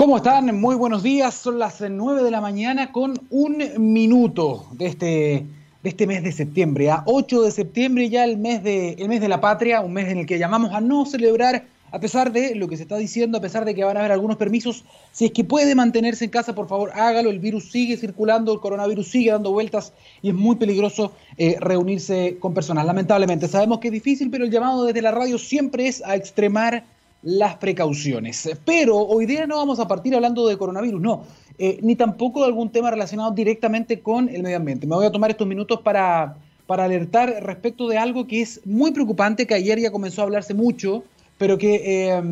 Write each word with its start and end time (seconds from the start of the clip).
¿Cómo 0.00 0.16
están? 0.16 0.58
Muy 0.58 0.76
buenos 0.76 1.02
días. 1.02 1.34
Son 1.34 1.58
las 1.58 1.82
9 1.82 2.22
de 2.22 2.30
la 2.30 2.40
mañana 2.40 2.90
con 2.90 3.20
un 3.28 3.62
minuto 3.76 4.66
de 4.72 4.86
este, 4.86 5.46
de 5.82 5.90
este 5.90 6.06
mes 6.06 6.22
de 6.22 6.32
septiembre. 6.32 6.90
A 6.90 7.02
8 7.04 7.42
de 7.42 7.50
septiembre 7.50 8.08
ya 8.08 8.24
el 8.24 8.38
mes 8.38 8.62
de, 8.62 8.92
el 8.94 9.10
mes 9.10 9.20
de 9.20 9.28
la 9.28 9.42
patria, 9.42 9.82
un 9.82 9.92
mes 9.92 10.08
en 10.08 10.16
el 10.16 10.24
que 10.24 10.38
llamamos 10.38 10.72
a 10.72 10.80
no 10.80 11.04
celebrar, 11.04 11.66
a 11.92 12.00
pesar 12.00 12.32
de 12.32 12.54
lo 12.54 12.66
que 12.66 12.78
se 12.78 12.84
está 12.84 12.96
diciendo, 12.96 13.36
a 13.36 13.42
pesar 13.42 13.66
de 13.66 13.74
que 13.74 13.84
van 13.84 13.98
a 13.98 14.00
haber 14.00 14.12
algunos 14.12 14.38
permisos. 14.38 14.86
Si 15.12 15.26
es 15.26 15.32
que 15.32 15.44
puede 15.44 15.74
mantenerse 15.74 16.24
en 16.24 16.30
casa, 16.30 16.54
por 16.54 16.66
favor, 16.66 16.92
hágalo. 16.94 17.28
El 17.28 17.38
virus 17.38 17.70
sigue 17.70 17.98
circulando, 17.98 18.54
el 18.54 18.60
coronavirus 18.60 19.06
sigue 19.06 19.32
dando 19.32 19.52
vueltas 19.52 19.92
y 20.22 20.30
es 20.30 20.34
muy 20.34 20.56
peligroso 20.56 21.12
eh, 21.36 21.56
reunirse 21.60 22.38
con 22.40 22.54
personas. 22.54 22.86
Lamentablemente, 22.86 23.48
sabemos 23.48 23.80
que 23.80 23.88
es 23.88 23.92
difícil, 23.92 24.30
pero 24.30 24.46
el 24.46 24.50
llamado 24.50 24.86
desde 24.86 25.02
la 25.02 25.10
radio 25.10 25.36
siempre 25.36 25.88
es 25.88 26.02
a 26.06 26.16
extremar 26.16 26.84
las 27.22 27.56
precauciones. 27.56 28.50
Pero 28.64 28.96
hoy 28.96 29.26
día 29.26 29.46
no 29.46 29.56
vamos 29.56 29.78
a 29.80 29.88
partir 29.88 30.14
hablando 30.14 30.46
de 30.46 30.56
coronavirus, 30.56 31.00
no, 31.00 31.24
eh, 31.58 31.78
ni 31.82 31.96
tampoco 31.96 32.40
de 32.40 32.46
algún 32.46 32.70
tema 32.70 32.90
relacionado 32.90 33.30
directamente 33.32 34.00
con 34.00 34.28
el 34.28 34.42
medio 34.42 34.56
ambiente. 34.56 34.86
Me 34.86 34.96
voy 34.96 35.06
a 35.06 35.12
tomar 35.12 35.30
estos 35.30 35.46
minutos 35.46 35.80
para, 35.82 36.36
para 36.66 36.84
alertar 36.84 37.42
respecto 37.42 37.88
de 37.88 37.98
algo 37.98 38.26
que 38.26 38.42
es 38.42 38.60
muy 38.64 38.92
preocupante, 38.92 39.46
que 39.46 39.54
ayer 39.54 39.78
ya 39.78 39.90
comenzó 39.90 40.22
a 40.22 40.24
hablarse 40.24 40.54
mucho, 40.54 41.04
pero 41.36 41.56
que 41.58 41.82
eh, 41.84 42.22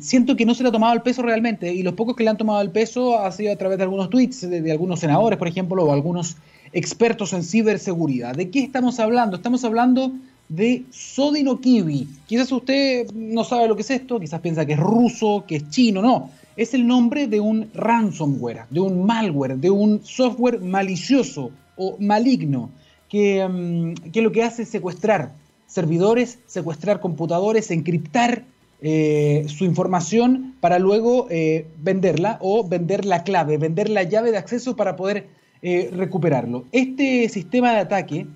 siento 0.00 0.36
que 0.36 0.46
no 0.46 0.54
se 0.54 0.62
le 0.62 0.68
ha 0.68 0.72
tomado 0.72 0.94
el 0.94 1.02
peso 1.02 1.22
realmente, 1.22 1.72
y 1.72 1.82
los 1.82 1.94
pocos 1.94 2.16
que 2.16 2.24
le 2.24 2.30
han 2.30 2.36
tomado 2.36 2.60
el 2.60 2.70
peso 2.70 3.18
ha 3.18 3.30
sido 3.32 3.52
a 3.52 3.56
través 3.56 3.78
de 3.78 3.84
algunos 3.84 4.10
tweets 4.10 4.48
de, 4.48 4.60
de 4.60 4.72
algunos 4.72 5.00
senadores, 5.00 5.38
por 5.38 5.48
ejemplo, 5.48 5.84
o 5.84 5.92
algunos 5.92 6.36
expertos 6.72 7.32
en 7.32 7.44
ciberseguridad. 7.44 8.34
¿De 8.34 8.50
qué 8.50 8.60
estamos 8.60 8.98
hablando? 8.98 9.36
Estamos 9.36 9.64
hablando 9.64 10.12
de 10.54 10.84
Sodino 10.90 11.60
Kiwi. 11.60 12.08
Quizás 12.26 12.50
usted 12.52 13.10
no 13.12 13.44
sabe 13.44 13.68
lo 13.68 13.76
que 13.76 13.82
es 13.82 13.90
esto, 13.90 14.20
quizás 14.20 14.40
piensa 14.40 14.66
que 14.66 14.74
es 14.74 14.78
ruso, 14.78 15.44
que 15.46 15.56
es 15.56 15.68
chino, 15.70 16.02
no. 16.02 16.30
Es 16.56 16.74
el 16.74 16.86
nombre 16.86 17.26
de 17.26 17.40
un 17.40 17.70
ransomware, 17.74 18.66
de 18.70 18.80
un 18.80 19.04
malware, 19.04 19.56
de 19.56 19.70
un 19.70 20.04
software 20.04 20.60
malicioso 20.60 21.50
o 21.76 21.96
maligno 21.98 22.70
que, 23.08 23.46
mm, 23.46 24.10
que 24.12 24.22
lo 24.22 24.30
que 24.30 24.44
hace 24.44 24.62
es 24.62 24.68
secuestrar 24.68 25.32
servidores, 25.66 26.38
secuestrar 26.46 27.00
computadores, 27.00 27.70
encriptar 27.70 28.44
eh, 28.80 29.46
su 29.48 29.64
información 29.64 30.54
para 30.60 30.78
luego 30.78 31.26
eh, 31.30 31.66
venderla 31.78 32.38
o 32.40 32.68
vender 32.68 33.04
la 33.04 33.24
clave, 33.24 33.56
vender 33.56 33.88
la 33.88 34.02
llave 34.02 34.30
de 34.30 34.36
acceso 34.36 34.76
para 34.76 34.94
poder 34.94 35.28
eh, 35.62 35.90
recuperarlo. 35.92 36.64
Este 36.70 37.28
sistema 37.28 37.72
de 37.72 37.78
ataque 37.78 38.26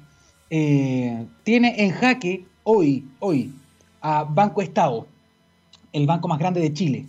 eh, 0.50 1.26
tiene 1.44 1.84
en 1.84 1.90
jaque 1.90 2.44
hoy, 2.64 3.04
hoy, 3.20 3.52
a 4.00 4.24
Banco 4.24 4.62
Estado, 4.62 5.06
el 5.92 6.06
banco 6.06 6.28
más 6.28 6.38
grande 6.38 6.60
de 6.60 6.72
Chile, 6.72 7.06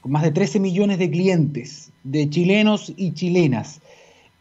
con 0.00 0.12
más 0.12 0.22
de 0.22 0.30
13 0.30 0.60
millones 0.60 0.98
de 0.98 1.10
clientes, 1.10 1.90
de 2.04 2.28
chilenos 2.30 2.92
y 2.96 3.12
chilenas. 3.12 3.80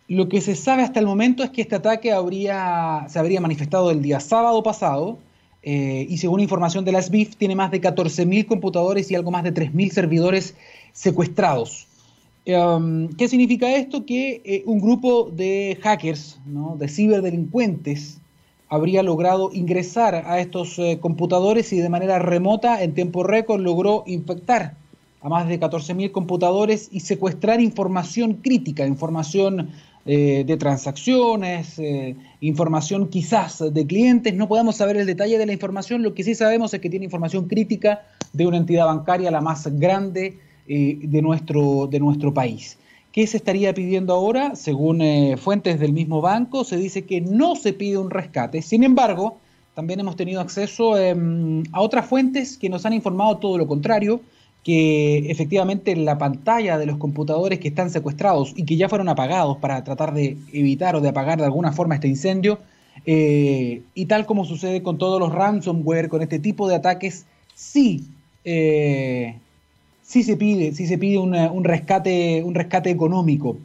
Lo 0.07 0.29
que 0.29 0.39
se 0.39 0.55
sabe 0.55 0.83
hasta 0.83 0.99
el 0.99 1.05
momento 1.05 1.43
es 1.43 1.49
que 1.49 1.61
este 1.61 1.75
ataque 1.75 2.11
habría, 2.11 3.05
se 3.09 3.19
habría 3.19 3.41
manifestado 3.41 3.91
el 3.91 4.01
día 4.01 4.19
sábado 4.19 4.63
pasado 4.63 5.19
eh, 5.63 6.05
y 6.09 6.17
según 6.17 6.39
información 6.39 6.85
de 6.85 6.93
la 6.93 7.01
SBIF 7.01 7.35
tiene 7.35 7.55
más 7.55 7.71
de 7.71 7.81
14.000 7.81 8.45
computadores 8.45 9.11
y 9.11 9.15
algo 9.15 9.31
más 9.31 9.43
de 9.43 9.53
3.000 9.53 9.91
servidores 9.91 10.55
secuestrados. 10.93 11.87
Um, 12.45 13.09
¿Qué 13.09 13.27
significa 13.27 13.75
esto? 13.75 14.05
Que 14.05 14.41
eh, 14.45 14.63
un 14.65 14.79
grupo 14.79 15.29
de 15.29 15.77
hackers, 15.81 16.39
¿no? 16.45 16.77
de 16.77 16.87
ciberdelincuentes, 16.87 18.19
habría 18.69 19.03
logrado 19.03 19.49
ingresar 19.53 20.15
a 20.15 20.39
estos 20.39 20.77
eh, 20.79 20.99
computadores 20.99 21.71
y 21.73 21.79
de 21.79 21.89
manera 21.89 22.19
remota, 22.19 22.83
en 22.83 22.93
tiempo 22.93 23.23
récord, 23.23 23.61
logró 23.61 24.03
infectar 24.07 24.75
a 25.21 25.29
más 25.29 25.47
de 25.47 25.59
14.000 25.59 26.11
computadores 26.11 26.89
y 26.91 26.99
secuestrar 26.99 27.61
información 27.61 28.35
crítica, 28.35 28.85
información 28.85 29.71
eh, 30.05 30.43
de 30.45 30.57
transacciones, 30.57 31.79
eh, 31.79 32.15
información 32.39 33.09
quizás 33.09 33.63
de 33.73 33.87
clientes. 33.87 34.33
No 34.33 34.47
podemos 34.47 34.77
saber 34.77 34.97
el 34.97 35.05
detalle 35.05 35.37
de 35.37 35.45
la 35.45 35.53
información, 35.53 36.03
lo 36.03 36.13
que 36.13 36.23
sí 36.23 36.35
sabemos 36.35 36.73
es 36.73 36.81
que 36.81 36.89
tiene 36.89 37.05
información 37.05 37.47
crítica 37.47 38.03
de 38.33 38.47
una 38.47 38.57
entidad 38.57 38.85
bancaria 38.85 39.31
la 39.31 39.41
más 39.41 39.67
grande 39.79 40.39
de, 40.67 41.21
nuestro, 41.21 41.87
de 41.87 41.99
nuestro 41.99 42.33
país. 42.33 42.77
¿Qué 43.17 43.25
se 43.25 43.37
estaría 43.37 43.73
pidiendo 43.73 44.13
ahora? 44.13 44.55
Según 44.55 45.01
eh, 45.01 45.37
fuentes 45.37 45.79
del 45.79 45.91
mismo 45.91 46.21
banco, 46.21 46.63
se 46.63 46.77
dice 46.77 47.05
que 47.05 47.19
no 47.19 47.55
se 47.55 47.73
pide 47.73 47.97
un 47.97 48.11
rescate. 48.11 48.61
Sin 48.61 48.83
embargo, 48.83 49.39
también 49.73 49.99
hemos 49.99 50.15
tenido 50.15 50.39
acceso 50.39 50.99
em, 50.99 51.63
a 51.71 51.81
otras 51.81 52.05
fuentes 52.05 52.59
que 52.59 52.69
nos 52.69 52.85
han 52.85 52.93
informado 52.93 53.39
todo 53.39 53.57
lo 53.57 53.65
contrario, 53.65 54.21
que 54.63 55.31
efectivamente 55.31 55.89
en 55.89 56.05
la 56.05 56.19
pantalla 56.19 56.77
de 56.77 56.85
los 56.85 56.97
computadores 56.97 57.57
que 57.57 57.69
están 57.69 57.89
secuestrados 57.89 58.53
y 58.55 58.65
que 58.65 58.77
ya 58.77 58.87
fueron 58.87 59.09
apagados 59.09 59.57
para 59.57 59.83
tratar 59.83 60.13
de 60.13 60.37
evitar 60.53 60.95
o 60.95 61.01
de 61.01 61.09
apagar 61.09 61.39
de 61.39 61.45
alguna 61.45 61.71
forma 61.71 61.95
este 61.95 62.07
incendio, 62.07 62.59
eh, 63.07 63.81
y 63.95 64.05
tal 64.05 64.27
como 64.27 64.45
sucede 64.45 64.83
con 64.83 64.99
todos 64.99 65.19
los 65.19 65.33
ransomware, 65.33 66.07
con 66.07 66.21
este 66.21 66.37
tipo 66.37 66.69
de 66.69 66.75
ataques, 66.75 67.25
sí 67.55 68.03
eh, 68.45 69.39
sí 70.07 70.23
se 70.23 70.37
pide, 70.37 70.73
sí 70.73 70.87
se 70.87 70.97
pide 70.97 71.17
un, 71.17 71.63
rescate, 71.63 72.41
un 72.43 72.55
rescate 72.55 72.89
económico. 72.89 73.57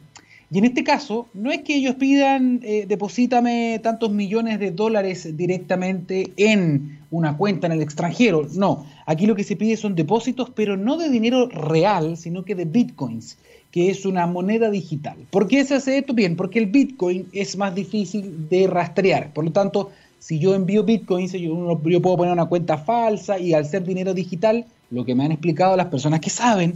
Y 0.51 0.59
en 0.59 0.65
este 0.65 0.83
caso, 0.83 1.27
no 1.33 1.51
es 1.51 1.61
que 1.61 1.75
ellos 1.75 1.95
pidan, 1.95 2.59
eh, 2.63 2.85
deposítame 2.87 3.79
tantos 3.81 4.11
millones 4.11 4.59
de 4.59 4.69
dólares 4.69 5.35
directamente 5.35 6.31
en 6.37 6.99
una 7.09 7.37
cuenta 7.37 7.65
en 7.65 7.73
el 7.73 7.81
extranjero. 7.81 8.47
No, 8.53 8.85
aquí 9.07 9.25
lo 9.25 9.35
que 9.35 9.43
se 9.43 9.55
pide 9.55 9.77
son 9.77 9.95
depósitos, 9.95 10.51
pero 10.51 10.77
no 10.77 10.97
de 10.97 11.09
dinero 11.09 11.47
real, 11.47 12.17
sino 12.17 12.43
que 12.43 12.53
de 12.53 12.65
bitcoins, 12.65 13.37
que 13.71 13.89
es 13.89 14.05
una 14.05 14.27
moneda 14.27 14.69
digital. 14.69 15.17
¿Por 15.31 15.47
qué 15.47 15.65
se 15.65 15.75
hace 15.75 15.97
esto? 15.97 16.13
Bien, 16.13 16.35
porque 16.35 16.59
el 16.59 16.67
bitcoin 16.67 17.25
es 17.31 17.57
más 17.57 17.73
difícil 17.73 18.47
de 18.47 18.67
rastrear. 18.67 19.33
Por 19.33 19.45
lo 19.45 19.51
tanto, 19.51 19.89
si 20.19 20.37
yo 20.37 20.53
envío 20.53 20.83
bitcoins, 20.83 21.31
yo, 21.31 21.81
yo 21.83 22.01
puedo 22.01 22.17
poner 22.17 22.33
una 22.33 22.45
cuenta 22.45 22.77
falsa 22.77 23.39
y 23.39 23.53
al 23.53 23.65
ser 23.65 23.83
dinero 23.83 24.13
digital, 24.13 24.65
lo 24.93 25.03
que 25.05 25.15
me 25.15 25.25
han 25.25 25.31
explicado 25.31 25.75
las 25.75 25.87
personas 25.87 26.19
que 26.19 26.29
saben 26.29 26.73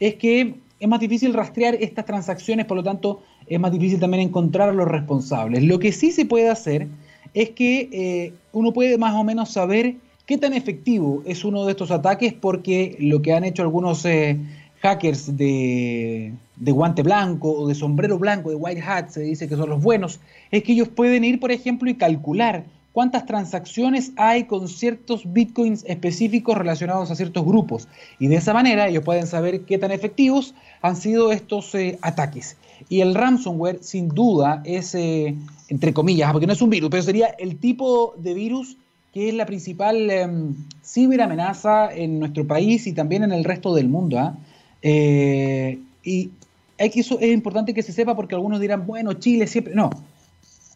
es 0.00 0.16
que 0.16 0.54
es 0.80 0.88
más 0.88 1.00
difícil 1.00 1.32
rastrear 1.32 1.74
estas 1.74 2.04
transacciones, 2.04 2.66
por 2.66 2.76
lo 2.76 2.82
tanto 2.82 3.22
es 3.46 3.60
más 3.60 3.70
difícil 3.70 4.00
también 4.00 4.22
encontrar 4.22 4.70
a 4.70 4.72
los 4.72 4.88
responsables. 4.88 5.62
Lo 5.62 5.78
que 5.78 5.92
sí 5.92 6.10
se 6.10 6.24
puede 6.24 6.48
hacer 6.48 6.88
es 7.34 7.50
que 7.50 7.88
eh, 7.92 8.32
uno 8.52 8.72
puede 8.72 8.98
más 8.98 9.14
o 9.14 9.22
menos 9.22 9.50
saber 9.50 9.96
qué 10.26 10.38
tan 10.38 10.52
efectivo 10.52 11.22
es 11.26 11.44
uno 11.44 11.64
de 11.64 11.72
estos 11.72 11.90
ataques 11.90 12.32
porque 12.32 12.96
lo 12.98 13.22
que 13.22 13.34
han 13.34 13.44
hecho 13.44 13.62
algunos 13.62 14.04
eh, 14.04 14.38
hackers 14.80 15.36
de, 15.36 16.32
de, 16.56 16.72
guante 16.72 17.02
blanco 17.02 17.52
o 17.52 17.68
de 17.68 17.74
sombrero 17.74 18.18
blanco, 18.18 18.50
de 18.50 18.56
white 18.56 18.82
hat, 18.82 19.10
se 19.10 19.20
dice 19.20 19.48
que 19.48 19.56
son 19.56 19.68
los 19.68 19.82
buenos, 19.82 20.20
es 20.50 20.62
que 20.62 20.72
ellos 20.72 20.88
pueden 20.88 21.24
ir, 21.24 21.38
por 21.38 21.52
ejemplo, 21.52 21.90
y 21.90 21.94
calcular 21.94 22.64
cuántas 22.92 23.26
transacciones 23.26 24.12
hay 24.16 24.44
con 24.44 24.68
ciertos 24.68 25.22
bitcoins 25.32 25.84
específicos 25.86 26.56
relacionados 26.56 27.10
a 27.10 27.14
ciertos 27.14 27.44
grupos. 27.44 27.88
Y 28.18 28.26
de 28.28 28.36
esa 28.36 28.52
manera 28.52 28.88
ellos 28.88 29.04
pueden 29.04 29.26
saber 29.26 29.62
qué 29.62 29.78
tan 29.78 29.92
efectivos 29.92 30.54
han 30.82 30.96
sido 30.96 31.32
estos 31.32 31.74
eh, 31.74 31.98
ataques. 32.02 32.56
Y 32.88 33.00
el 33.00 33.14
ransomware, 33.14 33.82
sin 33.82 34.08
duda, 34.08 34.62
es, 34.64 34.94
eh, 34.94 35.34
entre 35.68 35.92
comillas, 35.92 36.32
porque 36.32 36.46
no 36.46 36.52
es 36.52 36.62
un 36.62 36.70
virus, 36.70 36.90
pero 36.90 37.02
sería 37.02 37.28
el 37.38 37.58
tipo 37.58 38.14
de 38.18 38.34
virus 38.34 38.76
que 39.12 39.28
es 39.28 39.34
la 39.34 39.44
principal 39.44 40.08
em, 40.08 40.54
ciberamenaza 40.84 41.92
en 41.92 42.20
nuestro 42.20 42.46
país 42.46 42.86
y 42.86 42.92
también 42.92 43.24
en 43.24 43.32
el 43.32 43.42
resto 43.42 43.74
del 43.74 43.88
mundo. 43.88 44.18
¿ah? 44.18 44.38
Eh, 44.82 45.80
y 46.04 46.30
eso 46.78 47.18
es 47.20 47.32
importante 47.32 47.74
que 47.74 47.82
se 47.82 47.92
sepa 47.92 48.14
porque 48.14 48.34
algunos 48.34 48.60
dirán, 48.60 48.86
bueno, 48.86 49.14
Chile 49.14 49.46
siempre... 49.46 49.74
No, 49.74 49.90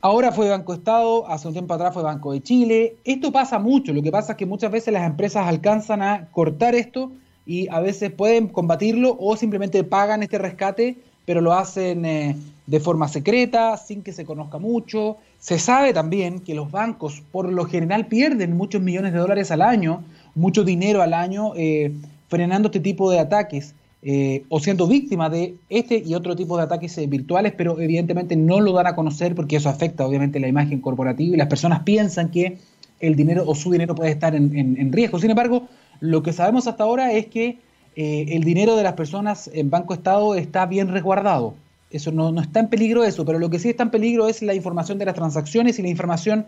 Ahora 0.04 0.32
fue 0.32 0.50
Banco 0.50 0.74
Estado, 0.74 1.26
hace 1.30 1.48
un 1.48 1.54
tiempo 1.54 1.72
atrás 1.72 1.94
fue 1.94 2.02
Banco 2.02 2.32
de 2.32 2.42
Chile. 2.42 2.96
Esto 3.06 3.32
pasa 3.32 3.58
mucho, 3.58 3.94
lo 3.94 4.02
que 4.02 4.10
pasa 4.10 4.32
es 4.32 4.36
que 4.36 4.44
muchas 4.44 4.70
veces 4.70 4.92
las 4.92 5.06
empresas 5.06 5.46
alcanzan 5.46 6.02
a 6.02 6.28
cortar 6.30 6.74
esto 6.74 7.10
y 7.46 7.68
a 7.70 7.80
veces 7.80 8.12
pueden 8.12 8.48
combatirlo 8.48 9.16
o 9.18 9.34
simplemente 9.34 9.82
pagan 9.82 10.22
este 10.22 10.36
rescate, 10.36 10.98
pero 11.24 11.40
lo 11.40 11.54
hacen 11.54 12.04
eh, 12.04 12.36
de 12.66 12.80
forma 12.80 13.08
secreta, 13.08 13.78
sin 13.78 14.02
que 14.02 14.12
se 14.12 14.26
conozca 14.26 14.58
mucho. 14.58 15.16
Se 15.38 15.58
sabe 15.58 15.94
también 15.94 16.40
que 16.40 16.54
los 16.54 16.70
bancos 16.70 17.22
por 17.32 17.50
lo 17.50 17.64
general 17.64 18.06
pierden 18.06 18.58
muchos 18.58 18.82
millones 18.82 19.14
de 19.14 19.20
dólares 19.20 19.50
al 19.52 19.62
año, 19.62 20.04
mucho 20.34 20.64
dinero 20.64 21.00
al 21.00 21.14
año, 21.14 21.52
eh, 21.56 21.94
frenando 22.28 22.68
este 22.68 22.80
tipo 22.80 23.10
de 23.10 23.20
ataques. 23.20 23.74
Eh, 24.06 24.44
o 24.50 24.60
siendo 24.60 24.86
víctima 24.86 25.30
de 25.30 25.56
este 25.70 26.02
y 26.04 26.14
otro 26.14 26.36
tipo 26.36 26.58
de 26.58 26.64
ataques 26.64 26.98
eh, 26.98 27.06
virtuales, 27.06 27.54
pero 27.56 27.80
evidentemente 27.80 28.36
no 28.36 28.60
lo 28.60 28.74
dan 28.74 28.86
a 28.86 28.94
conocer 28.94 29.34
porque 29.34 29.56
eso 29.56 29.70
afecta 29.70 30.06
obviamente 30.06 30.38
la 30.38 30.46
imagen 30.46 30.82
corporativa 30.82 31.34
y 31.34 31.38
las 31.38 31.48
personas 31.48 31.84
piensan 31.84 32.30
que 32.30 32.58
el 33.00 33.16
dinero 33.16 33.44
o 33.46 33.54
su 33.54 33.70
dinero 33.70 33.94
puede 33.94 34.10
estar 34.10 34.34
en, 34.34 34.92
riesgo. 34.92 35.18
Sin 35.18 35.30
embargo, 35.30 35.68
lo 36.00 36.22
que 36.22 36.34
sabemos 36.34 36.66
hasta 36.66 36.84
ahora 36.84 37.12
es 37.12 37.28
que 37.28 37.56
eh, 37.96 38.26
el 38.28 38.44
dinero 38.44 38.76
de 38.76 38.82
las 38.82 38.92
personas 38.92 39.48
en 39.54 39.70
Banco 39.70 39.94
Estado 39.94 40.34
está 40.34 40.66
bien 40.66 40.88
resguardado. 40.88 41.54
Eso 41.90 42.12
no, 42.12 42.30
no, 42.30 42.42
está 42.42 42.60
en 42.60 42.68
peligro 42.68 43.04
eso, 43.04 43.24
pero 43.24 43.38
lo 43.38 43.48
que 43.48 43.58
sí 43.58 43.70
está 43.70 43.84
en 43.84 43.90
peligro 43.90 44.28
es 44.28 44.42
la 44.42 44.52
información 44.52 44.98
de 44.98 45.06
las 45.06 45.14
transacciones 45.14 45.78
y 45.78 45.82
la 45.82 45.88
información 45.88 46.44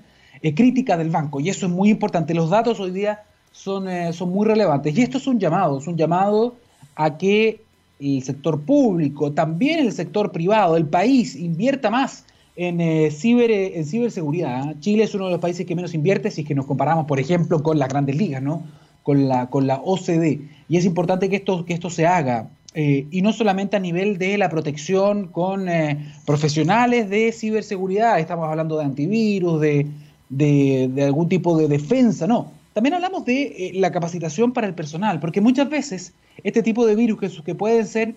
crítica 0.55 0.99
del 0.99 1.09
banco. 1.09 1.41
Y 1.41 1.49
eso 1.49 1.65
es 1.65 1.73
muy 1.73 1.89
importante. 1.89 2.35
Los 2.35 2.51
datos 2.51 2.81
hoy 2.81 2.91
día 2.91 3.23
son, 3.51 3.87
son 4.13 4.29
muy 4.29 4.47
relevantes. 4.47 4.97
Y 4.99 5.01
esto 5.01 5.17
es 5.17 5.27
un 5.27 5.41
llamado, 5.41 5.79
es 5.79 5.87
un 5.87 5.97
llamado 5.97 6.57
a 6.97 7.17
que 7.17 7.61
el 8.01 8.23
sector 8.23 8.61
público, 8.61 9.33
también 9.33 9.79
el 9.79 9.93
sector 9.93 10.33
privado, 10.33 10.77
el 10.77 10.87
país 10.87 11.37
invierta 11.37 11.91
más 11.91 12.25
en, 12.57 12.81
eh, 12.81 13.11
ciber, 13.11 13.51
en 13.51 13.85
ciberseguridad. 13.87 14.75
Chile 14.81 15.05
es 15.05 15.15
uno 15.15 15.27
de 15.27 15.33
los 15.33 15.41
países 15.41 15.65
que 15.67 15.77
menos 15.77 15.95
invierte 15.95 16.31
si 16.31 16.43
es 16.43 16.49
que 16.49 16.55
nos 16.55 16.67
comparamos, 16.67 17.07
por 17.07 17.21
ejemplo, 17.21 17.63
con 17.63 17.79
las 17.79 17.89
grandes 17.89 18.17
ligas, 18.17 18.43
¿no? 18.43 18.63
con, 19.07 19.29
la, 19.29 19.47
con 19.47 19.69
la 19.69 19.77
OCDE. 19.77 20.41
Y 20.69 20.77
es 20.77 20.85
importante 20.85 21.29
que 21.31 21.37
esto, 21.37 21.65
que 21.65 21.75
esto 21.75 21.91
se 21.91 22.07
haga. 22.07 22.49
Eh, 22.75 23.07
y 23.13 23.23
no 23.23 23.33
solamente 23.33 23.77
a 23.77 23.81
nivel 23.81 24.19
de 24.19 24.37
la 24.37 24.51
protección 24.51 25.29
con 25.29 25.69
eh, 25.69 26.13
profesionales 26.27 27.09
de 27.09 27.31
ciberseguridad, 27.31 28.19
estamos 28.19 28.49
hablando 28.49 28.77
de 28.77 28.85
antivirus, 28.85 29.61
de, 29.61 29.87
de, 30.29 31.05
algún 31.05 31.29
tipo 31.29 31.57
de 31.57 31.69
defensa, 31.69 32.27
no. 32.27 32.51
También 32.77 32.93
hablamos 32.93 33.25
de 33.25 33.71
la 33.77 33.91
capacitación 33.91 34.53
para 34.53 34.67
el 34.67 34.75
personal, 34.75 35.19
porque 35.19 35.41
muchas 35.41 35.71
veces 35.71 36.13
este 36.45 36.63
tipo 36.63 36.85
de 36.85 36.95
virus 36.95 37.41
que, 37.43 37.55
pueden 37.55 37.87
ser 37.87 38.15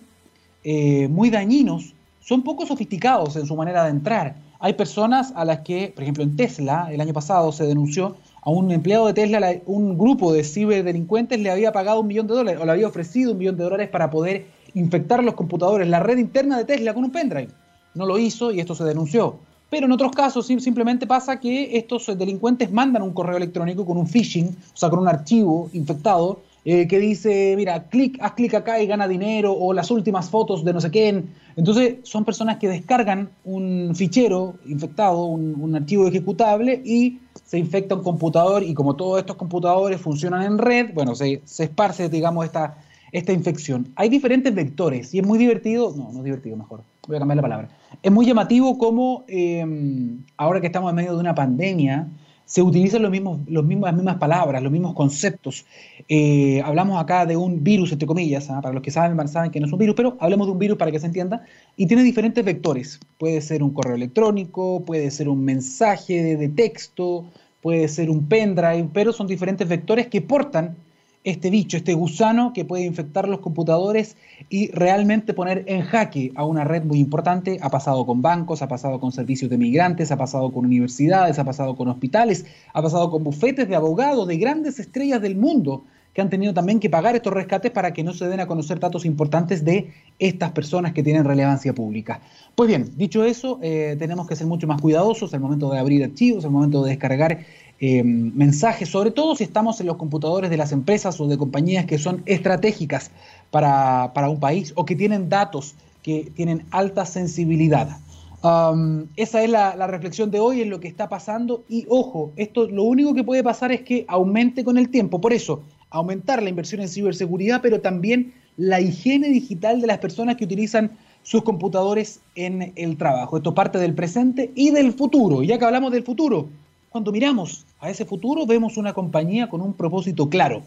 muy 1.08 1.30
dañinos 1.30 1.94
son 2.20 2.42
poco 2.42 2.66
sofisticados 2.66 3.36
en 3.36 3.46
su 3.46 3.56
manera 3.56 3.84
de 3.84 3.90
entrar. 3.92 4.36
Hay 4.58 4.74
personas 4.74 5.32
a 5.34 5.46
las 5.46 5.60
que, 5.60 5.92
por 5.94 6.02
ejemplo, 6.02 6.22
en 6.24 6.36
Tesla, 6.36 6.90
el 6.92 7.00
año 7.00 7.14
pasado 7.14 7.52
se 7.52 7.64
denunció 7.64 8.18
a 8.42 8.50
un 8.50 8.70
empleado 8.70 9.06
de 9.06 9.14
Tesla, 9.14 9.50
un 9.64 9.96
grupo 9.96 10.30
de 10.30 10.44
ciberdelincuentes 10.44 11.40
le 11.40 11.50
había 11.50 11.72
pagado 11.72 12.00
un 12.00 12.08
millón 12.08 12.26
de 12.26 12.34
dólares 12.34 12.60
o 12.60 12.66
le 12.66 12.72
había 12.72 12.86
ofrecido 12.86 13.32
un 13.32 13.38
millón 13.38 13.56
de 13.56 13.64
dólares 13.64 13.88
para 13.88 14.10
poder 14.10 14.44
infectar 14.74 15.24
los 15.24 15.36
computadores, 15.36 15.88
la 15.88 16.00
red 16.00 16.18
interna 16.18 16.58
de 16.58 16.66
Tesla 16.66 16.92
con 16.92 17.04
un 17.04 17.12
pendrive. 17.12 17.48
No 17.94 18.04
lo 18.04 18.18
hizo 18.18 18.52
y 18.52 18.60
esto 18.60 18.74
se 18.74 18.84
denunció. 18.84 19.38
Pero 19.70 19.86
en 19.86 19.92
otros 19.92 20.10
casos 20.12 20.46
simplemente 20.46 21.06
pasa 21.06 21.38
que 21.38 21.78
estos 21.78 22.06
delincuentes 22.18 22.72
mandan 22.72 23.02
un 23.02 23.12
correo 23.12 23.36
electrónico 23.36 23.86
con 23.86 23.96
un 23.96 24.06
phishing, 24.08 24.48
o 24.48 24.76
sea, 24.76 24.90
con 24.90 24.98
un 24.98 25.08
archivo 25.08 25.70
infectado, 25.72 26.40
eh, 26.64 26.86
que 26.86 26.98
dice, 26.98 27.54
mira, 27.56 27.84
clic, 27.84 28.18
haz 28.20 28.32
clic 28.32 28.52
acá 28.52 28.82
y 28.82 28.86
gana 28.86 29.08
dinero, 29.08 29.52
o 29.52 29.72
las 29.72 29.90
últimas 29.90 30.28
fotos 30.28 30.64
de 30.64 30.74
no 30.74 30.80
sé 30.80 30.90
quién. 30.90 31.30
Entonces 31.56 31.96
son 32.02 32.24
personas 32.24 32.58
que 32.58 32.68
descargan 32.68 33.30
un 33.44 33.94
fichero 33.94 34.56
infectado, 34.66 35.24
un, 35.24 35.74
archivo 35.74 36.06
ejecutable, 36.06 36.82
y 36.84 37.18
se 37.44 37.58
infecta 37.58 37.94
un 37.94 38.02
computador, 38.02 38.62
y 38.62 38.74
como 38.74 38.94
todos 38.94 39.20
estos 39.20 39.36
computadores 39.36 40.00
funcionan 40.00 40.42
en 40.42 40.58
red, 40.58 40.92
bueno, 40.92 41.14
se, 41.14 41.42
esparce, 41.58 42.08
digamos, 42.08 42.44
esta 42.44 43.32
infección. 43.32 43.88
Hay 43.96 44.08
diferentes 44.08 44.54
vectores, 44.54 45.14
y 45.14 45.20
es 45.20 45.26
muy 45.26 45.38
divertido, 45.38 45.94
no, 45.96 46.12
no 46.12 46.18
es 46.18 46.24
divertido, 46.24 46.56
mejor, 46.56 46.82
voy 47.10 47.16
a 47.16 47.20
cambiar 47.20 47.36
la 47.36 47.42
palabra. 47.42 47.68
Es 48.02 48.10
muy 48.10 48.24
llamativo 48.24 48.78
como 48.78 49.24
em, 49.28 50.24
ahora 50.36 50.60
que 50.60 50.66
estamos 50.66 50.90
en 50.90 50.96
medio 50.96 51.14
de 51.14 51.20
una 51.20 51.34
pandemia, 51.34 52.08
se 52.50 52.62
utilizan 52.62 53.02
los 53.02 53.12
mismos, 53.12 53.38
los 53.46 53.64
las 53.64 53.94
mismas 53.94 54.16
palabras, 54.16 54.60
los 54.60 54.72
mismos 54.72 54.94
conceptos. 54.94 55.66
Eh, 56.08 56.60
hablamos 56.64 57.00
acá 57.00 57.24
de 57.24 57.36
un 57.36 57.62
virus, 57.62 57.92
entre 57.92 58.08
comillas, 58.08 58.50
¿ah? 58.50 58.60
para 58.60 58.74
los 58.74 58.82
que 58.82 58.90
saben, 58.90 59.28
saben 59.28 59.52
que 59.52 59.60
no 59.60 59.66
es 59.66 59.72
un 59.72 59.78
virus, 59.78 59.94
pero 59.94 60.16
hablemos 60.18 60.48
de 60.48 60.52
un 60.54 60.58
virus 60.58 60.76
para 60.76 60.90
que 60.90 60.98
se 60.98 61.06
entienda, 61.06 61.44
y 61.76 61.86
tiene 61.86 62.02
diferentes 62.02 62.44
vectores. 62.44 62.98
Puede 63.18 63.40
ser 63.40 63.62
un 63.62 63.70
correo 63.70 63.94
electrónico, 63.94 64.82
puede 64.84 65.12
ser 65.12 65.28
un 65.28 65.44
mensaje 65.44 66.36
de 66.36 66.48
texto, 66.48 67.24
puede 67.60 67.86
ser 67.86 68.10
un 68.10 68.26
pendrive, 68.26 68.88
pero 68.92 69.12
son 69.12 69.28
diferentes 69.28 69.68
vectores 69.68 70.08
que 70.08 70.20
portan 70.20 70.76
este 71.22 71.50
bicho, 71.50 71.76
este 71.76 71.92
gusano 71.94 72.52
que 72.52 72.64
puede 72.64 72.84
infectar 72.84 73.28
los 73.28 73.40
computadores 73.40 74.16
y 74.48 74.70
realmente 74.70 75.34
poner 75.34 75.64
en 75.66 75.82
jaque 75.82 76.32
a 76.34 76.44
una 76.44 76.64
red 76.64 76.84
muy 76.84 76.98
importante. 76.98 77.58
Ha 77.60 77.70
pasado 77.70 78.06
con 78.06 78.22
bancos, 78.22 78.62
ha 78.62 78.68
pasado 78.68 79.00
con 79.00 79.12
servicios 79.12 79.50
de 79.50 79.58
migrantes, 79.58 80.10
ha 80.10 80.16
pasado 80.16 80.50
con 80.50 80.64
universidades, 80.64 81.38
ha 81.38 81.44
pasado 81.44 81.76
con 81.76 81.88
hospitales, 81.88 82.46
ha 82.72 82.82
pasado 82.82 83.10
con 83.10 83.22
bufetes 83.22 83.68
de 83.68 83.76
abogados 83.76 84.26
de 84.26 84.38
grandes 84.38 84.78
estrellas 84.78 85.20
del 85.20 85.36
mundo 85.36 85.84
que 86.14 86.20
han 86.20 86.30
tenido 86.30 86.52
también 86.52 86.80
que 86.80 86.90
pagar 86.90 87.14
estos 87.14 87.32
rescates 87.32 87.70
para 87.70 87.92
que 87.92 88.02
no 88.02 88.12
se 88.12 88.26
den 88.28 88.40
a 88.40 88.46
conocer 88.46 88.80
datos 88.80 89.04
importantes 89.04 89.64
de 89.64 89.92
estas 90.18 90.50
personas 90.52 90.92
que 90.92 91.02
tienen 91.02 91.24
relevancia 91.24 91.72
pública. 91.72 92.20
Pues 92.54 92.68
bien, 92.68 92.90
dicho 92.96 93.24
eso, 93.24 93.60
eh, 93.62 93.96
tenemos 93.98 94.26
que 94.26 94.34
ser 94.34 94.46
mucho 94.46 94.66
más 94.66 94.80
cuidadosos 94.80 95.32
al 95.34 95.40
momento 95.40 95.70
de 95.70 95.78
abrir 95.78 96.02
archivos, 96.02 96.44
al 96.44 96.50
momento 96.50 96.82
de 96.82 96.90
descargar 96.90 97.38
eh, 97.80 98.02
mensajes, 98.04 98.90
sobre 98.90 99.10
todo 99.10 99.34
si 99.34 99.44
estamos 99.44 99.80
en 99.80 99.86
los 99.86 99.96
computadores 99.96 100.50
de 100.50 100.56
las 100.58 100.70
empresas 100.70 101.18
o 101.20 101.26
de 101.26 101.38
compañías 101.38 101.86
que 101.86 101.98
son 101.98 102.22
estratégicas 102.26 103.10
para, 103.50 104.12
un 104.28 104.38
país 104.38 104.72
o 104.76 104.84
que 104.84 104.94
tienen 104.94 105.28
datos 105.28 105.74
que 106.02 106.30
tienen 106.34 106.66
alta 106.70 107.06
sensibilidad. 107.06 107.98
Um, 108.42 109.06
esa 109.16 109.42
es 109.42 109.50
la, 109.50 109.76
la, 109.76 109.86
reflexión 109.86 110.30
de 110.30 110.40
hoy 110.40 110.62
en 110.62 110.70
lo 110.70 110.80
que 110.80 110.88
está 110.88 111.08
pasando 111.08 111.62
y 111.68 111.86
ojo, 111.90 112.32
esto 112.36 112.66
lo 112.68 112.84
único 112.84 113.12
que 113.14 113.24
puede 113.24 113.42
pasar 113.42 113.70
es 113.72 113.82
que 113.82 114.06
aumente 114.08 114.64
con 114.64 114.78
el 114.78 114.88
tiempo, 114.88 115.20
por 115.20 115.32
eso 115.32 115.62
aumentar 115.90 116.42
la 116.42 116.48
inversión 116.48 116.80
en 116.80 116.88
ciberseguridad, 116.88 117.60
pero 117.62 117.80
también 117.80 118.32
la 118.56 118.80
higiene 118.80 119.28
digital 119.28 119.80
de 119.80 119.86
las 119.86 119.98
personas 119.98 120.36
que 120.36 120.44
utilizan 120.44 120.92
sus 121.22 121.42
computadores 121.42 122.20
en 122.34 122.72
el 122.76 122.96
trabajo. 122.96 123.36
Esto 123.36 123.54
parte 123.54 123.78
del 123.78 123.94
presente 123.94 124.50
y 124.54 124.70
del 124.70 124.92
futuro. 124.92 125.42
Y 125.42 125.48
ya 125.48 125.58
que 125.58 125.64
hablamos 125.64 125.92
del 125.92 126.02
futuro, 126.02 126.48
cuando 126.90 127.12
miramos 127.12 127.66
a 127.80 127.90
ese 127.90 128.04
futuro 128.04 128.46
vemos 128.46 128.76
una 128.76 128.92
compañía 128.92 129.48
con 129.48 129.62
un 129.62 129.72
propósito 129.72 130.28
claro. 130.28 130.62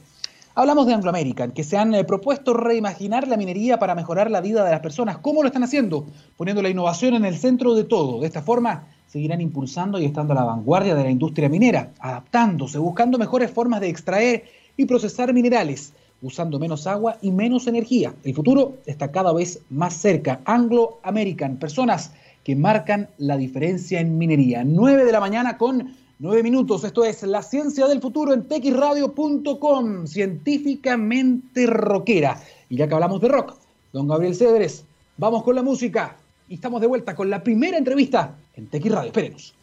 Hablamos 0.55 0.85
de 0.85 0.93
Anglo 0.93 1.09
American, 1.09 1.51
que 1.51 1.63
se 1.63 1.77
han 1.77 1.93
eh, 1.95 2.03
propuesto 2.03 2.53
reimaginar 2.53 3.27
la 3.27 3.37
minería 3.37 3.79
para 3.79 3.95
mejorar 3.95 4.29
la 4.29 4.41
vida 4.41 4.63
de 4.63 4.71
las 4.71 4.81
personas. 4.81 5.17
¿Cómo 5.17 5.41
lo 5.41 5.47
están 5.47 5.63
haciendo? 5.63 6.05
Poniendo 6.37 6.61
la 6.61 6.69
innovación 6.69 7.15
en 7.15 7.25
el 7.25 7.37
centro 7.37 7.73
de 7.73 7.83
todo. 7.83 8.19
De 8.19 8.27
esta 8.27 8.43
forma, 8.43 8.87
seguirán 9.07 9.41
impulsando 9.41 9.99
y 9.99 10.05
estando 10.05 10.33
a 10.33 10.35
la 10.35 10.43
vanguardia 10.43 10.93
de 10.95 11.03
la 11.03 11.09
industria 11.09 11.49
minera, 11.49 11.91
adaptándose, 11.99 12.77
buscando 12.77 13.17
mejores 13.17 13.49
formas 13.49 13.81
de 13.81 13.89
extraer 13.89 14.43
y 14.77 14.85
procesar 14.85 15.33
minerales, 15.33 15.93
usando 16.21 16.59
menos 16.59 16.85
agua 16.85 17.17
y 17.21 17.31
menos 17.31 17.65
energía. 17.65 18.13
El 18.23 18.35
futuro 18.35 18.77
está 18.85 19.11
cada 19.11 19.33
vez 19.33 19.61
más 19.71 19.95
cerca. 19.95 20.41
Anglo 20.45 20.99
American, 21.03 21.57
personas 21.57 22.11
que 22.43 22.55
marcan 22.55 23.09
la 23.17 23.37
diferencia 23.37 23.99
en 23.99 24.17
minería. 24.19 24.63
9 24.63 25.05
de 25.05 25.11
la 25.11 25.19
mañana 25.19 25.57
con 25.57 25.95
Nueve 26.19 26.43
minutos, 26.43 26.83
esto 26.83 27.03
es 27.03 27.23
La 27.23 27.41
Ciencia 27.41 27.87
del 27.87 27.99
Futuro 27.99 28.33
en 28.33 28.47
texradio.com, 28.47 30.05
científicamente 30.05 31.65
rockera. 31.65 32.39
Y 32.69 32.77
ya 32.77 32.87
que 32.87 32.93
hablamos 32.93 33.19
de 33.19 33.29
rock, 33.29 33.55
don 33.91 34.07
Gabriel 34.07 34.35
Cedres, 34.35 34.85
vamos 35.17 35.43
con 35.43 35.55
la 35.55 35.63
música. 35.63 36.15
Y 36.47 36.55
estamos 36.55 36.81
de 36.81 36.87
vuelta 36.87 37.15
con 37.15 37.31
la 37.31 37.43
primera 37.43 37.79
entrevista 37.79 38.35
en 38.55 38.67
TX 38.67 38.91
Radio. 38.91 39.07
Espérenos. 39.07 39.55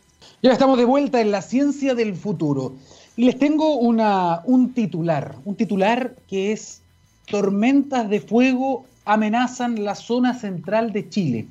Ya 0.42 0.52
estamos 0.52 0.76
de 0.76 0.84
vuelta 0.84 1.20
en 1.20 1.30
La 1.30 1.40
Ciencia 1.40 1.94
del 1.94 2.16
Futuro. 2.16 2.74
Y 3.16 3.26
les 3.26 3.38
tengo 3.38 3.76
una, 3.76 4.42
un 4.44 4.74
titular, 4.74 5.36
un 5.44 5.54
titular 5.54 6.16
que 6.26 6.50
es 6.50 6.82
Tormentas 7.30 8.10
de 8.10 8.20
fuego 8.20 8.86
amenazan 9.04 9.84
la 9.84 9.94
zona 9.94 10.34
central 10.34 10.92
de 10.92 11.08
Chile. 11.08 11.46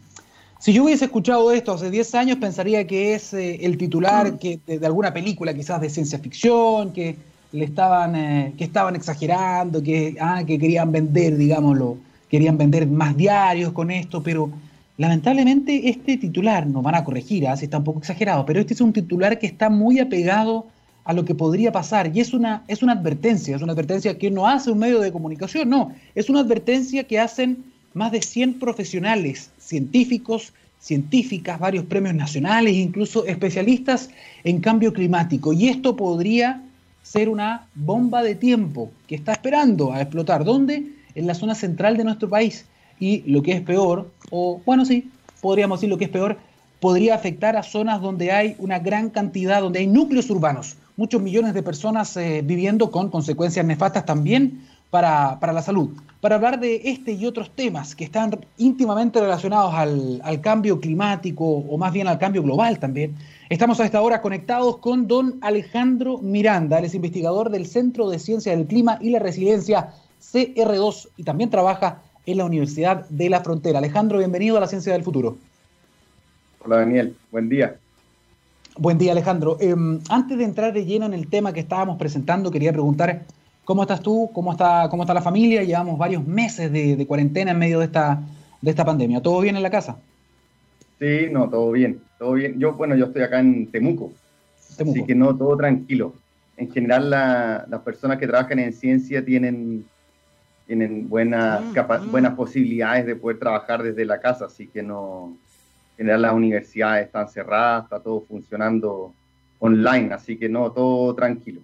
Si 0.59 0.73
yo 0.73 0.83
hubiese 0.83 1.05
escuchado 1.05 1.53
esto 1.53 1.71
hace 1.71 1.89
10 1.89 2.15
años, 2.15 2.37
pensaría 2.37 2.85
que 2.85 3.13
es 3.13 3.33
eh, 3.33 3.59
el 3.61 3.77
titular 3.77 4.37
que, 4.37 4.59
de, 4.67 4.85
alguna 4.85 5.13
película 5.13 5.53
quizás 5.53 5.79
de 5.79 5.89
ciencia 5.89 6.19
ficción, 6.19 6.91
que 6.91 7.15
le 7.53 7.63
estaban, 7.63 8.13
eh, 8.13 8.53
que 8.57 8.65
estaban 8.65 8.93
exagerando, 8.93 9.81
que, 9.81 10.17
ah, 10.19 10.43
que 10.45 10.59
querían 10.59 10.91
vender, 10.91 11.37
digámoslo, 11.37 11.97
querían 12.29 12.57
vender 12.57 12.87
más 12.87 13.15
diarios 13.15 13.71
con 13.71 13.89
esto, 13.89 14.21
pero 14.21 14.49
lamentablemente 14.97 15.87
este 15.87 16.17
titular, 16.17 16.67
nos 16.67 16.83
van 16.83 16.95
a 16.95 17.05
corregir, 17.05 17.47
así 17.47 17.63
¿ah? 17.63 17.65
está 17.65 17.77
un 17.77 17.85
poco 17.85 17.99
exagerado, 17.99 18.45
pero 18.45 18.59
este 18.59 18.73
es 18.73 18.81
un 18.81 18.91
titular 18.91 19.39
que 19.39 19.47
está 19.47 19.69
muy 19.69 19.99
apegado 19.99 20.67
a 21.05 21.13
lo 21.13 21.23
que 21.23 21.35
podría 21.35 21.71
pasar 21.71 22.11
y 22.13 22.19
es 22.19 22.33
una, 22.33 22.63
es 22.67 22.83
una 22.83 22.91
advertencia, 22.91 23.55
es 23.55 23.61
una 23.61 23.71
advertencia 23.71 24.17
que 24.17 24.29
no 24.29 24.45
hace 24.45 24.71
un 24.71 24.79
medio 24.79 24.99
de 24.99 25.13
comunicación, 25.13 25.69
no, 25.69 25.93
es 26.15 26.29
una 26.29 26.41
advertencia 26.41 27.05
que 27.05 27.17
hacen 27.17 27.63
más 27.93 28.11
de 28.11 28.21
100 28.21 28.59
profesionales, 28.59 29.51
científicos, 29.59 30.53
científicas, 30.79 31.59
varios 31.59 31.85
premios 31.85 32.15
nacionales, 32.15 32.73
incluso 32.75 33.25
especialistas 33.25 34.09
en 34.43 34.61
cambio 34.61 34.93
climático. 34.93 35.53
Y 35.53 35.67
esto 35.67 35.95
podría 35.95 36.61
ser 37.03 37.29
una 37.29 37.67
bomba 37.75 38.23
de 38.23 38.35
tiempo 38.35 38.91
que 39.07 39.15
está 39.15 39.33
esperando 39.33 39.91
a 39.93 40.01
explotar. 40.01 40.43
¿Dónde? 40.43 40.83
En 41.15 41.27
la 41.27 41.33
zona 41.33 41.55
central 41.55 41.97
de 41.97 42.03
nuestro 42.03 42.29
país. 42.29 42.65
Y 42.99 43.23
lo 43.31 43.41
que 43.41 43.53
es 43.53 43.61
peor, 43.61 44.11
o 44.29 44.61
bueno, 44.65 44.85
sí, 44.85 45.09
podríamos 45.41 45.79
decir 45.79 45.89
lo 45.89 45.97
que 45.97 46.05
es 46.05 46.11
peor, 46.11 46.37
podría 46.79 47.15
afectar 47.15 47.57
a 47.57 47.63
zonas 47.63 48.01
donde 48.01 48.31
hay 48.31 48.55
una 48.59 48.79
gran 48.79 49.09
cantidad, 49.09 49.61
donde 49.61 49.79
hay 49.79 49.87
núcleos 49.87 50.29
urbanos, 50.29 50.77
muchos 50.97 51.21
millones 51.21 51.53
de 51.53 51.63
personas 51.63 52.15
eh, 52.17 52.41
viviendo 52.43 52.91
con 52.91 53.09
consecuencias 53.09 53.65
nefastas 53.65 54.05
también 54.05 54.65
para, 54.89 55.37
la 55.41 55.61
salud, 55.61 55.91
para 56.21 56.35
hablar 56.35 56.59
de 56.59 56.81
este 56.83 57.13
y 57.13 57.25
otros 57.25 57.49
temas 57.51 57.95
que 57.95 58.03
están 58.03 58.45
íntimamente 58.57 59.21
relacionados 59.21 59.73
al, 59.73 60.41
cambio 60.41 60.79
climático 60.79 61.45
o 61.45 61.77
más 61.77 61.93
bien 61.93 62.07
al 62.07 62.17
cambio 62.17 62.43
global 62.43 62.79
también. 62.79 63.15
Estamos 63.49 63.79
a 63.79 63.85
esta 63.85 64.01
hora 64.01 64.21
conectados 64.21 64.77
con 64.77 65.07
don 65.07 65.37
Alejandro 65.41 66.17
Miranda, 66.19 66.79
él 66.79 66.85
es 66.85 66.95
investigador 66.95 67.49
del 67.49 67.65
Centro 67.65 68.09
de 68.09 68.19
Ciencia 68.19 68.55
del 68.55 68.67
Clima 68.67 68.97
y 69.01 69.11
la 69.11 69.19
Resiliencia 69.19 69.93
CR2 70.21 71.09
y 71.17 71.23
también 71.23 71.49
trabaja 71.49 72.01
en 72.25 72.37
la 72.37 72.45
Universidad 72.45 73.07
de 73.09 73.29
la 73.29 73.41
Frontera. 73.41 73.79
Alejandro, 73.79 74.17
bienvenido 74.17 74.57
a 74.57 74.59
la 74.59 74.67
Ciencia 74.67 74.93
del 74.93 75.03
Futuro. 75.03 75.37
Hola 76.63 76.77
Daniel, 76.77 77.15
buen 77.31 77.47
día. 77.47 77.77
Buen 78.77 78.97
día 78.97 79.13
Alejandro. 79.13 79.57
Em, 79.59 79.99
antes 80.09 80.37
de 80.37 80.43
entrar 80.43 80.73
de 80.73 80.85
lleno 80.85 81.05
en 81.05 81.13
el 81.13 81.27
tema 81.27 81.53
que 81.53 81.61
estábamos 81.61 81.97
presentando, 81.97 82.51
quería 82.51 82.71
preguntar 82.71 83.25
¿Cómo 83.69 83.83
estás 83.83 84.01
tú? 84.01 84.31
¿Cómo 84.33 84.51
está, 84.51 84.87
cómo 84.89 85.03
está 85.03 85.13
la 85.13 85.21
familia? 85.21 85.61
Llevamos 85.61 85.95
varios 85.95 86.25
meses 86.25 86.71
de, 86.71 87.05
cuarentena 87.05 87.51
en 87.51 87.59
medio 87.59 87.77
de 87.77 87.85
esta, 87.85 88.19
de 88.59 88.71
esta 88.71 88.83
pandemia. 88.83 89.21
¿Todo 89.21 89.41
bien 89.41 89.55
en 89.55 89.61
la 89.61 89.69
casa? 89.69 89.99
Sí, 90.97 91.27
no, 91.31 91.47
todo 91.47 91.71
bien, 91.73 92.01
todo 92.17 92.33
bien. 92.33 92.59
Yo, 92.59 92.73
bueno, 92.73 92.95
yo 92.95 93.05
estoy 93.05 93.21
acá 93.21 93.39
en 93.39 93.67
Temuco, 93.67 94.11
así 94.71 95.03
que 95.03 95.13
no, 95.13 95.37
todo 95.37 95.55
tranquilo. 95.55 96.15
En 96.57 96.71
general, 96.71 97.11
las 97.11 97.81
personas 97.81 98.17
que 98.17 98.25
trabajan 98.25 98.57
en 98.57 98.73
ciencia 98.73 99.23
tienen, 99.23 99.85
tienen 100.65 101.07
buenas, 101.07 101.61
mm, 101.61 101.77
mm. 101.77 102.11
buenas 102.11 102.33
posibilidades 102.33 103.05
de 103.05 103.15
poder 103.17 103.37
trabajar 103.37 103.83
desde 103.83 104.03
la 104.03 104.19
casa, 104.19 104.45
así 104.45 104.65
que 104.65 104.81
no, 104.81 105.37
en 105.91 105.97
general 105.97 106.23
las 106.23 106.33
universidades 106.33 107.05
están 107.05 107.29
cerradas, 107.29 107.83
está 107.83 107.99
todo 107.99 108.21
funcionando 108.21 109.13
online, 109.59 110.11
así 110.11 110.37
que 110.37 110.49
no, 110.49 110.71
todo 110.71 111.13
tranquilo. 111.13 111.61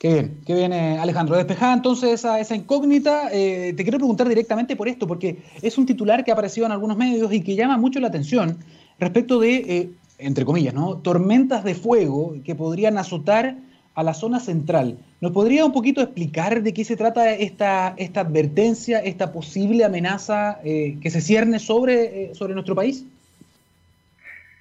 Qué 0.00 0.08
bien, 0.14 0.40
qué 0.46 0.54
bien, 0.54 0.72
eh, 0.72 0.98
Alejandro. 0.98 1.36
Despejada 1.36 1.74
entonces 1.74 2.24
esa, 2.24 2.56
incógnita, 2.56 3.28
eh, 3.32 3.74
te 3.76 3.82
quiero 3.82 3.98
preguntar 3.98 4.26
directamente 4.26 4.74
por 4.74 4.88
esto, 4.88 5.06
porque 5.06 5.42
es 5.60 5.76
un 5.76 5.84
titular 5.84 6.24
que 6.24 6.30
ha 6.30 6.34
aparecido 6.34 6.64
en 6.64 6.72
algunos 6.72 6.96
medios 6.96 7.30
y 7.34 7.42
que 7.42 7.54
llama 7.54 7.76
mucho 7.76 8.00
la 8.00 8.08
atención 8.08 8.56
respecto 8.98 9.38
de, 9.38 9.56
eh, 9.56 9.90
entre 10.16 10.46
comillas, 10.46 10.72
¿no? 10.72 10.96
tormentas 10.96 11.64
de 11.64 11.74
fuego 11.74 12.34
que 12.46 12.54
podrían 12.54 12.96
azotar 12.96 13.58
a 13.94 14.02
la 14.02 14.14
zona 14.14 14.40
central. 14.40 14.96
¿Nos 15.20 15.32
podría 15.32 15.66
un 15.66 15.72
poquito 15.72 16.00
explicar 16.00 16.62
de 16.62 16.72
qué 16.72 16.82
se 16.82 16.96
trata 16.96 17.34
esta, 17.34 17.92
esta 17.98 18.20
advertencia, 18.22 19.00
esta 19.00 19.32
posible 19.32 19.84
amenaza 19.84 20.60
que 20.62 21.10
se 21.10 21.20
cierne 21.20 21.58
sobre, 21.58 22.34
sobre 22.34 22.54
nuestro 22.54 22.74
país? 22.74 23.04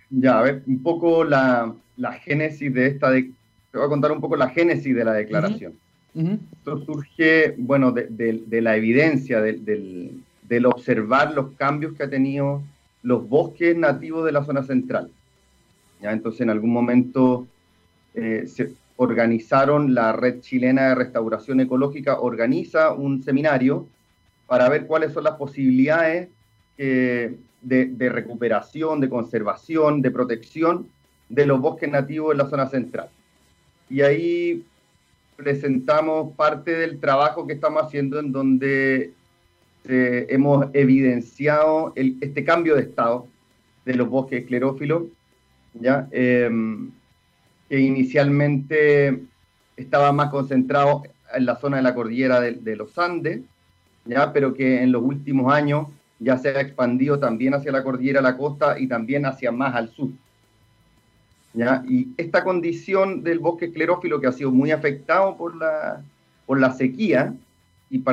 Ya, 0.10 0.40
a 0.40 0.42
ver, 0.42 0.64
un 0.68 0.84
poco 0.84 1.24
la, 1.24 1.74
la 1.96 2.14
génesis 2.14 2.74
de 2.74 2.88
esta, 2.88 3.12
de, 3.12 3.32
te 3.72 3.78
voy 3.78 3.86
a 3.86 3.90
contar 3.90 4.12
un 4.12 4.22
poco 4.22 4.36
la 4.36 4.50
génesis 4.50 4.96
de 4.96 5.06
la 5.06 5.14
declaración. 5.14 5.74
Esto 6.16 6.84
surge, 6.86 7.56
bueno, 7.58 7.92
de, 7.92 8.62
la 8.62 8.76
evidencia, 8.76 9.42
del, 9.42 10.22
observar 10.66 11.34
los 11.34 11.52
cambios 11.52 11.94
que 11.94 12.04
ha 12.04 12.10
tenido 12.10 12.64
los 13.04 13.30
bosques 13.30 13.78
nativos 13.78 14.26
de 14.26 14.32
la 14.32 14.44
zona 14.44 14.64
central. 14.64 15.12
¿Ya? 16.02 16.12
Entonces, 16.12 16.42
en 16.42 16.50
algún 16.50 16.72
momento 16.72 17.48
eh, 18.16 18.46
se 18.48 18.74
organizaron, 18.96 19.94
la 19.94 20.12
Red 20.14 20.42
Chilena 20.42 20.90
de 20.90 20.96
Restauración 20.96 21.62
Ecológica 21.62 22.20
organiza 22.20 22.92
un 22.92 23.24
seminario 23.24 23.88
para 24.48 24.68
ver 24.68 24.88
cuáles 24.88 25.14
son 25.14 25.24
las 25.26 25.36
posibilidades 25.36 26.28
de, 26.76 27.38
de 27.62 28.10
recuperación, 28.10 29.00
de 29.00 29.10
conservación, 29.10 30.02
de 30.02 30.12
protección 30.12 30.88
de 31.28 31.46
los 31.46 31.60
bosques 31.62 31.90
nativos 31.90 32.32
en 32.32 32.40
la 32.40 32.50
zona 32.50 32.68
central 32.68 33.10
y 33.90 34.02
ahí 34.02 34.66
presentamos 35.36 36.36
parte 36.36 36.72
del 36.72 37.00
trabajo 37.00 37.48
que 37.48 37.54
estamos 37.54 37.84
haciendo 37.84 38.20
en 38.20 38.32
donde 38.32 39.14
eh, 39.86 40.28
hemos 40.30 40.68
evidenciado 40.74 41.94
este 41.96 42.44
cambio 42.44 42.76
de 42.76 42.84
estado 42.84 43.28
de 43.86 43.96
los 43.96 44.10
bosques 44.10 44.42
esclerófilos, 44.42 45.04
¿ya? 45.74 46.08
Em, 46.12 46.92
que 47.70 47.80
inicialmente 47.80 49.22
estaba 49.78 50.12
más 50.12 50.30
concentrado 50.30 51.04
en 51.34 51.46
la 51.46 51.56
zona 51.56 51.78
de 51.78 51.84
la 51.84 51.96
cordillera 51.96 52.42
de, 52.42 52.76
los 52.76 52.98
Andes, 52.98 53.42
¿ya? 54.06 54.34
pero 54.34 54.54
que 54.54 54.82
en 54.82 54.92
los 54.92 55.04
últimos 55.04 55.54
años 55.54 55.88
ya 56.20 56.38
se 56.38 56.50
ha 56.50 56.62
expandido 56.62 57.20
también 57.20 57.54
hacia 57.54 57.72
la 57.72 57.84
cordillera 57.84 58.20
de 58.20 58.24
la 58.24 58.38
costa 58.38 58.78
y 58.80 58.88
también 58.88 59.26
hacia 59.26 59.52
más 59.52 59.76
al 59.76 59.90
sur. 59.90 60.10
Y 61.54 62.10
esta 62.18 62.44
condición 62.44 63.24
del 63.24 63.40
bosque 63.40 63.66
esclerófilo 63.66 64.22
que 64.22 64.28
ha 64.28 64.32
sido 64.32 64.52
muy 64.52 64.72
afectado 64.72 65.36
por 65.36 65.56
la, 65.56 66.04
por 66.46 66.60
la 66.60 66.72
sequía 66.72 67.34
y, 67.90 68.04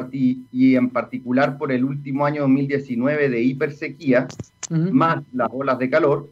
y 0.50 0.76
en 0.76 0.90
particular 0.90 1.58
por 1.58 1.70
el 1.70 1.84
último 1.84 2.24
año 2.24 2.42
2019 2.42 3.28
de 3.28 3.42
hipersequía, 3.42 4.26
más 4.70 5.22
las 5.32 5.48
olas 5.52 5.78
de 5.78 5.90
calor, 5.90 6.28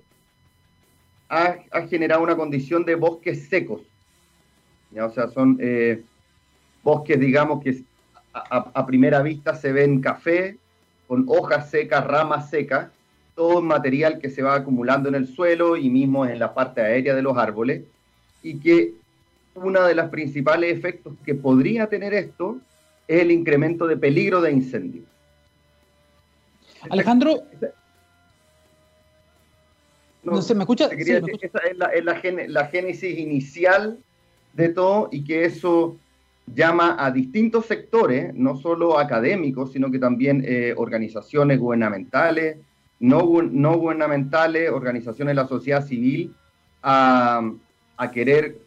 ha, 1.28 1.56
generado 1.88 2.22
una 2.22 2.36
condición 2.36 2.84
de 2.84 2.94
bosques 2.94 3.48
secos. 3.48 3.82
¿ya? 4.90 5.06
O 5.06 5.10
sea, 5.10 5.28
son 5.28 5.58
eh, 5.60 6.02
bosques, 6.82 7.20
digamos, 7.20 7.62
que 7.62 7.82
a 8.32 8.84
primera 8.84 9.22
vista 9.22 9.54
se 9.54 9.72
ven 9.72 10.00
café, 10.00 10.58
con 11.06 11.24
hojas 11.28 11.70
secas, 11.70 12.04
ramas 12.04 12.50
secas, 12.50 12.88
todo 13.34 13.60
material 13.62 14.18
que 14.18 14.30
se 14.30 14.42
va 14.42 14.54
acumulando 14.54 15.08
en 15.08 15.16
el 15.16 15.26
suelo 15.26 15.76
y 15.76 15.90
mismo 15.90 16.26
en 16.26 16.38
la 16.38 16.54
parte 16.54 16.80
aérea 16.80 17.14
de 17.14 17.22
los 17.22 17.36
árboles, 17.36 17.82
y 18.42 18.58
que 18.60 18.92
uno 19.54 19.82
de 19.84 19.94
los 19.94 20.10
principales 20.10 20.76
efectos 20.76 21.14
que 21.24 21.34
podría 21.34 21.88
tener 21.88 22.14
esto 22.14 22.58
es 23.06 23.22
el 23.22 23.30
incremento 23.30 23.86
de 23.86 23.96
peligro 23.96 24.40
de 24.40 24.52
incendio. 24.52 25.02
Alejandro, 26.90 27.42
no, 30.24 30.40
sé, 30.42 30.54
¿me 30.54 30.62
escucha? 30.62 30.86
Esa 30.86 31.58
es, 31.70 31.76
la, 31.76 32.16
la, 32.48 32.66
génesis 32.66 33.18
inicial 33.18 33.98
de 34.54 34.68
todo 34.70 35.08
y 35.12 35.24
que 35.24 35.44
eso 35.44 35.96
llama 36.46 36.96
a 36.98 37.10
distintos 37.10 37.66
sectores, 37.66 38.34
no 38.34 38.56
solo 38.56 38.98
académicos, 38.98 39.72
sino 39.72 39.90
que 39.90 39.98
también 39.98 40.42
eh, 40.46 40.74
organizaciones 40.76 41.58
gubernamentales, 41.58 42.58
no, 43.00 43.42
no 43.42 43.78
gubernamentales, 43.78 44.70
organizaciones 44.70 45.32
de 45.32 45.42
la 45.42 45.48
sociedad 45.48 45.86
civil, 45.86 46.34
a, 46.82 47.52
querer 48.12 48.58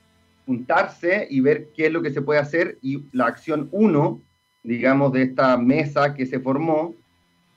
juntarse 0.46 1.27
y 1.29 1.39
ver 1.41 1.67
qué 1.75 1.88
es 1.88 1.91
lo 1.91 2.01
que 2.01 2.12
se 2.12 2.22
puede 2.22 2.39
hacer. 2.39 2.77
Y 2.81 3.03
la 3.12 3.25
acción 3.27 3.69
1, 3.72 4.22
digamos, 4.63 5.13
de 5.13 5.24
esta 5.24 5.57
mesa 5.57 6.13
que 6.13 6.25
se 6.25 6.39
formó, 6.39 6.96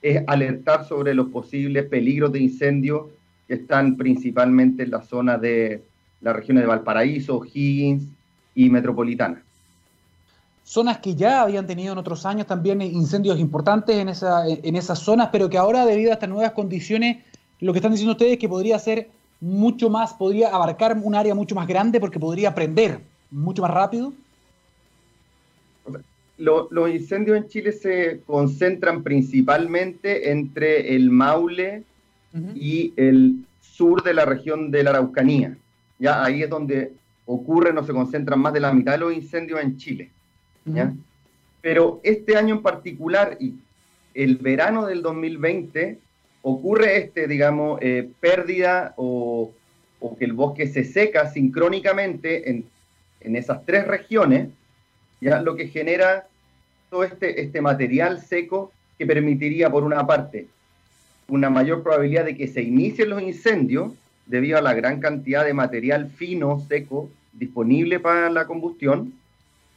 es 0.01 0.23
alertar 0.27 0.85
sobre 0.85 1.13
los 1.13 1.27
posibles 1.29 1.85
peligros 1.85 2.31
de 2.31 2.39
incendio 2.39 3.11
que 3.47 3.55
están 3.55 3.97
principalmente 3.97 4.83
en 4.83 4.91
la 4.91 5.01
zona 5.01 5.37
de 5.37 5.83
las 6.21 6.35
regiones 6.35 6.63
de 6.63 6.67
Valparaíso, 6.67 7.43
Higgins 7.45 8.07
y 8.55 8.69
Metropolitana 8.69 9.43
zonas 10.71 10.99
que 10.99 11.15
ya 11.15 11.41
habían 11.41 11.67
tenido 11.67 11.91
en 11.91 11.97
otros 11.97 12.25
años 12.25 12.47
también 12.47 12.81
incendios 12.81 13.37
importantes 13.37 13.93
en, 13.97 14.07
esa, 14.07 14.47
en 14.47 14.77
esas 14.77 14.99
zonas, 14.99 15.27
pero 15.29 15.49
que 15.49 15.57
ahora 15.57 15.85
debido 15.85 16.11
a 16.11 16.13
estas 16.13 16.29
nuevas 16.29 16.53
condiciones, 16.53 17.25
lo 17.59 17.73
que 17.73 17.79
están 17.79 17.91
diciendo 17.91 18.13
ustedes 18.13 18.33
es 18.33 18.39
que 18.39 18.47
podría 18.47 18.79
ser 18.79 19.09
mucho 19.41 19.89
más, 19.89 20.13
podría 20.13 20.47
abarcar 20.55 20.97
un 20.97 21.13
área 21.13 21.35
mucho 21.35 21.55
más 21.55 21.67
grande 21.67 21.99
porque 21.99 22.21
podría 22.21 22.55
prender 22.55 23.01
mucho 23.31 23.61
más 23.61 23.71
rápido. 23.71 24.13
los 26.37 26.89
incendios 26.89 27.35
en 27.35 27.49
Chile 27.49 27.73
se 27.73 28.21
concentran 28.25 29.03
principalmente 29.03 30.31
entre 30.31 30.95
el 30.95 31.09
Maule 31.09 31.83
y 32.55 32.93
el 32.95 33.43
sur 33.59 34.03
de 34.03 34.13
la 34.13 34.23
región 34.23 34.71
de 34.71 34.83
la 34.83 34.91
Araucanía. 34.91 35.57
Ya 35.99 36.23
ahí 36.23 36.43
es 36.43 36.49
donde 36.49 36.93
ocurren 37.25 37.77
o 37.77 37.83
se 37.83 37.91
concentran 37.91 38.39
más 38.39 38.53
de 38.53 38.61
la 38.61 38.71
mitad 38.71 38.93
de 38.93 38.99
los 38.99 39.13
incendios 39.13 39.59
en 39.59 39.75
Chile. 39.75 40.11
Pero 41.61 41.99
este 42.03 42.35
año 42.35 42.55
en 42.55 42.61
particular 42.61 43.37
y 43.39 43.55
el 44.13 44.37
verano 44.37 44.85
del 44.85 45.01
2020 45.01 45.99
ocurre 46.41 46.97
este, 46.97 47.27
digamos, 47.27 47.79
eh, 47.81 48.09
pérdida 48.19 48.93
o, 48.97 49.51
que 50.17 50.25
el 50.25 50.33
bosque 50.33 50.67
se 50.67 50.83
seca 50.83 51.29
sincrónicamente 51.29 52.49
en, 52.49 52.65
esas 53.35 53.63
tres 53.65 53.87
regiones, 53.87 54.49
ya 55.21 55.41
lo 55.43 55.55
que 55.55 55.67
genera 55.67 56.25
todo 56.89 57.03
este, 57.03 57.41
este 57.41 57.61
material 57.61 58.19
seco 58.19 58.71
que 58.97 59.05
permitiría, 59.05 59.69
por 59.69 59.83
una 59.83 60.05
parte, 60.07 60.47
una 61.27 61.51
mayor 61.51 61.83
probabilidad 61.83 62.25
de 62.25 62.35
que 62.35 62.47
se 62.47 62.63
inicien 62.63 63.09
los 63.09 63.21
incendios 63.21 63.93
debido 64.25 64.57
a 64.57 64.61
la 64.61 64.73
gran 64.73 64.99
cantidad 64.99 65.45
de 65.45 65.53
material 65.53 66.09
fino, 66.09 66.59
seco, 66.67 67.11
disponible 67.33 67.99
para 67.99 68.31
la 68.31 68.47
combustión, 68.47 69.13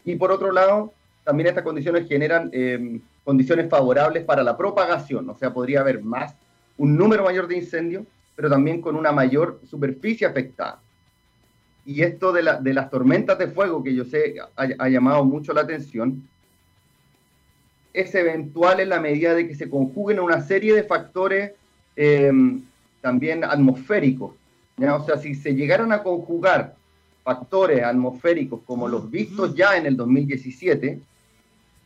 y 0.04 0.16
por 0.16 0.30
otro 0.30 0.52
lado, 0.52 0.92
también 1.24 1.48
estas 1.48 1.64
condiciones 1.64 2.06
generan 2.06 2.50
eh, 2.52 3.00
condiciones 3.24 3.68
favorables 3.70 4.24
para 4.24 4.42
la 4.42 4.56
propagación, 4.56 5.28
o 5.30 5.36
sea, 5.36 5.52
podría 5.52 5.80
haber 5.80 6.02
más, 6.02 6.34
un 6.76 6.96
número 6.96 7.24
mayor 7.24 7.48
de 7.48 7.56
incendios, 7.56 8.04
pero 8.36 8.50
también 8.50 8.80
con 8.80 8.96
una 8.96 9.12
mayor 9.12 9.60
superficie 9.68 10.26
afectada. 10.26 10.80
Y 11.86 12.02
esto 12.02 12.32
de, 12.32 12.42
las 12.42 12.90
tormentas 12.90 13.38
de 13.38 13.48
fuego, 13.48 13.82
que 13.82 13.94
yo 13.94 14.04
sé 14.04 14.36
ha, 14.56 14.88
llamado 14.88 15.24
mucho 15.24 15.52
la 15.52 15.62
atención, 15.62 16.26
es 17.92 18.14
eventual 18.14 18.80
en 18.80 18.88
la 18.88 19.00
medida 19.00 19.34
de 19.34 19.46
que 19.46 19.54
se 19.54 19.70
conjuguen 19.70 20.18
una 20.18 20.40
serie 20.40 20.74
de 20.74 20.82
factores 20.82 21.52
eh, 21.94 22.32
también 23.00 23.44
atmosféricos. 23.44 24.34
O 24.78 25.04
sea, 25.04 25.18
si 25.18 25.34
se 25.34 25.54
llegaran 25.54 25.92
a 25.92 26.02
conjugar 26.02 26.74
factores 27.24 27.82
atmosféricos 27.82 28.60
como 28.66 28.86
los 28.86 29.10
vistos 29.10 29.54
ya 29.54 29.76
en 29.76 29.86
el 29.86 29.96
2017, 29.96 31.00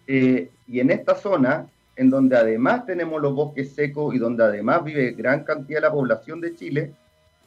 eh, 0.08 0.50
y 0.66 0.80
en 0.80 0.90
esta 0.90 1.14
zona, 1.14 1.66
en 1.96 2.10
donde 2.10 2.36
además 2.36 2.84
tenemos 2.84 3.22
los 3.22 3.34
bosques 3.34 3.72
secos 3.72 4.14
y 4.14 4.18
donde 4.18 4.42
además 4.44 4.84
vive 4.84 5.12
gran 5.12 5.44
cantidad 5.44 5.78
de 5.78 5.86
la 5.86 5.92
población 5.92 6.40
de 6.40 6.56
Chile, 6.56 6.92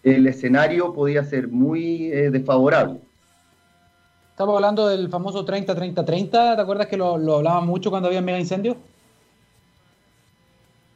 el 0.04 0.26
escenario 0.26 0.94
podía 0.94 1.24
ser 1.24 1.50
muy 1.50 2.12
eh, 2.12 2.32
desfavorable. 2.32 3.02
Estamos 4.32 4.56
hablando 4.56 4.88
del 4.88 5.10
famoso 5.10 5.46
30-30-30, 5.46 6.56
¿te 6.56 6.62
acuerdas 6.62 6.88
que 6.88 6.98
lo, 6.98 7.18
lo 7.18 7.38
hablaban 7.38 7.68
mucho 7.68 7.92
cuando 7.92 8.08
había 8.08 8.22
mega 8.22 8.40
incendios? 8.40 8.78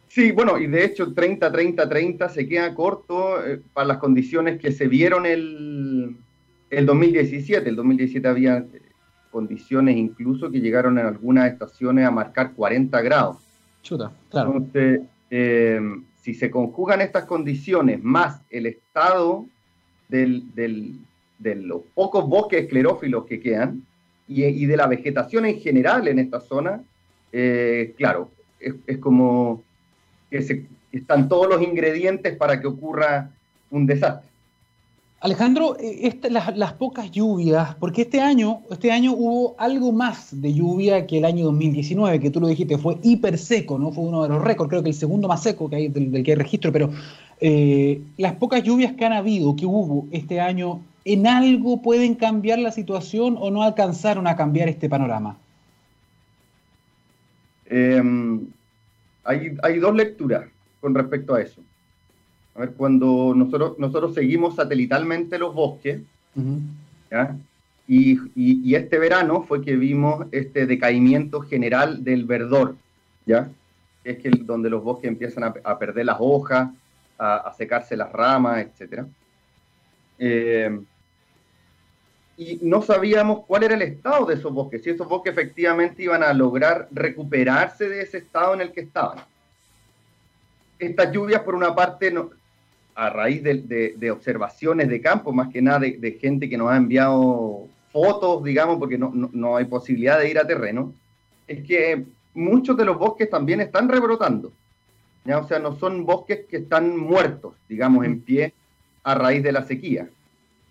Sí, 0.07 0.31
bueno, 0.31 0.57
y 0.57 0.67
de 0.67 0.85
hecho 0.85 1.07
30-30-30 1.07 2.29
se 2.29 2.47
queda 2.47 2.73
corto 2.73 3.45
eh, 3.45 3.61
para 3.73 3.89
las 3.89 3.97
condiciones 3.97 4.61
que 4.61 4.71
se 4.71 4.87
vieron 4.87 5.25
el, 5.25 6.15
el 6.69 6.85
2017. 6.85 7.69
El 7.69 7.75
2017 7.75 8.27
había 8.27 8.57
eh, 8.57 8.81
condiciones 9.31 9.97
incluso 9.97 10.51
que 10.51 10.61
llegaron 10.61 10.97
en 10.97 11.05
algunas 11.05 11.51
estaciones 11.51 12.05
a 12.05 12.11
marcar 12.11 12.53
40 12.53 13.01
grados. 13.01 13.37
Chuta, 13.81 14.11
claro. 14.29 14.53
Entonces, 14.57 15.01
eh, 15.29 15.79
si 16.21 16.33
se 16.33 16.49
conjugan 16.49 17.01
estas 17.01 17.25
condiciones 17.25 18.03
más 18.03 18.41
el 18.49 18.65
estado 18.65 19.45
del, 20.07 20.45
de 20.53 21.55
los 21.55 21.81
pocos 21.93 22.27
bosques 22.27 22.63
esclerófilos 22.63 23.25
que 23.25 23.39
quedan 23.39 23.83
y, 24.27 24.65
de 24.65 24.77
la 24.77 24.87
vegetación 24.87 25.45
en 25.45 25.59
general 25.59 26.07
en 26.07 26.19
esta 26.19 26.39
zona, 26.39 26.81
claro, 27.97 28.31
es 28.59 28.97
como 28.97 29.63
que 30.29 30.65
están 30.91 31.27
todos 31.27 31.47
los 31.47 31.61
ingredientes 31.61 32.35
para 32.37 32.59
que 32.59 32.67
ocurra 32.67 33.29
un 33.69 33.85
desastre. 33.85 34.29
Alejandro, 35.21 35.75
eh, 35.79 36.19
las, 36.29 36.73
pocas 36.73 37.09
lluvias, 37.09 37.75
porque 37.75 38.03
este 38.03 38.21
año, 38.21 38.61
este 38.69 38.91
año 38.91 39.13
hubo 39.13 39.55
algo 39.57 39.91
más 39.91 40.39
de 40.39 40.53
lluvia 40.53 41.07
que 41.07 41.17
el 41.17 41.25
año 41.25 41.45
2019, 41.45 42.19
que 42.19 42.29
tú 42.29 42.39
lo 42.39 42.47
dijiste, 42.47 42.77
fue 42.77 42.97
hiper 43.01 43.37
seco, 43.37 43.79
¿no? 43.79 43.91
Fue 43.91 44.03
uno 44.03 44.23
de 44.23 44.29
los 44.29 44.43
récords, 44.43 44.69
creo 44.69 44.83
que 44.83 44.89
el 44.89 44.95
segundo 44.95 45.27
más 45.27 45.41
seco 45.41 45.69
que 45.69 45.77
hay, 45.77 45.87
del, 45.87 46.23
que 46.23 46.31
hay 46.31 46.37
registro, 46.37 46.71
pero 46.71 46.91
eh, 47.39 48.01
las 48.17 48.33
pocas 48.35 48.61
lluvias 48.61 48.93
que 48.93 49.05
han 49.05 49.13
habido, 49.13 49.55
que 49.55 49.65
hubo 49.65 50.07
este 50.11 50.39
año, 50.39 50.81
¿en 51.05 51.25
algo 51.25 51.81
pueden 51.81 52.15
cambiar 52.15 52.59
la 52.59 52.71
situación 52.71 53.35
o 53.39 53.49
no 53.49 53.63
alcanzaron 53.63 54.27
a 54.27 54.35
cambiar 54.35 54.69
este 54.69 54.89
panorama? 54.89 55.37
Eh, 57.65 58.01
hay, 59.25 59.79
dos 59.79 59.95
lecturas 59.95 60.45
con 60.79 60.93
respecto 60.93 61.33
a 61.33 61.41
eso. 61.41 61.61
A 62.55 62.59
ver, 62.59 62.71
cuando 62.71 63.33
nosotros, 63.35 63.77
nosotros 63.77 64.13
seguimos 64.13 64.55
satelitalmente 64.55 65.37
los 65.37 65.53
bosques, 65.53 66.01
Y, 67.87 68.73
este 68.75 68.97
verano 68.97 69.43
fue 69.43 69.61
que 69.61 69.75
vimos 69.75 70.25
este 70.31 70.65
decaimiento 70.65 71.41
general 71.41 72.03
del 72.03 72.25
verdor, 72.25 72.75
¿ya? 73.25 73.49
Es 74.03 74.17
que 74.17 74.29
donde 74.29 74.69
los 74.69 74.83
bosques 74.83 75.09
empiezan 75.09 75.43
a, 75.43 75.79
perder 75.79 76.05
las 76.05 76.17
hojas, 76.19 76.69
a, 77.19 77.53
secarse 77.57 77.95
las 77.95 78.11
ramas, 78.11 78.65
etc. 78.65 79.05
Eh, 80.17 80.79
y 82.37 82.59
no 82.61 82.81
sabíamos 82.81 83.45
cuál 83.45 83.63
era 83.63 83.75
el 83.75 83.81
estado 83.81 84.25
de 84.25 84.35
esos 84.35 84.53
bosques, 84.53 84.83
si 84.83 84.89
esos 84.89 85.07
bosques 85.07 85.31
efectivamente 85.31 86.03
iban 86.03 86.23
a 86.23 86.33
lograr 86.33 86.87
recuperarse 86.91 87.87
de 87.87 88.01
ese 88.01 88.17
estado 88.17 88.53
en 88.53 88.61
el 88.61 88.71
que 88.71 88.81
estaban. 88.81 89.19
Estas 90.77 91.11
lluvias, 91.11 91.41
por 91.41 91.55
una 91.55 91.73
parte, 91.73 92.11
a 92.95 93.09
raíz 93.09 93.43
de, 93.43 94.11
observaciones 94.11 94.87
de 94.87 95.01
campo, 95.01 95.33
más 95.33 95.49
que 95.51 95.61
nada 95.61 95.79
de, 95.79 96.17
gente 96.19 96.49
que 96.49 96.57
nos 96.57 96.71
ha 96.71 96.77
enviado 96.77 97.67
fotos, 97.91 98.43
digamos, 98.43 98.77
porque 98.79 98.97
no, 98.97 99.57
hay 99.57 99.65
posibilidad 99.65 100.17
de 100.19 100.29
ir 100.29 100.39
a 100.39 100.47
terreno, 100.47 100.93
es 101.47 101.65
que 101.65 102.05
muchos 102.33 102.77
de 102.77 102.85
los 102.85 102.97
bosques 102.97 103.29
también 103.29 103.59
están 103.61 103.89
rebrotando. 103.89 104.51
¿ya? 105.25 105.39
O 105.39 105.47
sea, 105.47 105.59
no 105.59 105.77
son 105.77 106.05
bosques 106.05 106.45
que 106.49 106.57
están 106.57 106.97
muertos, 106.97 107.53
digamos, 107.67 108.05
en 108.05 108.21
pie 108.21 108.53
a 109.03 109.13
raíz 109.13 109.43
de 109.43 109.51
la 109.51 109.63
sequía, 109.63 110.09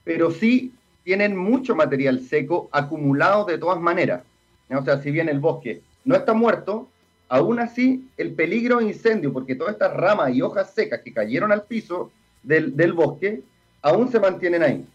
pero 0.03 0.31
sí 0.31 0.73
tienen 1.05 1.37
mucho 1.37 1.77
material 1.77 2.21
seco 2.21 2.69
acumulado 2.73 3.45
de 3.45 3.59
todas 3.59 3.81
maneras. 3.81 4.23
O 4.71 4.83
sea, 4.83 5.01
si 5.01 5.11
bien 5.11 5.29
el 5.29 5.41
bosque 5.41 5.83
no 6.05 6.17
está 6.17 6.33
muerto, 6.33 6.89
aún 7.35 7.59
así 7.59 8.09
el 8.17 8.33
peligro 8.35 8.79
de 8.79 8.85
incendio, 8.85 9.33
porque 9.33 9.57
todas 9.57 9.73
estas 9.73 9.93
ramas 9.93 10.33
y 10.33 10.41
hojas 10.41 10.73
secas 10.73 11.01
que 11.01 11.13
cayeron 11.13 11.51
al 11.51 11.65
piso 11.65 12.13
del, 12.45 12.93
bosque, 12.93 13.43
aún 13.83 14.09
se 14.09 14.21
mantienen 14.21 14.63
ahí. 14.63 14.87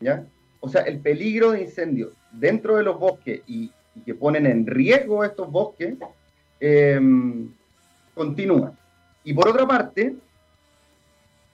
¿ya? 0.00 0.22
O 0.60 0.68
sea, 0.68 0.82
el 0.82 0.98
peligro 0.98 1.52
de 1.52 1.62
incendio 1.62 2.12
dentro 2.32 2.76
de 2.76 2.82
los 2.82 2.98
bosques 2.98 3.40
y, 3.46 3.72
que 4.04 4.14
ponen 4.14 4.44
en 4.44 4.66
riesgo 4.66 5.24
estos 5.24 5.50
bosques, 5.50 5.94
eh, 6.60 7.00
continúa. 8.14 8.74
Y 9.24 9.32
por 9.32 9.48
otra 9.48 9.66
parte, 9.66 10.16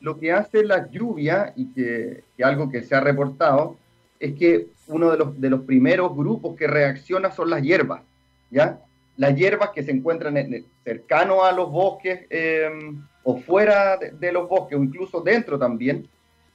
lo 0.01 0.19
que 0.19 0.33
hace 0.33 0.65
la 0.65 0.91
lluvia, 0.91 1.53
y 1.55 1.67
que, 1.67 2.25
que 2.37 2.43
algo 2.43 2.69
que 2.69 2.83
se 2.83 2.97
ha 2.97 3.01
reportado, 3.01 3.77
es 4.19 4.35
que 4.35 4.67
uno 4.89 5.13
de 5.13 5.19
los, 5.19 5.41
de 5.41 5.51
los 5.51 5.61
primeros 5.61 6.17
grupos 6.17 6.57
que 6.57 6.67
reacciona 6.67 7.31
son 7.31 7.49
las 7.49 7.63
hierbas, 7.63 8.03
¿ya? 8.51 8.81
Las 9.17 9.37
hierbas 9.37 9.71
que 9.71 9.83
se 9.83 9.91
encuentran 9.91 10.37
en, 10.37 10.67
cercano 10.85 11.45
a 11.45 11.53
los 11.53 11.71
bosques 11.71 12.27
em, 12.31 13.03
o 13.23 13.37
fuera 13.37 13.97
de, 13.97 14.33
los 14.33 14.49
bosques 14.49 14.79
o 14.79 14.83
incluso 14.83 15.21
dentro 15.21 15.59
también, 15.59 16.09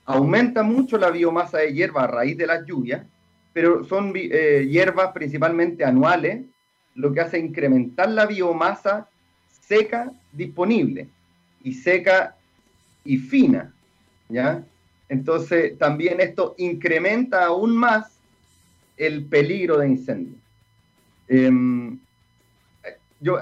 aumenta 0.06 0.63
mucho 0.63 0.98
la 0.98 1.12
biomasa 1.12 1.60
de 1.60 1.74
hierba 1.74 2.04
a 2.04 2.08
raíz 2.08 2.38
de 2.38 2.48
las 2.48 2.65
lluvias, 2.65 3.06
pero 3.54 3.84
son 3.84 4.13
eh, 4.15 4.65
hierbas 4.70 5.12
principalmente 5.12 5.84
anuales, 5.84 6.46
lo 6.96 7.13
que 7.13 7.22
hace 7.22 7.39
incrementar 7.39 8.10
la 8.10 8.26
biomasa 8.26 9.08
seca 9.50 10.12
disponible 10.32 11.08
y 11.63 11.74
seca 11.74 12.36
y 13.04 13.17
fina, 13.17 13.74
¿ya? 14.30 14.63
Entonces, 15.10 15.78
también 15.78 16.20
esto 16.20 16.56
incrementa 16.58 17.46
aún 17.46 17.76
más 17.76 18.20
el 18.98 19.26
peligro 19.26 19.78
de 19.78 19.88
incendio. 19.89 20.36
Em, 21.28 22.00
yo 23.19 23.38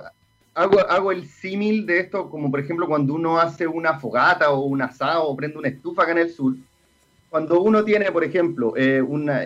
hago, 0.53 0.79
hago 0.79 1.11
el 1.11 1.27
símil 1.27 1.85
de 1.85 1.99
esto 1.99 2.29
como, 2.29 2.49
por 2.49 2.59
ejemplo, 2.59 2.87
cuando 2.87 3.13
uno 3.13 3.39
hace 3.39 3.67
una 3.67 3.99
fogata 3.99 4.51
o 4.51 4.61
un 4.65 4.81
asado 4.81 5.25
o 5.25 5.35
prende 5.35 5.57
una 5.57 5.67
estufa 5.67 6.03
acá 6.03 6.13
en 6.13 6.17
el 6.19 6.29
sur. 6.29 6.55
Cuando 7.29 7.61
uno 7.61 7.83
tiene, 7.83 8.11
por 8.11 8.23
ejemplo, 8.23 8.75
eh, 8.77 9.01
una 9.01 9.45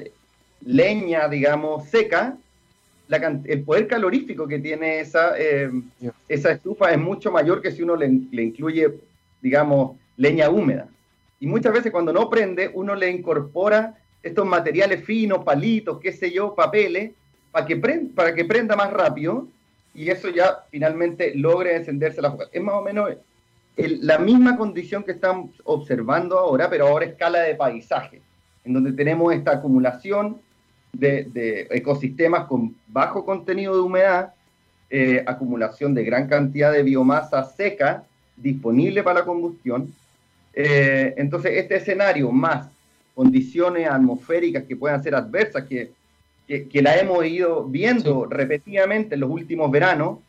leña, 0.62 1.28
digamos, 1.28 1.88
seca, 1.90 2.38
el 3.46 3.64
poder 3.64 3.88
calorífico 3.88 4.48
que 4.48 4.60
tiene 4.60 5.00
esa, 5.00 5.36
em, 5.38 5.90
esa 6.28 6.52
estufa 6.52 6.92
es 6.92 7.00
mucho 7.00 7.32
mayor 7.32 7.60
que 7.60 7.72
si 7.72 7.82
uno 7.82 7.96
le 7.96 8.44
incluye, 8.44 8.94
digamos, 9.42 9.98
leña 10.16 10.50
húmeda. 10.50 10.88
Y 11.40 11.48
muchas 11.48 11.74
veces 11.74 11.92
cuando 11.92 12.14
no 12.14 12.30
prende, 12.30 12.70
uno 12.74 12.94
le 12.94 13.10
incorpora 13.10 13.96
estos 14.22 14.46
materiales 14.46 15.04
finos, 15.04 15.44
palitos, 15.44 16.00
qué 16.00 16.12
sé 16.12 16.32
yo, 16.32 16.54
papeles, 16.54 17.12
para 17.52 17.66
que, 17.66 17.78
prenda, 17.78 18.14
para 18.14 18.36
que 18.36 18.46
prenda 18.46 18.76
más 18.76 18.92
rápido 18.92 19.48
y 20.00 20.10
eso 20.10 20.30
ya 20.30 20.64
finalmente 20.72 21.36
logre 21.36 21.76
encenderse 21.76 22.22
la 22.22 22.32
focal. 22.32 22.48
Es 22.54 22.64
más 22.64 22.76
o 22.76 22.82
menos 22.82 23.10
la 23.76 24.18
misma 24.18 24.56
condición 24.56 25.04
que 25.04 25.12
estamos 25.12 25.52
observando 25.66 26.40
ahora, 26.40 26.70
pero 26.70 26.88
ahora 26.88 27.06
a 27.06 27.10
escala 27.10 27.40
de 27.42 27.56
paisaje, 27.56 28.22
en 28.64 28.72
donde 28.72 28.94
tenemos 28.94 29.34
esta 29.34 29.52
acumulación 29.52 30.40
de, 30.94 31.68
ecosistemas 31.72 32.46
con 32.46 32.74
bajo 32.88 33.26
contenido 33.26 33.76
de 33.76 33.82
humedad, 33.82 34.34
eh, 34.90 35.22
acumulación 35.28 35.94
de 35.94 36.06
gran 36.06 36.30
cantidad 36.30 36.72
de 36.72 36.84
biomasa 36.84 37.44
seca 37.44 38.06
disponible 38.38 39.04
para 39.04 39.20
la 39.20 39.26
combustión, 39.26 39.94
eh, 40.54 41.14
entonces, 41.18 41.58
este 41.58 41.76
escenario 41.76 42.32
más 42.32 42.70
condiciones 43.14 43.86
atmosféricas 43.86 44.64
que 44.64 44.78
puedan 44.78 45.04
ser 45.04 45.14
adversas, 45.14 45.66
que, 45.66 45.92
que, 46.50 46.82
la 46.82 46.98
hemos 46.98 47.26
ido 47.26 47.64
viendo 47.66 48.26
repetidamente 48.26 49.16
en 49.16 49.22
los 49.22 49.30
últimos 49.30 49.70
veranos, 49.70 50.20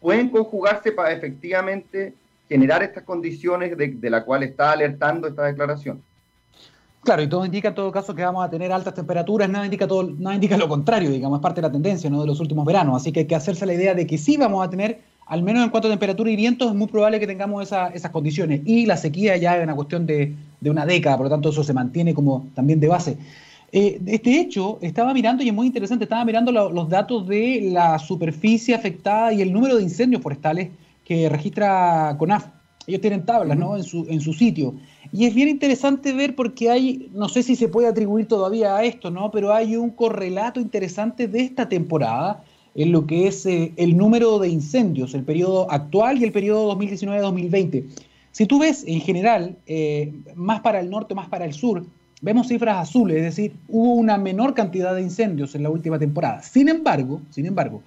pueden 0.00 0.28
conjugarse 0.28 0.92
para 0.92 1.12
efectivamente 1.12 2.14
generar 2.48 2.82
estas 2.82 3.04
condiciones 3.04 3.76
de, 3.76 3.88
de 3.88 4.10
la 4.10 4.24
cual 4.24 4.42
está 4.42 4.72
alertando 4.72 5.26
esta 5.26 5.44
declaración. 5.44 6.02
Claro, 7.02 7.22
y 7.22 7.28
todo 7.28 7.44
indica 7.44 7.68
en 7.68 7.74
todo 7.74 7.92
caso 7.92 8.14
que 8.14 8.24
vamos 8.24 8.44
a 8.44 8.50
tener 8.50 8.72
altas 8.72 8.94
temperaturas, 8.94 9.48
nada 9.48 9.64
indica, 9.64 9.86
todo, 9.86 10.10
nada 10.18 10.34
indica 10.34 10.56
lo 10.56 10.68
contrario, 10.68 11.10
digamos, 11.10 11.38
es 11.38 11.42
parte 11.42 11.60
de 11.60 11.66
la 11.66 11.72
tendencia 11.72 12.08
¿no? 12.08 12.20
de 12.20 12.26
los 12.26 12.40
últimos 12.40 12.64
veranos, 12.64 12.96
así 12.96 13.12
que 13.12 13.20
hay 13.20 13.26
que 13.26 13.34
hacerse 13.34 13.66
la 13.66 13.74
idea 13.74 13.94
de 13.94 14.06
que 14.06 14.16
sí 14.16 14.38
vamos 14.38 14.66
a 14.66 14.70
tener 14.70 15.00
al 15.26 15.42
menos 15.42 15.64
en 15.64 15.70
cuanto 15.70 15.88
a 15.88 15.90
temperatura 15.90 16.30
y 16.30 16.36
viento, 16.36 16.68
es 16.68 16.74
muy 16.74 16.86
probable 16.86 17.18
que 17.18 17.26
tengamos 17.26 17.64
esas 17.64 18.10
condiciones. 18.10 18.60
Y 18.64 18.86
la 18.86 18.96
sequía 18.96 19.36
ya 19.36 19.56
es 19.56 19.64
una 19.64 19.74
cuestión 19.74 20.06
de, 20.06 20.34
una 20.62 20.84
década, 20.86 21.16
por 21.16 21.26
lo 21.26 21.30
tanto 21.30 21.50
eso 21.50 21.64
se 21.64 21.72
mantiene 21.72 22.14
como 22.14 22.46
también 22.54 22.80
de 22.80 22.88
base. 22.88 23.16
Eh, 23.72 24.00
este 24.06 24.40
hecho, 24.40 24.78
estaba 24.82 25.12
mirando, 25.12 25.42
y 25.42 25.48
es 25.48 25.54
muy 25.54 25.66
interesante, 25.66 26.04
estaba 26.04 26.24
mirando 26.24 26.52
los 26.52 26.88
datos 26.88 27.26
de 27.26 27.70
la 27.72 27.98
superficie 27.98 28.74
afectada 28.74 29.32
y 29.32 29.42
el 29.42 29.52
número 29.52 29.76
de 29.76 29.82
incendios 29.82 30.22
forestales 30.22 30.70
que 31.04 31.28
registra 31.28 32.14
CONAF. 32.18 32.46
Ellos 32.86 33.00
tienen 33.00 33.24
tablas 33.24 33.56
¿no? 33.56 33.76
en, 33.76 33.82
su, 33.82 34.06
en 34.08 34.20
su 34.20 34.32
sitio. 34.32 34.74
Y 35.12 35.24
es 35.26 35.34
bien 35.34 35.48
interesante 35.48 36.12
ver 36.12 36.34
porque 36.34 36.70
hay, 36.70 37.10
no 37.14 37.28
sé 37.28 37.42
si 37.42 37.56
se 37.56 37.68
puede 37.68 37.88
atribuir 37.88 38.26
todavía 38.26 38.76
a 38.76 38.84
esto, 38.84 39.10
¿no? 39.10 39.30
pero 39.30 39.54
hay 39.54 39.76
un 39.76 39.90
correlato 39.90 40.60
interesante 40.60 41.28
de 41.28 41.40
esta 41.40 41.68
temporada 41.68 42.44
en 42.74 42.92
lo 42.92 43.06
que 43.06 43.28
es 43.28 43.46
eh, 43.46 43.72
el 43.76 43.96
número 43.96 44.38
de 44.38 44.48
incendios, 44.48 45.14
el 45.14 45.24
periodo 45.24 45.70
actual 45.70 46.18
y 46.18 46.24
el 46.24 46.32
periodo 46.32 46.76
2019-2020. 46.76 47.84
Si 48.32 48.46
tú 48.46 48.58
ves 48.58 48.84
en 48.86 49.00
general, 49.00 49.56
eh, 49.66 50.12
más 50.34 50.60
para 50.60 50.80
el 50.80 50.90
norte, 50.90 51.14
más 51.14 51.28
para 51.28 51.44
el 51.44 51.52
sur, 51.52 51.86
vemos 52.24 52.48
cifras 52.48 52.78
azules, 52.78 53.18
es 53.18 53.22
decir, 53.22 53.52
hubo 53.68 53.94
una 53.94 54.16
menor 54.16 54.54
cantidad 54.54 54.94
de 54.94 55.02
incendios 55.02 55.54
en 55.54 55.62
la 55.62 55.68
última 55.68 55.98
temporada. 55.98 56.42
Sin 56.42 56.70
embargo, 56.70 57.20
sin 57.28 57.44
embargo, 57.44 57.82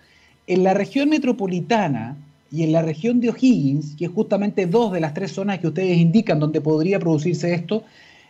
en 0.46 0.64
la 0.64 0.76
región 0.76 1.10
metropolitana 1.10 2.16
y 2.52 2.62
en 2.62 2.72
la 2.72 2.84
región 2.84 3.20
de 3.20 3.32
O'Higgins, 3.32 3.96
que 3.96 4.06
es 4.06 4.12
justamente 4.12 4.68
dos 4.68 4.94
de 4.94 5.00
las 5.00 5.16
tres 5.16 5.32
zonas 5.32 5.58
que 5.58 5.68
ustedes 5.68 5.98
indican 5.98 6.40
donde 6.40 6.62
podría 6.62 7.00
producirse 7.00 7.52
esto, 7.52 7.84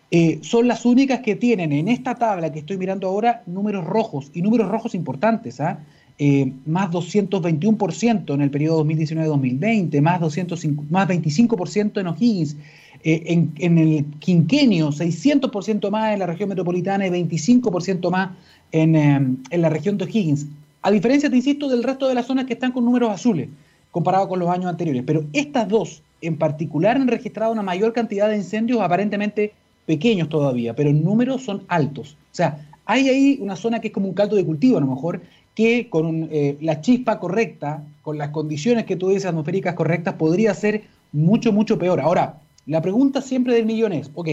eh, 0.09 0.39
son 0.41 0.69
las 0.69 0.85
únicas 0.85 1.19
que 1.19 1.35
tienen 1.35 1.73
en 1.73 1.89
esta 1.89 2.15
tabla 2.15 2.53
que 2.53 2.59
estoy 2.59 2.77
mirando 2.77 3.09
ahora 3.09 3.43
números 3.45 3.83
rojos 3.83 4.31
y 4.33 4.41
números 4.41 4.69
rojos 4.69 4.95
importantes. 4.95 5.59
¿ah? 5.59 5.79
Eh, 6.19 6.53
más 6.65 6.89
221% 6.89 8.33
en 8.33 8.41
el 8.41 8.49
periodo 8.49 8.85
2019-2020, 8.85 10.01
más, 10.01 10.21
205, 10.21 10.85
más 10.89 11.09
25% 11.09 11.99
en 11.99 12.07
O'Higgins, 12.07 12.55
eh, 13.03 13.49
en, 13.57 13.77
el 13.77 14.05
quinquenio 14.19 14.89
600% 14.89 15.89
más 15.89 16.13
en 16.13 16.19
la 16.19 16.25
región 16.25 16.49
metropolitana 16.49 17.07
y 17.07 17.09
25% 17.09 18.09
más 18.11 18.31
en, 18.71 18.95
en, 18.95 19.61
la 19.61 19.69
región 19.69 19.97
de 19.97 20.05
O'Higgins. 20.05 20.47
A 20.81 20.91
diferencia, 20.91 21.29
te 21.29 21.35
insisto, 21.35 21.69
del 21.69 21.83
resto 21.83 22.07
de 22.07 22.15
las 22.15 22.25
zonas 22.25 22.45
que 22.45 22.53
están 22.53 22.71
con 22.71 22.85
números 22.85 23.09
azules, 23.09 23.49
comparado 23.91 24.27
con 24.27 24.39
los 24.39 24.49
años 24.49 24.67
anteriores. 24.67 25.03
Pero 25.05 25.25
estas 25.33 25.67
dos 25.67 26.01
en 26.21 26.37
particular 26.37 26.95
han 26.95 27.07
registrado 27.07 27.51
una 27.51 27.63
mayor 27.63 27.93
cantidad 27.93 28.29
de 28.29 28.37
incendios 28.37 28.81
aparentemente 28.81 29.53
pequeños 29.85 30.29
todavía, 30.29 30.75
pero 30.75 30.89
en 30.89 31.03
números 31.03 31.43
son 31.43 31.63
altos. 31.67 32.17
O 32.31 32.35
sea, 32.35 32.67
hay 32.85 33.09
ahí 33.09 33.39
una 33.41 33.55
zona 33.55 33.79
que 33.79 33.87
es 33.87 33.93
como 33.93 34.07
un 34.07 34.13
caldo 34.13 34.35
de 34.35 34.45
cultivo 34.45 34.77
a 34.77 34.81
lo 34.81 34.87
mejor, 34.87 35.21
que 35.55 35.89
con 35.89 36.29
eh, 36.31 36.57
la 36.61 36.81
chispa 36.81 37.19
correcta, 37.19 37.83
con 38.01 38.17
las 38.17 38.29
condiciones 38.29 38.85
que 38.85 38.95
tú 38.95 39.09
dices 39.09 39.25
atmosféricas 39.25 39.73
correctas, 39.73 40.13
podría 40.15 40.53
ser 40.53 40.83
mucho, 41.11 41.51
mucho 41.51 41.79
peor. 41.79 41.99
Ahora, 41.99 42.39
la 42.67 42.81
pregunta 42.81 43.21
siempre 43.21 43.55
del 43.55 43.65
millón 43.65 43.93
es, 43.93 44.11
ok, 44.13 44.29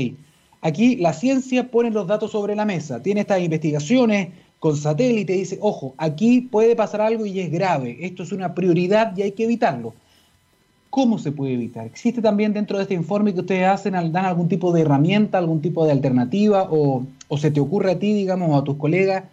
aquí 0.60 0.96
la 0.96 1.12
ciencia 1.12 1.70
pone 1.70 1.90
los 1.90 2.06
datos 2.06 2.32
sobre 2.32 2.56
la 2.56 2.64
mesa, 2.64 3.02
tiene 3.02 3.20
estas 3.20 3.40
investigaciones 3.40 4.28
con 4.58 4.76
satélite, 4.76 5.34
dice, 5.34 5.58
ojo, 5.60 5.94
aquí 5.98 6.40
puede 6.40 6.74
pasar 6.74 7.00
algo 7.00 7.26
y 7.26 7.38
es 7.38 7.50
grave, 7.50 7.98
esto 8.00 8.22
es 8.22 8.32
una 8.32 8.54
prioridad 8.54 9.16
y 9.16 9.22
hay 9.22 9.32
que 9.32 9.44
evitarlo. 9.44 9.94
¿Cómo 10.90 11.18
se 11.18 11.32
puede 11.32 11.54
evitar? 11.54 11.86
¿Existe 11.86 12.22
también 12.22 12.52
dentro 12.52 12.76
de 12.76 12.84
este 12.84 12.94
informe 12.94 13.34
que 13.34 13.40
ustedes 13.40 13.66
hacen, 13.66 13.92
dan 13.92 14.24
algún 14.24 14.48
tipo 14.48 14.72
de 14.72 14.82
herramienta, 14.82 15.38
algún 15.38 15.60
tipo 15.60 15.84
de 15.84 15.92
alternativa 15.92 16.68
o, 16.70 17.04
se 17.36 17.50
te 17.50 17.60
ocurre 17.60 17.90
a 17.90 17.98
ti, 17.98 18.14
digamos, 18.14 18.48
o 18.50 18.56
a 18.56 18.64
tus 18.64 18.76
colegas, 18.76 19.24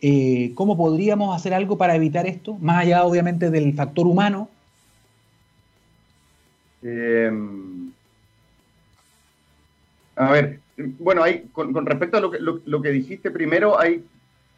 eh, 0.00 0.52
cómo 0.54 0.76
podríamos 0.78 1.36
hacer 1.36 1.52
algo 1.52 1.76
para 1.76 1.94
evitar 1.94 2.26
esto, 2.26 2.56
más 2.58 2.78
allá 2.78 3.04
obviamente 3.04 3.50
del 3.50 3.74
factor 3.74 4.06
humano? 4.06 4.48
Em, 6.82 7.69
a 10.20 10.32
ver, 10.32 10.60
bueno, 10.98 11.22
hay, 11.22 11.46
con, 11.52 11.86
respecto 11.86 12.18
a 12.18 12.20
lo 12.20 12.82
que, 12.82 12.90
dijiste 12.90 13.30
primero, 13.30 13.80
hay, 13.80 14.04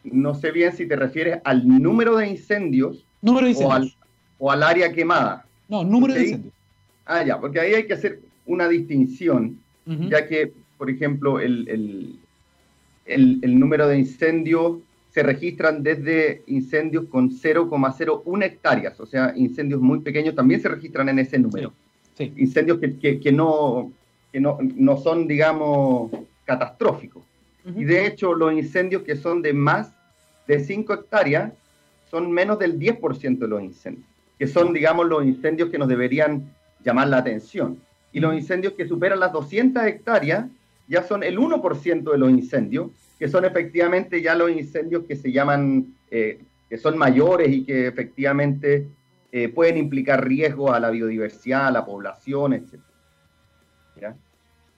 no 0.05 0.35
sé 0.35 0.51
bien 0.51 0.73
si 0.73 0.87
te 0.87 0.97
refieres 0.97 1.39
al 1.45 1.67
número 1.67 2.17
de 2.17 2.29
incendios, 2.29 3.05
O, 3.23 3.73
al, 3.73 3.93
o 4.39 4.51
al 4.51 4.63
área 4.63 4.93
quemada. 4.93 5.47
No, 5.69 5.85
número 5.85 6.15
de 6.15 6.23
incendios. 6.23 6.55
Ah, 7.07 7.25
ya, 7.25 7.41
porque 7.41 7.61
ahí 7.61 7.75
hay 7.75 7.87
que 7.87 7.95
hacer 7.95 8.21
una 8.47 8.69
distinción, 8.69 9.59
ya 9.87 10.27
que, 10.27 10.53
por 10.79 10.91
ejemplo, 10.91 11.39
el, 11.39 12.19
el, 13.07 13.59
número 13.59 13.87
de 13.87 13.99
incendios 13.99 14.79
se 15.11 15.23
registran 15.23 15.83
desde 15.83 16.43
incendios 16.47 17.05
con 17.07 17.31
0,01 17.31 18.45
hectáreas, 18.45 18.99
o 18.99 19.07
sea, 19.07 19.33
incendios 19.37 19.81
muy 19.81 20.01
pequeños 20.01 20.35
también 20.35 20.61
se 20.61 20.69
registran 20.69 21.09
en 21.09 21.19
ese 21.19 21.39
número. 21.39 21.73
Incendios 22.19 22.79
que, 22.79 23.21
que, 23.21 23.33
no, 23.33 23.93
que 24.33 24.41
no, 24.41 24.59
no, 24.61 24.97
son, 24.97 25.29
digamos, 25.29 26.11
catastróficos. 26.45 27.25
Y 27.77 27.85
de 27.85 28.07
hecho, 28.07 28.35
los 28.35 28.53
incendios 28.53 29.03
que 29.03 29.15
son 29.15 29.41
de 29.43 29.53
más 29.53 29.93
de 30.49 30.59
5 30.59 30.93
hectáreas 30.95 31.53
son 32.11 32.33
menos 32.33 32.59
del 32.59 32.79
10% 32.79 33.39
de 33.39 33.49
los 33.49 33.63
incendios 33.63 34.07
que 34.43 34.49
son, 34.49 34.73
digamos, 34.73 35.07
los 35.07 35.25
incendios 35.25 35.71
que 35.71 35.79
nos 35.79 35.87
deberían 35.87 36.53
llamar 36.85 37.07
la 37.07 37.19
atención. 37.19 37.79
Y 38.13 38.19
los 38.19 38.35
incendios 38.35 38.73
que 38.73 38.89
superan 38.89 39.21
las 39.21 39.31
200 39.31 39.85
hectáreas 39.85 40.47
ya 40.89 41.05
son 41.05 41.23
el 41.23 41.39
1% 41.39 42.11
de 42.11 42.19
los 42.19 42.29
incendios, 42.29 42.91
que 43.21 43.29
son 43.29 43.45
efectivamente 43.45 44.21
ya 44.21 44.35
los 44.35 44.51
incendios 44.51 45.05
que 45.05 45.15
se 45.15 45.31
llaman, 45.31 45.95
eh, 46.11 46.41
que 46.69 46.77
son 46.77 46.99
mayores 46.99 47.53
y 47.53 47.65
que 47.65 47.87
efectivamente 47.87 48.89
eh, 49.31 49.49
pueden 49.49 49.77
implicar 49.77 50.27
riesgo 50.27 50.73
a 50.73 50.81
la 50.81 50.91
biodiversidad, 50.91 51.69
a 51.69 51.71
la 51.71 51.87
población, 51.87 52.55
etc. 52.55 52.81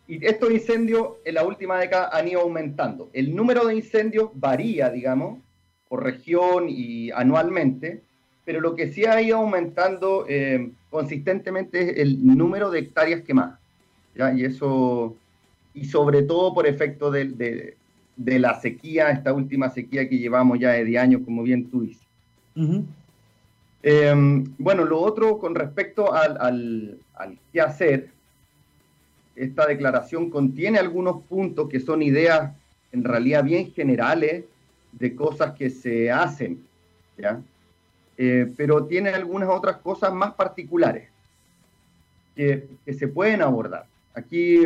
Y 0.07 0.25
estos 0.25 0.51
incendios 0.51 1.13
en 1.25 1.35
la 1.35 1.45
última 1.45 1.79
década 1.79 2.11
han 2.13 2.29
ido 2.29 2.43
aumentando. 2.43 3.09
El 3.13 3.35
número 3.35 3.67
de 3.67 3.77
incendios 3.77 4.31
varía, 4.35 4.91
digamos, 4.91 5.39
por 5.89 6.03
región 6.03 6.67
y 6.69 7.11
anualmente, 7.11 8.03
pero 8.45 8.61
lo 8.61 8.75
que 8.75 8.93
sí 8.93 9.07
ha 9.07 9.21
ido 9.23 9.39
aumentando 9.39 10.27
eh, 10.29 10.71
consistentemente 10.91 11.93
es 11.93 11.99
el 11.99 12.25
número 12.37 12.71
de 12.71 12.81
hectáreas 12.81 13.23
quemadas. 13.23 13.59
¿ya? 14.15 14.35
Y 14.35 14.45
eso, 14.45 15.17
y 15.73 15.87
sobre 15.87 16.23
todo 16.23 16.53
por 16.53 16.67
efecto 16.67 17.11
de, 17.11 17.77
de, 18.17 18.39
la 18.39 18.61
sequía, 18.61 19.11
esta 19.11 19.33
última 19.33 19.71
sequía 19.71 20.09
que 20.09 20.19
llevamos 20.19 20.59
ya 20.59 20.73
de 20.73 20.99
años, 20.99 21.23
como 21.25 21.43
bien 21.43 21.71
tú 21.71 21.83
dices. 21.83 22.07
Em, 23.83 24.45
bueno, 24.59 24.85
lo 24.85 25.01
otro 25.01 25.39
con 25.39 25.55
respecto 25.55 26.13
al, 26.13 26.37
al, 26.41 26.99
al 27.15 27.39
qué 27.53 27.61
hacer, 27.61 28.09
esta 29.37 29.67
declaración 29.67 30.31
contiene 30.31 30.79
algunos 30.79 31.23
puntos 31.25 31.69
que 31.69 31.81
son 31.81 32.03
ideas 32.03 32.53
en 32.93 33.05
realidad 33.05 33.45
bien 33.45 33.73
generales 33.73 34.45
de 34.93 35.15
cosas 35.15 35.55
que 35.55 35.71
se 35.71 36.11
hacen, 36.11 36.63
¿ya? 37.19 37.41
Eh, 38.17 38.53
pero 38.57 38.85
tiene 38.87 39.11
algunas 39.11 39.49
otras 39.49 39.79
cosas 39.79 40.15
más 40.15 40.35
particulares 40.35 41.09
que, 42.37 42.69
se 42.97 43.09
pueden 43.09 43.43
abordar. 43.43 43.87
Aquí 44.15 44.61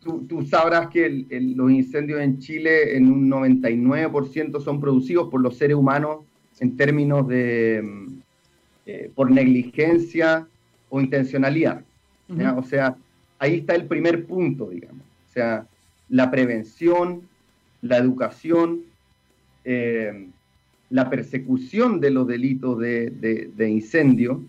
tú, 0.00 0.44
sabrás 0.48 0.88
que 0.88 1.08
los 1.30 1.70
incendios 1.70 2.20
en 2.20 2.38
Chile 2.40 2.96
en 2.96 3.12
un 3.12 3.30
99% 3.30 4.60
son 4.60 4.80
producidos 4.80 5.28
por 5.28 5.40
los 5.40 5.56
seres 5.56 5.76
humanos 5.76 6.24
en 6.58 6.76
términos 6.76 7.28
de 7.28 8.08
eh, 8.86 9.10
por 9.14 9.30
negligencia 9.30 10.48
o 10.88 11.00
intencionalidad. 11.00 11.84
O 12.56 12.62
sea, 12.64 12.96
ahí 13.38 13.56
está 13.56 13.74
el 13.74 13.86
primer 13.86 14.26
punto, 14.26 14.70
digamos. 14.70 15.02
O 15.28 15.32
sea, 15.32 15.66
la 16.08 16.30
prevención, 16.30 17.22
la 17.82 17.98
educación, 17.98 18.82
eh, 19.64 20.28
la 20.90 21.10
persecución 21.10 22.00
de 22.00 22.10
los 22.10 22.26
delitos 22.26 22.78
de, 22.78 23.68
incendio 23.68 24.42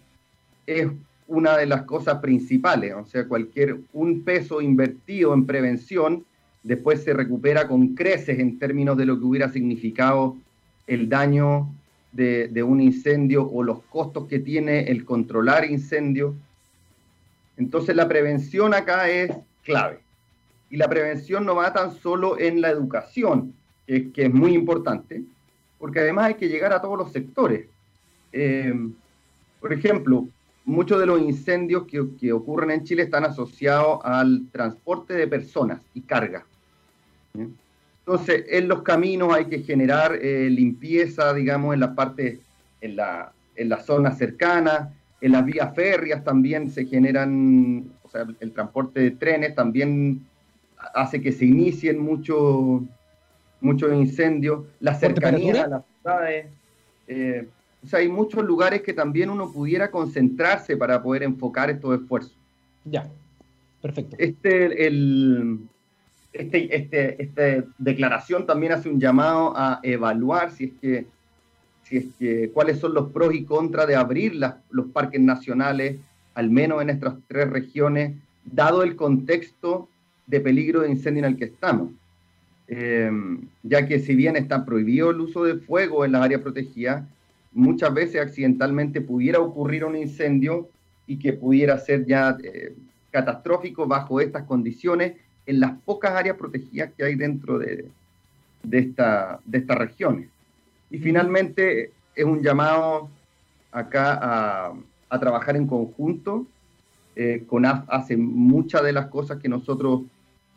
es 0.65 0.88
una 1.28 1.58
de 1.58 1.65
las 1.65 1.84
cosas 1.84 2.19
principales. 2.19 2.93
O 2.93 3.06
sea, 3.06 3.28
cualquier 3.28 3.80
un 3.93 4.21
peso 4.23 4.62
invertido 4.62 5.34
en 5.34 5.45
prevención 5.45 6.26
después 6.63 7.04
se 7.04 7.13
recupera 7.13 7.67
con 7.67 7.95
creces 7.95 8.39
en 8.39 8.60
términos 8.60 8.97
de 8.97 9.06
lo 9.06 9.17
que 9.17 9.26
hubiera 9.26 9.50
significado 9.50 10.38
el 10.86 11.10
daño 11.10 11.69
de, 12.12 12.47
de 12.50 12.63
un 12.63 12.82
incendio 12.82 13.50
o 13.50 13.63
los 13.63 13.82
costos 13.84 14.28
que 14.28 14.39
tiene 14.39 14.82
el 14.84 15.06
controlar 15.06 15.65
incendios. 15.69 16.36
Entonces 17.57 17.95
la 17.95 18.07
prevención 18.07 18.73
acá 18.73 19.09
es 19.09 19.31
clave. 19.63 19.99
Y 20.69 20.77
la 20.77 20.87
prevención 20.87 21.45
no 21.45 21.55
va 21.55 21.73
tan 21.73 21.93
solo 21.95 22.39
en 22.39 22.61
la 22.61 22.69
educación, 22.69 23.53
que 23.85 24.11
es 24.15 24.33
muy 24.33 24.53
importante, 24.53 25.23
porque 25.79 25.99
además 25.99 26.25
hay 26.25 26.33
que 26.35 26.49
llegar 26.49 26.73
a 26.73 26.81
todos 26.81 26.97
los 26.97 27.11
sectores. 27.11 27.67
Eh, 28.33 28.73
por 29.59 29.73
ejemplo, 29.73 30.27
muchos 30.65 30.99
de 30.99 31.05
los 31.05 31.21
incendios 31.21 31.85
que, 31.87 32.31
ocurren 32.31 32.71
en 32.71 32.83
Chile 32.83 33.03
están 33.03 33.23
asociados 33.23 33.99
al 34.03 34.47
transporte 34.51 35.13
de 35.13 35.27
personas 35.27 35.81
y 35.93 36.01
carga. 36.01 36.45
Entonces, 37.33 38.45
en 38.49 38.67
los 38.67 38.83
caminos 38.83 39.33
hay 39.33 39.45
que 39.45 39.59
generar 39.59 40.15
eh, 40.21 40.49
limpieza, 40.49 41.33
digamos, 41.33 41.73
en 41.73 41.79
la 41.79 41.95
parte, 41.95 42.41
en 42.81 42.95
la, 42.95 43.31
en 43.55 43.69
la 43.69 43.81
zona 43.81 44.11
cercana, 44.11 44.93
en 45.21 45.32
las 45.32 45.45
vías 45.45 45.73
férreas 45.75 46.23
también 46.23 46.69
se 46.69 46.86
generan, 46.86 47.91
o 48.03 48.10
sea, 48.10 48.25
el 48.39 48.51
transporte 48.51 48.99
de 48.99 49.12
trenes 49.12 49.56
también 49.56 50.25
hace 50.93 51.21
que 51.21 51.32
se 51.32 51.45
inicien 51.45 51.99
muchos 51.99 52.82
muchos 53.60 53.91
incendios, 53.93 54.65
la 54.80 54.93
cercanía 54.93 55.63
a 55.63 55.67
las 55.67 55.84
ciudades. 56.01 56.45
Eh, 57.08 57.47
o 57.84 57.88
sea, 57.88 57.99
hay 57.99 58.10
muchos 58.10 58.43
lugares 58.43 58.82
que 58.82 58.93
también 58.93 59.30
uno 59.30 59.51
pudiera 59.51 59.89
concentrarse 59.91 60.77
para 60.77 61.01
poder 61.01 61.23
enfocar 61.23 61.69
estos 61.69 61.99
esfuerzos. 61.99 62.36
Ya, 62.86 63.08
perfecto. 63.82 64.15
Este, 64.19 64.88
el, 64.88 65.60
este, 66.34 66.75
este, 66.75 67.21
esta 67.21 67.65
declaración 67.77 68.45
también 68.45 68.73
hace 68.73 68.89
un 68.89 68.99
llamado 68.99 69.53
a 69.56 69.80
evaluar 69.84 70.51
si 70.51 70.65
es 70.65 70.71
que, 70.82 71.06
si 71.88 71.97
es 71.97 72.06
que 72.19 72.52
cuáles 72.52 72.80
son 72.80 72.93
los 72.93 73.12
pros 73.12 73.34
y 73.34 73.43
contras 73.45 73.88
de 73.88 73.95
abrir 73.95 74.34
los 74.69 74.86
parques 74.88 75.21
nacionales, 75.21 75.97
al 76.36 76.50
menos 76.50 76.82
en 76.82 76.89
estas 76.89 77.15
tres 77.28 77.50
regiones, 77.50 78.15
dado 78.45 78.84
el 78.84 78.95
contexto 78.95 79.88
de 80.28 80.39
peligro 80.39 80.82
de 80.82 80.89
incendio 80.89 81.23
en 81.26 81.32
el 81.34 81.38
que 81.38 81.45
estamos. 81.45 81.89
eh, 82.67 83.10
ya 83.63 83.88
que 83.88 84.00
si 84.00 84.15
bien 84.15 84.36
está 84.36 84.65
prohibido 84.65 85.12
el 85.12 85.21
uso 85.21 85.43
de 85.45 85.56
fuego 85.56 86.04
en 86.06 86.12
las 86.12 86.23
áreas 86.23 86.41
protegidas, 86.41 87.06
muchas 87.54 87.93
veces 87.93 88.21
accidentalmente 88.21 89.02
pudiera 89.02 89.39
ocurrir 89.39 89.86
un 89.86 89.95
incendio 89.95 90.69
y 91.08 91.17
que 91.17 91.34
pudiera 91.34 91.78
ser 91.80 92.06
ya 92.06 92.38
eh, 92.43 92.73
catastrófico 93.12 93.88
bajo 93.88 94.19
estas 94.19 94.43
condiciones 94.43 95.13
en 95.45 95.60
las 95.62 95.71
pocas 95.86 96.12
áreas 96.12 96.36
protegidas 96.38 96.91
que 96.95 97.06
hay 97.06 97.15
dentro 97.15 97.58
de, 97.58 97.86
de, 98.63 98.80
esta, 98.80 99.39
de 99.45 99.58
estas 99.60 99.78
regiones. 99.78 100.30
Y 100.89 101.00
finalmente 101.00 101.91
es 102.15 102.26
un 102.26 102.41
llamado 102.41 103.10
acá 103.71 104.73
a, 105.10 105.19
trabajar 105.19 105.56
en 105.56 105.67
conjunto. 105.67 106.45
Eh, 107.15 107.43
CONAF 107.47 107.86
hace 107.88 108.17
muchas 108.17 108.84
de 108.84 108.93
las 108.93 109.08
cosas 109.08 109.39
que 109.39 109.50
nosotros 109.50 110.02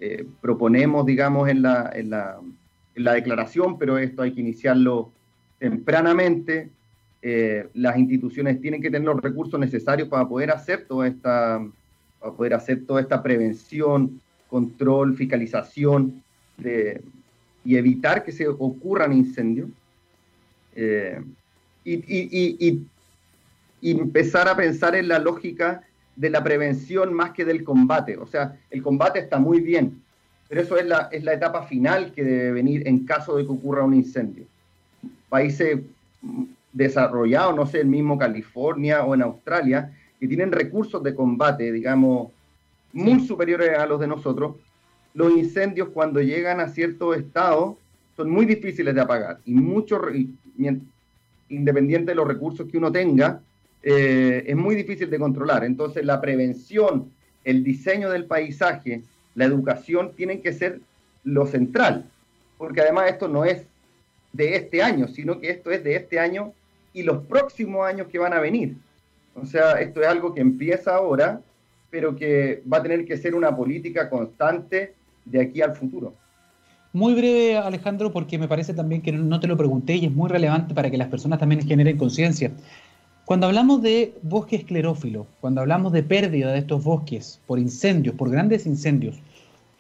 eh, 0.01 0.27
proponemos, 0.40 1.07
digamos, 1.07 1.49
en 1.49 1.62
la, 1.62 1.90
en, 1.95 2.11
la, 2.11 2.38
en 2.95 3.05
la, 3.05 3.12
declaración, 3.14 3.79
pero 3.79 3.99
esto 3.99 4.23
hay 4.23 4.33
que 4.33 4.40
iniciarlo 4.40 5.12
tempranamente. 5.59 6.71
Eh, 7.23 7.69
las 7.75 7.99
instituciones 7.99 8.61
tienen 8.61 8.83
que 8.83 8.90
tener 8.90 9.07
los 9.07 9.21
recursos 9.21 9.59
necesarios 9.61 10.09
para 10.09 10.29
poder 10.29 10.51
hacer 10.51 10.87
toda 10.87 11.07
esta, 11.07 11.64
para 12.19 12.33
poder 12.33 12.55
hacer 12.55 12.85
toda 12.87 13.01
esta 13.01 13.23
prevención, 13.23 14.21
control, 14.49 15.16
fiscalización 15.16 16.23
y 17.64 17.77
evitar 17.77 18.25
que 18.25 18.33
se 18.33 18.49
ocurran 18.49 19.12
incendios. 19.12 19.71
Eh, 20.74 21.20
y, 21.85 21.94
y, 21.94 22.59
y, 22.59 22.87
y, 23.80 23.90
empezar 23.90 24.48
a 24.48 24.56
pensar 24.56 24.94
en 24.94 25.09
la 25.09 25.18
lógica 25.18 25.83
de 26.16 26.30
la 26.30 26.44
prevención 26.44 27.12
más 27.14 27.30
que 27.30 27.44
del 27.44 27.64
combate. 27.64 28.16
O 28.16 28.26
sea, 28.26 28.59
el 28.70 28.83
combate 28.83 29.18
está 29.18 29.38
muy 29.38 29.61
bien, 29.61 30.02
pero 30.48 30.61
eso 30.61 30.76
es 30.76 30.87
la, 30.87 31.09
es 31.11 31.24
la 31.24 31.33
etapa 31.33 31.62
final 31.62 32.12
que 32.12 32.22
debe 32.22 32.52
venir 32.52 32.87
en 32.87 33.06
caso 33.06 33.37
de 33.37 33.44
que 33.44 33.52
ocurra 33.52 33.85
un 33.85 33.94
incendio. 33.94 34.44
Países 35.28 35.80
desarrollados, 36.72 37.56
no 37.56 37.66
sé, 37.66 37.80
el 37.80 37.87
mismo 37.87 38.18
California 38.18 39.04
o 39.04 39.14
en 39.14 39.22
Australia, 39.22 39.92
que 40.18 40.28
tienen 40.28 40.52
recursos 40.52 41.02
de 41.02 41.14
combate, 41.14 41.72
digamos, 41.72 42.30
muy 42.92 43.26
superiores 43.26 43.78
a 43.78 43.87
los 43.87 44.00
de 44.00 44.06
nosotros, 44.06 44.56
los 45.14 45.33
incendios 45.33 45.88
cuando 45.88 46.20
llegan 46.20 46.61
a 46.61 46.68
cierto 46.68 47.14
estado 47.14 47.78
son 48.20 48.30
muy 48.30 48.44
difíciles 48.44 48.94
de 48.94 49.00
apagar 49.00 49.38
y 49.46 49.54
mucho, 49.54 49.98
independiente 51.48 52.11
de 52.11 52.14
los 52.14 52.28
recursos 52.28 52.68
que 52.70 52.76
uno 52.76 52.92
tenga, 52.92 53.40
eh, 53.83 54.44
es 54.46 54.56
muy 54.56 54.74
difícil 54.74 55.09
de 55.09 55.18
controlar. 55.18 55.64
Entonces 55.64 56.04
la 56.04 56.20
prevención, 56.20 57.11
el 57.44 57.64
diseño 57.64 58.11
del 58.11 58.26
paisaje, 58.26 59.04
la 59.35 59.46
educación 59.46 60.12
tienen 60.14 60.42
que 60.42 60.52
ser 60.52 60.80
lo 61.24 61.46
central, 61.46 62.11
porque 62.59 62.83
además 62.83 63.09
esto 63.09 63.26
no 63.26 63.46
es 63.46 63.64
de 64.35 64.54
este 64.54 64.83
año, 64.83 65.09
sino 65.09 65.40
que 65.40 65.48
esto 65.48 65.70
es 65.70 65.83
de 65.83 65.96
este 65.96 66.18
año 66.18 66.52
y 66.92 67.02
los 67.02 67.24
próximos 67.24 67.87
años 67.87 68.09
que 68.09 68.18
van 68.18 68.35
a 68.35 68.40
venir. 68.40 68.76
O 69.35 69.46
sea, 69.46 69.80
esto 69.80 70.02
es 70.02 70.09
algo 70.09 70.35
que 70.35 70.42
empieza 70.42 70.94
ahora, 70.94 71.40
pero 71.88 72.14
que 72.14 72.62
va 72.70 72.76
a 72.76 72.83
tener 72.83 73.06
que 73.06 73.16
ser 73.16 73.35
una 73.35 73.56
política 73.56 74.11
constante 74.11 74.92
de 75.24 75.40
aquí 75.40 75.62
al 75.62 75.74
futuro. 75.74 76.12
Muy 76.92 77.14
breve, 77.14 77.57
Alejandro, 77.57 78.12
porque 78.12 78.37
me 78.37 78.48
parece 78.48 78.74
también 78.74 79.00
que 79.00 79.12
no 79.12 79.38
te 79.38 79.46
lo 79.46 79.57
pregunté 79.57 79.94
y 79.94 80.07
es 80.07 80.12
muy 80.12 80.29
relevante 80.29 80.74
para 80.74 80.90
que 80.90 80.98
las 80.98 81.07
personas 81.07 81.38
también 81.38 81.64
generen 81.64 81.96
conciencia. 81.96 82.50
Cuando 83.24 83.46
hablamos 83.46 83.81
de 83.81 84.18
bosque 84.22 84.57
esclerófilo, 84.57 85.29
cuando 85.40 85.61
hablamos 85.61 85.92
de 85.92 86.03
pérdida 86.03 86.50
de 86.50 86.59
estos 86.59 86.83
bosques 86.83 87.40
por 87.46 87.61
incendios, 87.61 88.16
por 88.16 88.29
grandes 88.29 88.66
incendios, 88.66 89.14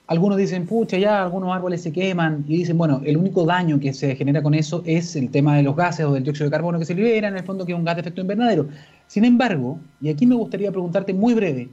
algunos 0.06 0.38
dicen, 0.38 0.66
pucha, 0.66 0.98
ya 0.98 1.24
algunos 1.24 1.52
árboles 1.52 1.82
se 1.82 1.92
queman 1.92 2.44
y 2.46 2.58
dicen, 2.58 2.78
bueno, 2.78 3.02
el 3.04 3.16
único 3.16 3.44
daño 3.44 3.80
que 3.80 3.92
se 3.92 4.14
genera 4.14 4.40
con 4.40 4.54
eso 4.54 4.84
es 4.86 5.16
el 5.16 5.30
tema 5.30 5.56
de 5.56 5.64
los 5.64 5.74
gases 5.74 6.06
o 6.06 6.12
del 6.12 6.22
dióxido 6.22 6.44
de 6.44 6.52
carbono 6.52 6.78
que 6.78 6.84
se 6.84 6.94
libera, 6.94 7.26
en 7.26 7.36
el 7.36 7.42
fondo 7.42 7.66
que 7.66 7.72
es 7.72 7.78
un 7.78 7.84
gas 7.84 7.96
de 7.96 8.02
efecto 8.02 8.20
invernadero. 8.20 8.68
Sin 9.08 9.24
embargo, 9.24 9.80
y 10.00 10.10
aquí 10.10 10.26
me 10.26 10.36
gustaría 10.36 10.70
preguntarte 10.70 11.12
muy 11.12 11.34
breve, 11.34 11.70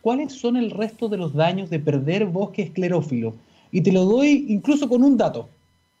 ¿cuáles 0.00 0.32
son 0.32 0.56
el 0.56 0.72
resto 0.72 1.08
de 1.08 1.16
los 1.16 1.32
daños 1.32 1.70
de 1.70 1.78
perder 1.78 2.26
bosque 2.26 2.62
esclerófilo? 2.62 3.34
Y 3.74 3.80
te 3.80 3.90
lo 3.90 4.04
doy 4.04 4.46
incluso 4.50 4.88
con 4.88 5.02
un 5.02 5.16
dato, 5.16 5.48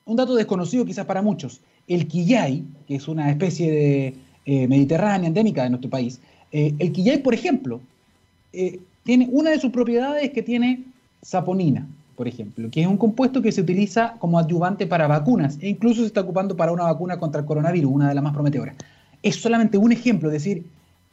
un 0.06 0.14
dato 0.14 0.36
desconocido 0.36 0.84
quizás 0.84 1.06
para 1.06 1.22
muchos. 1.22 1.60
El 1.88 2.06
quillay, 2.06 2.62
que 2.86 2.94
es 2.94 3.08
una 3.08 3.28
especie 3.28 3.68
de 3.68 4.14
eh, 4.46 4.68
mediterránea, 4.68 5.26
endémica 5.26 5.64
de 5.64 5.70
nuestro 5.70 5.90
país. 5.90 6.20
Eh, 6.52 6.72
el 6.78 6.92
quillay, 6.92 7.18
por 7.18 7.34
ejemplo, 7.34 7.80
eh, 8.52 8.78
tiene 9.02 9.28
una 9.32 9.50
de 9.50 9.58
sus 9.58 9.72
propiedades 9.72 10.30
que 10.30 10.40
tiene 10.40 10.84
saponina, 11.20 11.84
por 12.14 12.28
ejemplo, 12.28 12.70
que 12.70 12.82
es 12.82 12.86
un 12.86 12.96
compuesto 12.96 13.42
que 13.42 13.50
se 13.50 13.62
utiliza 13.62 14.14
como 14.20 14.38
adyuvante 14.38 14.86
para 14.86 15.08
vacunas 15.08 15.58
e 15.60 15.68
incluso 15.68 16.02
se 16.02 16.06
está 16.06 16.20
ocupando 16.20 16.56
para 16.56 16.70
una 16.70 16.84
vacuna 16.84 17.18
contra 17.18 17.40
el 17.40 17.46
coronavirus, 17.46 17.90
una 17.90 18.08
de 18.08 18.14
las 18.14 18.22
más 18.22 18.34
prometedoras. 18.34 18.76
Es 19.20 19.34
solamente 19.34 19.78
un 19.78 19.90
ejemplo, 19.90 20.28
es 20.28 20.34
decir, 20.34 20.64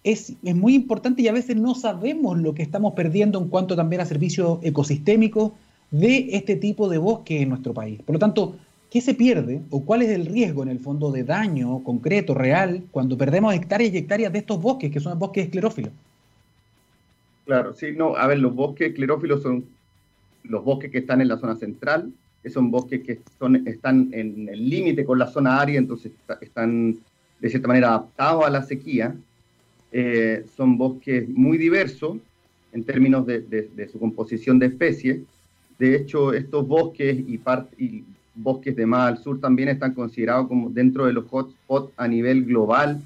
es, 0.04 0.34
es, 0.44 0.56
muy 0.56 0.76
importante 0.76 1.24
y 1.24 1.28
a 1.28 1.34
veces 1.34 1.56
no 1.56 1.74
sabemos 1.74 2.38
lo 2.38 2.54
que 2.54 2.62
estamos 2.62 2.94
perdiendo 2.94 3.40
en 3.42 3.48
cuanto 3.48 3.76
también 3.76 4.02
a 4.02 4.06
servicios 4.06 4.60
ecosistémicos 4.62 5.54
de 5.92 6.30
este 6.32 6.56
tipo 6.56 6.90
de 6.90 6.98
bosque 6.98 7.42
en 7.42 7.50
nuestro 7.50 7.74
país. 7.74 8.02
Por 8.02 8.14
lo 8.14 8.20
tanto, 8.20 8.56
¿Qué 8.92 9.00
se 9.00 9.14
pierde 9.14 9.62
o 9.70 9.86
cuál 9.86 10.02
es 10.02 10.10
el 10.10 10.26
riesgo 10.26 10.64
en 10.64 10.70
el 10.70 10.80
fondo 10.80 11.14
de 11.14 11.24
daño 11.24 11.82
concreto, 11.82 12.34
real, 12.34 12.84
cuando 12.92 13.18
perdemos 13.18 13.56
hectáreas 13.56 13.94
y 13.94 13.98
hectáreas 14.00 14.34
de 14.34 14.40
estos 14.40 14.62
bosques, 14.62 14.92
que 14.92 15.00
son 15.00 15.18
bosques 15.18 15.46
esclerófilos? 15.46 15.94
Claro, 17.46 17.74
sí, 17.74 17.94
no, 17.96 18.18
a 18.18 18.28
ver, 18.28 18.40
los 18.40 18.54
bosques 18.54 18.90
esclerófilos 18.90 19.42
son 19.42 19.64
los 20.44 20.66
bosques 20.66 20.92
que 20.92 20.98
están 20.98 21.22
en 21.22 21.30
la 21.30 21.38
zona 21.38 21.56
central, 21.56 22.12
que 22.44 22.50
son 22.50 22.70
bosques 22.70 23.02
que 23.02 23.20
son, 23.40 23.66
están 23.66 24.10
en 24.12 24.50
el 24.50 24.70
límite 24.70 25.06
con 25.06 25.18
la 25.18 25.28
zona 25.28 25.62
árida, 25.62 25.80
entonces 25.80 26.12
están 26.42 26.98
de 27.40 27.50
cierta 27.50 27.70
manera 27.70 27.88
adaptados 27.90 28.46
a 28.46 28.50
la 28.50 28.64
sequía. 28.64 29.16
Eh, 29.94 30.46
son 30.58 30.78
bosques 30.78 31.30
muy 31.30 31.58
diversos 31.58 32.18
en 32.74 32.84
términos 32.84 33.26
de, 33.26 33.90
su 33.90 34.00
composición 34.00 34.60
de 34.60 34.66
especies. 34.66 35.22
De 35.82 35.96
hecho, 35.96 36.32
estos 36.32 36.68
bosques 36.68 37.18
y, 37.18 37.42
y 37.80 38.04
bosques 38.36 38.76
de 38.76 38.86
más 38.86 39.08
al 39.14 39.18
sur 39.18 39.42
también 39.42 39.68
están 39.68 39.96
considerados 39.96 40.48
como 40.48 40.70
dentro 40.70 41.08
de 41.08 41.14
los 41.14 41.26
hotspots 41.28 41.92
a 41.98 42.08
nivel 42.08 42.46
global 42.46 43.02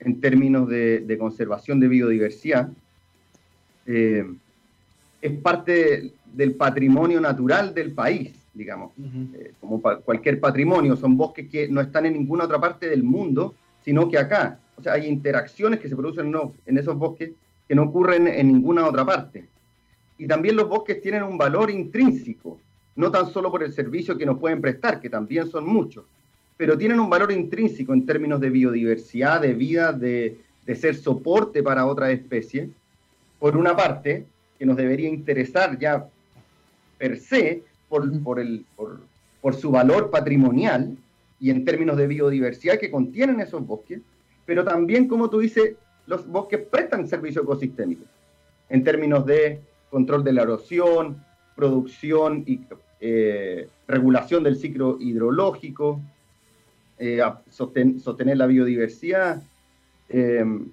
en 0.00 0.20
términos 0.20 0.68
de, 0.68 1.16
conservación 1.20 1.78
de 1.78 1.86
biodiversidad. 1.86 2.68
Eh, 3.86 4.26
es 5.22 5.32
parte 5.38 6.10
del 6.32 6.56
patrimonio 6.56 7.20
natural 7.20 7.72
del 7.72 7.92
país, 7.92 8.32
digamos, 8.54 8.90
eh, 8.98 9.52
como 9.60 9.80
cualquier 9.80 10.40
patrimonio. 10.40 10.96
Son 10.96 11.16
bosques 11.16 11.48
que 11.48 11.68
no 11.68 11.80
están 11.80 12.06
en 12.06 12.14
ninguna 12.14 12.46
otra 12.46 12.60
parte 12.60 12.88
del 12.88 13.04
mundo, 13.04 13.54
sino 13.84 14.08
que 14.08 14.18
acá. 14.18 14.58
O 14.76 14.82
sea, 14.82 14.94
hay 14.94 15.06
interacciones 15.06 15.78
que 15.78 15.88
se 15.88 15.94
producen 15.94 16.34
en 16.66 16.76
esos 16.76 16.98
bosques 16.98 17.30
que 17.68 17.74
no 17.76 17.84
ocurren 17.84 18.26
en 18.26 18.48
ninguna 18.48 18.84
otra 18.84 19.04
parte. 19.04 19.44
Y 20.18 20.26
también 20.26 20.56
los 20.56 20.68
bosques 20.68 21.00
tienen 21.00 21.22
un 21.22 21.36
valor 21.36 21.70
intrínseco 21.70 22.58
no 22.96 23.10
tan 23.10 23.30
solo 23.30 23.50
por 23.50 23.62
el 23.62 23.72
servicio 23.72 24.16
que 24.16 24.26
nos 24.26 24.38
pueden 24.38 24.60
prestar, 24.60 25.00
que 25.00 25.10
también 25.10 25.48
son 25.48 25.66
muchos, 25.66 26.04
pero 26.56 26.76
tienen 26.76 26.98
un 26.98 27.10
valor 27.10 27.30
intrínseco 27.30 27.92
en 27.92 28.06
términos 28.06 28.40
de 28.40 28.50
biodiversidad, 28.50 29.42
de 29.42 29.52
vida, 29.52 29.92
de, 29.92 30.38
ser 30.74 30.96
soporte 30.96 31.62
para 31.62 31.86
otras 31.86 32.10
especies, 32.10 32.68
por 33.38 33.56
una 33.56 33.76
parte, 33.76 34.26
que 34.58 34.66
nos 34.66 34.76
debería 34.76 35.08
interesar 35.08 35.78
ya 35.78 36.08
per 36.98 37.18
se 37.18 37.62
por, 37.90 38.22
por, 38.22 38.40
el, 38.40 38.64
por, 38.74 39.54
su 39.54 39.70
valor 39.70 40.10
patrimonial 40.10 40.96
y 41.38 41.50
en 41.50 41.64
términos 41.64 41.98
de 41.98 42.06
biodiversidad 42.06 42.78
que 42.78 42.90
contienen 42.90 43.40
esos 43.40 43.64
bosques, 43.64 44.00
pero 44.46 44.64
también, 44.64 45.06
como 45.06 45.28
tú 45.28 45.40
dices, 45.40 45.74
los 46.06 46.26
bosques 46.26 46.60
prestan 46.70 47.06
servicio 47.06 47.42
ecosistémico 47.42 48.04
en 48.70 48.82
términos 48.82 49.26
de 49.26 49.60
control 49.90 50.24
de 50.24 50.32
la 50.32 50.42
erosión, 50.42 51.24
producción 51.54 52.44
y 52.46 52.60
eh, 53.00 53.68
regulación 53.88 54.42
del 54.42 54.56
ciclo 54.56 54.98
hidrológico, 55.00 56.00
eh, 56.98 57.20
sostener 57.50 58.36
la 58.36 58.46
biodiversidad, 58.46 59.42
em, 60.08 60.68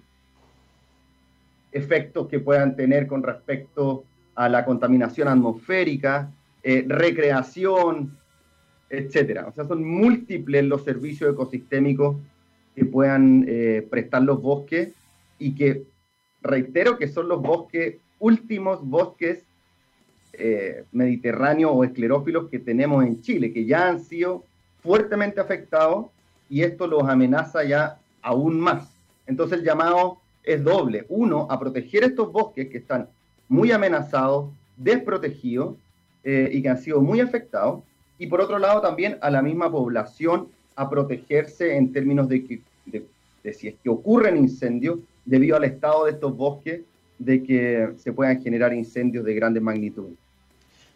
efectos 1.71 2.27
que 2.27 2.39
puedan 2.39 2.75
tener 2.75 3.07
con 3.07 3.23
respecto 3.23 4.03
a 4.35 4.47
la 4.47 4.63
contaminación 4.63 5.27
atmosférica, 5.27 6.31
eh, 6.63 6.85
recreación, 6.87 8.17
etcétera. 8.89 9.47
O 9.47 9.51
sea, 9.53 9.65
son 9.65 9.83
múltiples 9.83 10.63
los 10.65 10.83
servicios 10.83 11.33
ecosistémicos 11.33 12.15
que 12.75 12.85
puedan 12.85 13.45
prestar 13.89 14.23
los 14.23 14.41
bosques 14.41 14.93
y 15.37 15.53
que 15.53 15.83
reitero 16.41 16.97
que 16.97 17.07
son 17.07 17.27
los 17.27 17.41
bosques, 17.41 17.97
últimos 18.23 18.81
bosques 18.81 19.43
eh, 20.31 20.85
mediterráneos 20.93 21.73
o 21.75 21.83
esclerófilos 21.83 22.49
que 22.49 22.57
tenemos 22.57 23.03
en 23.03 23.21
Chile, 23.21 23.51
que 23.51 23.65
ya 23.65 23.89
han 23.89 23.99
sido 23.99 24.45
fuertemente 24.81 25.41
afectados 25.41 26.05
y 26.49 26.61
esto 26.61 26.87
los 26.87 27.03
amenaza 27.03 27.65
ya 27.65 27.99
aún 28.21 28.61
más. 28.61 28.89
Entonces 29.27 29.59
el 29.59 29.65
llamado 29.65 30.19
es 30.43 30.63
doble. 30.63 31.05
Uno, 31.09 31.47
a 31.49 31.59
proteger 31.59 32.05
estos 32.05 32.31
bosques 32.31 32.69
que 32.69 32.77
están 32.77 33.09
muy 33.49 33.71
amenazados, 33.71 34.51
desprotegidos 34.77 35.75
eh, 36.23 36.49
y 36.53 36.61
que 36.61 36.69
han 36.69 36.77
sido 36.77 37.01
muy 37.01 37.19
afectados. 37.19 37.83
y 38.17 38.27
por 38.27 38.39
otro 38.39 38.57
lado 38.57 38.79
también 38.79 39.17
a 39.21 39.29
la 39.29 39.41
misma 39.41 39.69
población 39.69 40.47
a 40.75 40.89
protegerse 40.89 41.75
en 41.75 41.91
términos 41.91 42.29
de, 42.29 42.61
de, 42.85 43.53
si 43.53 43.67
es 43.67 43.75
que 43.83 43.89
ocurren 43.89 44.37
incendios 44.37 44.99
debido 45.25 45.57
al 45.57 45.65
estado 45.65 46.05
de 46.05 46.11
estos 46.11 46.37
bosques, 46.37 46.81
de 47.19 47.43
que 47.43 47.89
se 47.97 48.11
puedan 48.11 48.41
generar 48.41 48.73
incendios 48.73 49.25
de 49.25 49.33
grandes 49.33 49.63
magnitudes. 49.63 50.13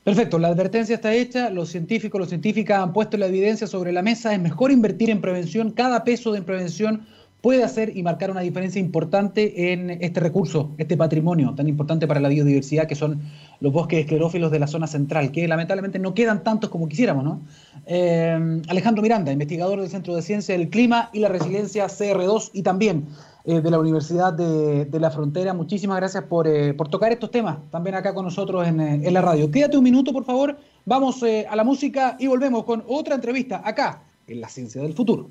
Perfecto, 0.03 0.39
la 0.39 0.47
advertencia 0.47 0.95
está 0.95 1.13
hecha, 1.13 1.49
los 1.49 1.67
científicos, 1.69 2.17
los 2.17 2.29
científicas 2.29 2.79
han 2.79 2.93
puesto 2.93 3.17
la 3.17 3.27
evidencia 3.27 3.67
sobre 3.67 3.91
la 3.91 4.01
mesa, 4.01 4.33
es 4.33 4.39
mejor 4.39 4.71
invertir 4.71 5.09
en 5.09 5.19
prevención, 5.19 5.71
cada 5.71 6.05
peso 6.05 6.31
de 6.31 6.41
prevención 6.41 7.05
puede 7.41 7.63
hacer 7.63 7.95
y 7.95 8.03
marcar 8.03 8.31
una 8.31 8.41
diferencia 8.41 8.79
importante 8.79 9.71
en 9.71 9.89
este 9.89 10.19
recurso, 10.19 10.71
este 10.77 10.97
patrimonio 10.97 11.53
tan 11.55 11.67
importante 11.67 12.07
para 12.07 12.19
la 12.19 12.29
biodiversidad 12.29 12.87
que 12.87 12.95
son 12.95 13.21
los 13.59 13.71
bosques 13.71 13.99
esclerófilos 13.99 14.51
de 14.51 14.59
la 14.59 14.67
zona 14.67 14.87
central, 14.87 15.31
que 15.31 15.47
lamentablemente 15.47 15.99
no 15.99 16.13
quedan 16.13 16.43
tantos 16.43 16.69
como 16.69 16.87
quisiéramos. 16.89 17.23
¿no? 17.23 17.41
Eh, 17.85 18.61
Alejandro 18.67 19.03
Miranda, 19.03 19.31
investigador 19.31 19.79
del 19.79 19.89
Centro 19.89 20.15
de 20.15 20.21
Ciencia 20.21 20.57
del 20.57 20.69
Clima 20.69 21.09
y 21.13 21.19
la 21.19 21.29
Resiliencia 21.29 21.85
CR2 21.85 22.51
y 22.53 22.63
también 22.63 23.05
eh, 23.47 23.61
de 23.61 23.71
la 23.71 23.79
Universidad 23.79 24.33
de, 24.33 24.99
la 24.99 25.09
Frontera, 25.09 25.53
muchísimas 25.53 25.97
gracias 25.97 26.25
por, 26.25 26.47
eh, 26.47 26.73
por, 26.75 26.89
tocar 26.89 27.11
estos 27.11 27.31
temas 27.31 27.57
también 27.71 27.95
acá 27.95 28.13
con 28.13 28.25
nosotros 28.25 28.67
en, 28.67 28.79
en 28.79 29.13
la 29.13 29.21
radio. 29.21 29.49
Quédate 29.49 29.77
un 29.77 29.83
minuto, 29.83 30.13
por 30.13 30.25
favor, 30.25 30.57
vamos 30.85 31.23
a 31.23 31.55
la 31.55 31.63
música 31.63 32.15
y 32.19 32.27
volvemos 32.27 32.63
con 32.65 32.83
otra 32.87 33.15
entrevista 33.15 33.61
acá 33.63 34.03
en 34.27 34.41
La 34.41 34.49
Ciencia 34.49 34.81
del 34.83 34.93
Futuro. 34.93 35.29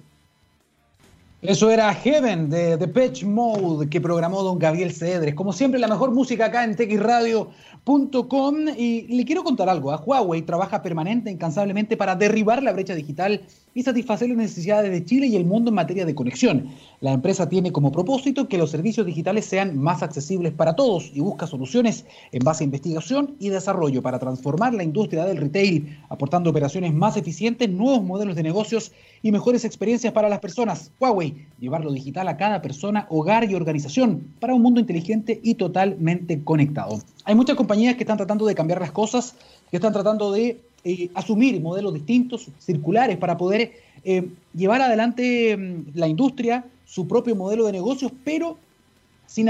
Eso 1.42 1.70
era 1.70 1.94
Heaven 1.94 2.48
de 2.48 2.78
The 2.78 2.88
Patch 2.88 3.22
Mode 3.22 3.88
que 3.90 4.00
programó 4.00 4.42
don 4.42 4.58
Gabriel 4.58 4.90
Cedres. 4.90 5.34
Como 5.34 5.52
siempre, 5.52 5.78
la 5.78 5.86
mejor 5.86 6.10
música 6.10 6.46
acá 6.46 6.64
en 6.64 6.74
texradio.com. 6.74 8.54
Y 8.76 9.02
le 9.14 9.24
quiero 9.24 9.44
contar 9.44 9.68
algo. 9.68 9.92
¿ah? 9.92 10.02
Huawei 10.04 10.42
trabaja 10.42 10.82
permanente, 10.82 11.30
incansablemente 11.30 11.96
para 11.96 12.16
derribar 12.16 12.62
la 12.62 12.72
brecha 12.72 12.94
digital 12.94 13.42
y 13.76 13.82
satisfacer 13.82 14.30
las 14.30 14.38
necesidades 14.38 14.90
de 14.90 15.04
Chile 15.04 15.26
y 15.26 15.36
el 15.36 15.44
mundo 15.44 15.68
en 15.68 15.74
materia 15.74 16.06
de 16.06 16.14
conexión. 16.14 16.70
La 17.02 17.12
empresa 17.12 17.46
tiene 17.46 17.72
como 17.72 17.92
propósito 17.92 18.48
que 18.48 18.56
los 18.56 18.70
servicios 18.70 19.04
digitales 19.04 19.44
sean 19.44 19.76
más 19.76 20.02
accesibles 20.02 20.54
para 20.54 20.74
todos 20.74 21.10
y 21.12 21.20
busca 21.20 21.46
soluciones 21.46 22.06
en 22.32 22.42
base 22.42 22.64
a 22.64 22.64
investigación 22.64 23.36
y 23.38 23.50
desarrollo 23.50 24.00
para 24.00 24.18
transformar 24.18 24.72
la 24.72 24.82
industria 24.82 25.26
del 25.26 25.36
retail, 25.36 26.00
aportando 26.08 26.48
operaciones 26.48 26.94
más 26.94 27.18
eficientes, 27.18 27.68
nuevos 27.68 28.02
modelos 28.02 28.34
de 28.34 28.44
negocios 28.44 28.92
y 29.20 29.30
mejores 29.30 29.66
experiencias 29.66 30.14
para 30.14 30.30
las 30.30 30.40
personas. 30.40 30.90
Huawei, 30.98 31.46
llevar 31.60 31.84
lo 31.84 31.92
digital 31.92 32.28
a 32.28 32.38
cada 32.38 32.62
persona, 32.62 33.06
hogar 33.10 33.44
y 33.44 33.54
organización 33.54 34.32
para 34.40 34.54
un 34.54 34.62
mundo 34.62 34.80
inteligente 34.80 35.38
y 35.42 35.56
totalmente 35.56 36.42
conectado. 36.42 36.98
Hay 37.26 37.34
muchas 37.34 37.56
compañías 37.56 37.96
que 37.96 38.04
están 38.04 38.16
tratando 38.16 38.46
de 38.46 38.54
cambiar 38.54 38.80
las 38.80 38.92
cosas, 38.92 39.34
que 39.70 39.76
están 39.76 39.92
tratando 39.92 40.32
de 40.32 40.62
eh, 40.88 41.10
asumir 41.14 41.60
modelos 41.60 41.94
distintos, 41.94 42.46
circulares, 42.60 43.16
para 43.16 43.36
poder 43.36 43.72
eh, 44.04 44.28
llevar 44.54 44.80
adelante 44.80 45.56
mm, 45.56 45.98
la 45.98 46.06
industria, 46.06 46.64
su 46.84 47.08
propio 47.08 47.34
modelo 47.34 47.66
de 47.66 47.72
negocios, 47.72 48.12
pero 48.22 48.56
sin, 49.26 49.48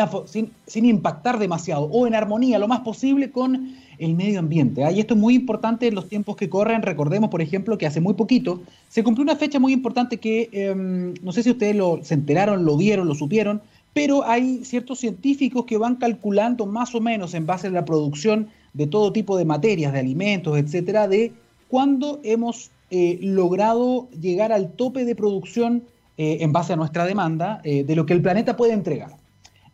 sin, 0.67 0.85
impactar 0.87 1.39
demasiado 1.39 1.83
o 1.93 2.07
en 2.07 2.15
armonía 2.15 2.59
lo 2.59 2.69
más 2.69 2.81
posible 2.81 3.31
con 3.31 3.75
el 3.99 4.15
medio 4.15 4.39
ambiente. 4.39 4.83
¿ah? 4.83 4.91
Y 4.91 5.01
esto 5.01 5.13
es 5.13 5.21
muy 5.21 5.35
importante 5.35 5.87
en 5.87 5.95
los 5.95 6.09
tiempos 6.09 6.37
que 6.37 6.49
corren. 6.49 6.81
Recordemos, 6.81 7.29
por 7.29 7.43
ejemplo, 7.43 7.77
que 7.77 7.87
hace 7.87 8.01
muy 8.01 8.15
poquito 8.15 8.63
se 8.89 9.05
cumplió 9.05 9.23
una 9.23 9.37
fecha 9.37 9.59
muy 9.59 9.75
importante 9.75 10.17
que 10.17 10.49
em, 10.53 11.13
no 11.23 11.33
sé 11.33 11.43
si 11.43 11.51
ustedes 11.51 11.77
lo, 11.77 12.01
se 12.03 12.15
enteraron, 12.15 12.65
lo 12.65 12.79
vieron, 12.79 13.09
lo 13.09 13.15
supieron, 13.15 13.61
pero 13.93 14.25
hay 14.25 14.65
ciertos 14.65 15.01
científicos 15.01 15.67
que 15.67 15.77
van 15.77 15.97
calculando 15.97 16.65
más 16.65 16.95
o 16.95 17.03
menos 17.03 17.35
en 17.35 17.45
base 17.45 17.67
a 17.67 17.71
la 17.71 17.85
producción 17.85 18.49
de 18.77 18.87
todo 18.87 19.11
tipo 19.11 19.39
de 19.39 19.47
materias, 19.47 19.93
de 19.93 20.01
alimentos, 20.01 20.59
etcétera, 20.59 21.09
de 21.09 21.33
cuándo 21.69 22.21
hemos 22.23 22.71
eh, 22.91 23.19
logrado 23.23 24.09
llegar 24.11 24.53
al 24.53 24.73
tope 24.73 25.05
de 25.07 25.15
producción 25.15 25.83
eh, 26.19 26.39
en 26.41 26.53
base 26.53 26.75
a 26.75 26.77
nuestra 26.77 27.07
demanda 27.07 27.61
eh, 27.65 27.85
de 27.85 27.97
lo 27.97 28.05
que 28.05 28.13
el 28.13 28.21
planeta 28.21 28.57
puede 28.57 28.75
entregar. 28.75 29.17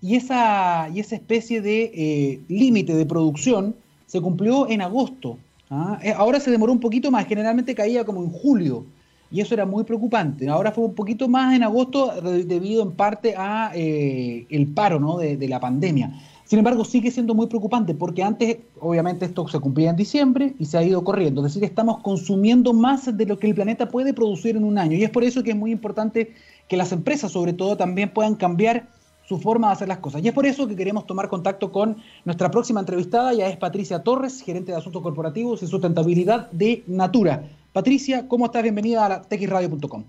Y 0.01 0.15
esa, 0.15 0.89
y 0.95 1.01
esa 1.01 1.17
especie 1.17 1.61
de 1.61 2.41
límite 2.49 2.95
de 2.95 3.07
producción 3.07 3.75
se 4.07 4.21
cumplió 4.21 4.69
en 4.69 4.83
agosto. 4.83 5.37
¿ah? 5.71 5.99
Ahora 6.17 6.41
se 6.41 6.51
demoró 6.51 6.73
un 6.73 6.81
poquito 6.81 7.11
más, 7.11 7.27
generalmente 7.27 7.75
caía 7.75 8.05
como 8.05 8.23
en 8.23 8.31
julio, 8.31 8.85
y 9.31 9.41
eso 9.41 9.55
era 9.55 9.65
muy 9.65 9.85
preocupante. 9.85 10.49
Ahora 10.49 10.73
fue 10.73 10.85
un 10.85 10.95
poquito 10.95 11.29
más 11.29 11.55
en 11.55 11.63
agosto 11.63 12.13
debido 12.21 12.83
en 12.83 12.93
parte 12.93 13.35
a 13.37 13.73
el 13.75 14.67
paro 14.75 14.99
¿no? 14.99 15.19
de, 15.19 15.37
de 15.37 15.49
la 15.49 15.61
pandemia. 15.61 16.13
Sin 16.53 16.59
embargo, 16.59 16.85
sigue 16.85 17.11
siendo 17.11 17.35
muy 17.35 17.47
preocupante 17.47 17.95
porque 17.95 18.23
antes, 18.23 18.59
obviamente, 18.79 19.25
esto 19.25 19.49
se 19.49 19.59
cumplía 19.59 19.89
en 19.89 19.97
diciembre 19.97 20.55
y 20.59 20.67
se 20.67 20.77
ha 20.77 20.83
ido 20.83 21.03
corriendo. 21.03 21.41
Es 21.41 21.55
decir, 21.55 21.65
estamos 21.65 22.03
consumiendo 22.03 22.75
más 22.75 23.17
de 23.17 23.25
lo 23.25 23.39
que 23.39 23.47
el 23.47 23.55
planeta 23.55 23.89
puede 23.89 24.13
producir 24.13 24.59
en 24.59 24.65
un 24.65 24.77
año. 24.77 24.99
Y 24.99 25.03
es 25.03 25.09
por 25.09 25.25
eso 25.25 25.43
que 25.43 25.53
es 25.53 25.57
muy 25.57 25.73
importante 25.73 26.35
que 26.69 26.77
las 26.77 26.93
empresas, 26.93 27.33
sobre 27.33 27.55
todo, 27.55 27.79
también 27.79 28.13
puedan 28.13 28.35
cambiar 28.35 28.91
su 29.27 29.39
forma 29.39 29.69
de 29.69 29.73
hacer 29.73 29.89
las 29.89 30.01
cosas. 30.01 30.23
Y 30.23 30.29
es 30.29 30.35
por 30.35 30.45
eso 30.45 30.69
que 30.69 30.77
queremos 30.77 31.07
tomar 31.07 31.31
contacto 31.31 31.73
con 31.73 31.97
nuestra 32.27 32.51
próxima 32.51 32.81
entrevistada, 32.81 33.33
ya 33.33 33.49
es 33.49 33.57
Patricia 33.57 34.03
Torres, 34.03 34.43
gerente 34.43 34.73
de 34.73 34.77
Asuntos 34.77 35.01
Corporativos 35.01 35.63
y 35.63 35.67
Sustentabilidad 35.67 36.51
de 36.51 36.85
Natura. 36.87 37.49
Patricia, 37.73 38.29
¿cómo 38.29 38.45
estás? 38.45 38.63
Bienvenida 38.63 39.07
a 39.07 39.09
la 39.09 39.23
texradio.com. 39.23 40.05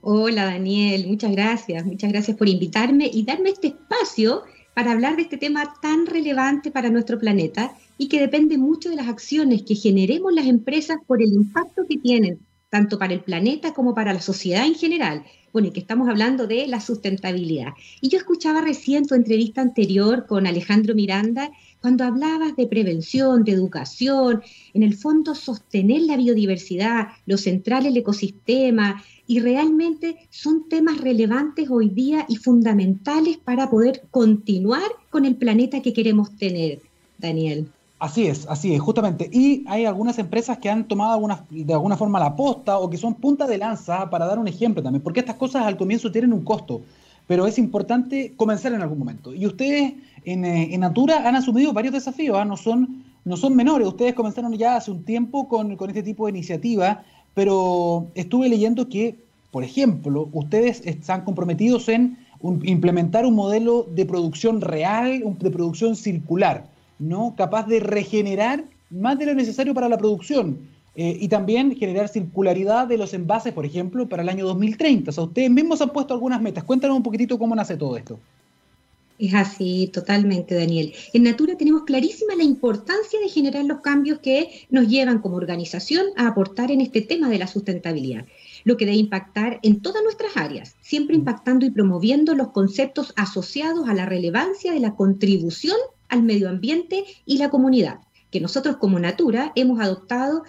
Hola 0.00 0.46
Daniel, 0.46 1.06
muchas 1.06 1.32
gracias, 1.32 1.84
muchas 1.84 2.10
gracias 2.12 2.34
por 2.34 2.48
invitarme 2.48 3.10
y 3.12 3.24
darme 3.24 3.50
este 3.50 3.68
espacio 3.68 4.42
para 4.74 4.92
hablar 4.92 5.16
de 5.16 5.22
este 5.22 5.38
tema 5.38 5.74
tan 5.80 6.06
relevante 6.06 6.70
para 6.70 6.90
nuestro 6.90 7.18
planeta 7.18 7.74
y 7.96 8.08
que 8.08 8.20
depende 8.20 8.58
mucho 8.58 8.90
de 8.90 8.96
las 8.96 9.08
acciones 9.08 9.62
que 9.62 9.76
generemos 9.76 10.32
las 10.32 10.46
empresas 10.46 10.98
por 11.06 11.22
el 11.22 11.32
impacto 11.32 11.86
que 11.88 11.96
tienen, 11.96 12.40
tanto 12.68 12.98
para 12.98 13.14
el 13.14 13.20
planeta 13.20 13.72
como 13.72 13.94
para 13.94 14.12
la 14.12 14.20
sociedad 14.20 14.66
en 14.66 14.74
general. 14.74 15.24
Bueno, 15.52 15.68
y 15.68 15.70
que 15.70 15.78
estamos 15.78 16.08
hablando 16.08 16.48
de 16.48 16.66
la 16.66 16.80
sustentabilidad. 16.80 17.74
Y 18.00 18.08
yo 18.08 18.18
escuchaba 18.18 18.60
recién 18.60 19.06
tu 19.06 19.14
entrevista 19.14 19.60
anterior 19.60 20.26
con 20.26 20.48
Alejandro 20.48 20.96
Miranda, 20.96 21.52
cuando 21.84 22.04
hablabas 22.04 22.56
de 22.56 22.66
prevención, 22.66 23.44
de 23.44 23.52
educación, 23.52 24.42
en 24.72 24.82
el 24.82 24.94
fondo 24.94 25.34
sostener 25.34 26.00
la 26.00 26.16
biodiversidad, 26.16 27.08
lo 27.26 27.36
central 27.36 27.84
el 27.84 27.94
ecosistema, 27.94 29.02
y 29.26 29.40
realmente 29.40 30.16
son 30.30 30.66
temas 30.70 30.98
relevantes 31.02 31.68
hoy 31.68 31.90
día 31.90 32.24
y 32.26 32.36
fundamentales 32.36 33.36
para 33.36 33.68
poder 33.68 34.02
continuar 34.10 34.80
con 35.10 35.26
el 35.26 35.36
planeta 35.36 35.82
que 35.82 35.92
queremos 35.92 36.34
tener, 36.38 36.80
Daniel. 37.18 37.68
Así 37.98 38.28
es, 38.28 38.46
así 38.48 38.74
es, 38.74 38.80
justamente. 38.80 39.28
Y 39.30 39.62
hay 39.68 39.84
algunas 39.84 40.18
empresas 40.18 40.56
que 40.56 40.70
han 40.70 40.88
tomado 40.88 41.20
de 41.50 41.74
alguna 41.74 41.98
forma 41.98 42.18
la 42.18 42.34
posta 42.34 42.78
o 42.78 42.88
que 42.88 42.96
son 42.96 43.12
punta 43.16 43.46
de 43.46 43.58
lanza, 43.58 44.08
para 44.08 44.24
dar 44.24 44.38
un 44.38 44.48
ejemplo 44.48 44.82
también, 44.82 45.02
porque 45.02 45.20
estas 45.20 45.36
cosas 45.36 45.66
al 45.66 45.76
comienzo 45.76 46.10
tienen 46.10 46.32
un 46.32 46.44
costo, 46.44 46.80
pero 47.26 47.46
es 47.46 47.58
importante 47.58 48.34
comenzar 48.36 48.72
en 48.72 48.82
algún 48.82 48.98
momento. 48.98 49.34
Y 49.34 49.46
ustedes 49.46 49.94
en, 50.24 50.44
eh, 50.44 50.76
Natura 50.78 51.26
han 51.28 51.36
asumido 51.36 51.72
varios 51.72 51.94
desafíos, 51.94 52.36
¿ah? 52.38 52.44
no, 52.44 52.56
son, 52.56 53.04
no 53.24 53.36
son 53.36 53.56
menores. 53.56 53.88
Ustedes 53.88 54.14
comenzaron 54.14 54.52
ya 54.54 54.76
hace 54.76 54.90
un 54.90 55.04
tiempo 55.04 55.48
con, 55.48 55.76
con 55.76 55.90
este 55.90 56.02
tipo 56.02 56.26
de 56.26 56.30
iniciativa 56.30 57.04
pero 57.34 58.06
estuve 58.14 58.48
leyendo 58.48 58.88
que, 58.88 59.18
por 59.50 59.64
ejemplo, 59.64 60.28
ustedes 60.32 60.82
están 60.84 61.24
comprometidos 61.24 61.88
en 61.88 62.16
implementar 62.62 63.26
un 63.26 63.34
modelo 63.34 63.86
de 63.90 64.06
producción 64.06 64.60
real, 64.60 65.22
de 65.40 65.50
producción 65.50 65.96
circular, 65.96 66.66
¿no? 66.98 67.34
Capaz 67.36 67.66
de 67.66 67.80
regenerar 67.80 68.64
más 68.90 69.18
de 69.18 69.26
lo 69.26 69.34
necesario 69.34 69.74
para 69.74 69.88
la 69.88 69.98
producción 69.98 70.58
eh, 70.96 71.16
y 71.20 71.28
también 71.28 71.74
generar 71.76 72.08
circularidad 72.08 72.86
de 72.86 72.98
los 72.98 73.14
envases, 73.14 73.52
por 73.52 73.66
ejemplo, 73.66 74.08
para 74.08 74.22
el 74.22 74.28
año 74.28 74.46
2030. 74.46 75.10
O 75.10 75.12
sea, 75.12 75.24
ustedes 75.24 75.50
mismos 75.50 75.80
han 75.80 75.90
puesto 75.90 76.14
algunas 76.14 76.40
metas. 76.40 76.64
Cuéntanos 76.64 76.96
un 76.96 77.02
poquitito 77.02 77.38
cómo 77.38 77.54
nace 77.54 77.76
todo 77.76 77.96
esto. 77.96 78.18
Es 79.18 79.32
así, 79.34 79.90
totalmente, 79.92 80.56
Daniel. 80.56 80.92
En 81.12 81.22
Natura 81.22 81.56
tenemos 81.56 81.84
clarísima 81.84 82.34
la 82.34 82.42
importancia 82.42 83.20
de 83.20 83.28
generar 83.28 83.64
los 83.64 83.80
cambios 83.80 84.18
que 84.18 84.66
nos 84.70 84.88
llevan 84.88 85.20
como 85.20 85.36
organización 85.36 86.06
a 86.16 86.26
aportar 86.26 86.72
en 86.72 86.80
este 86.80 87.00
tema 87.00 87.28
de 87.28 87.38
la 87.38 87.46
sustentabilidad, 87.46 88.26
lo 88.64 88.76
que 88.76 88.86
debe 88.86 88.96
impactar 88.96 89.60
en 89.62 89.80
todas 89.80 90.02
nuestras 90.02 90.36
áreas, 90.36 90.74
siempre 90.80 91.14
impactando 91.14 91.64
y 91.64 91.70
promoviendo 91.70 92.34
los 92.34 92.48
conceptos 92.48 93.12
asociados 93.14 93.88
a 93.88 93.94
la 93.94 94.04
relevancia 94.04 94.72
de 94.72 94.80
la 94.80 94.96
contribución 94.96 95.76
al 96.08 96.24
medio 96.24 96.48
ambiente 96.48 97.04
y 97.24 97.38
la 97.38 97.50
comunidad, 97.50 98.00
que 98.32 98.40
nosotros 98.40 98.78
como 98.78 98.98
Natura 98.98 99.52
hemos 99.54 99.80
adoptado 99.80 100.42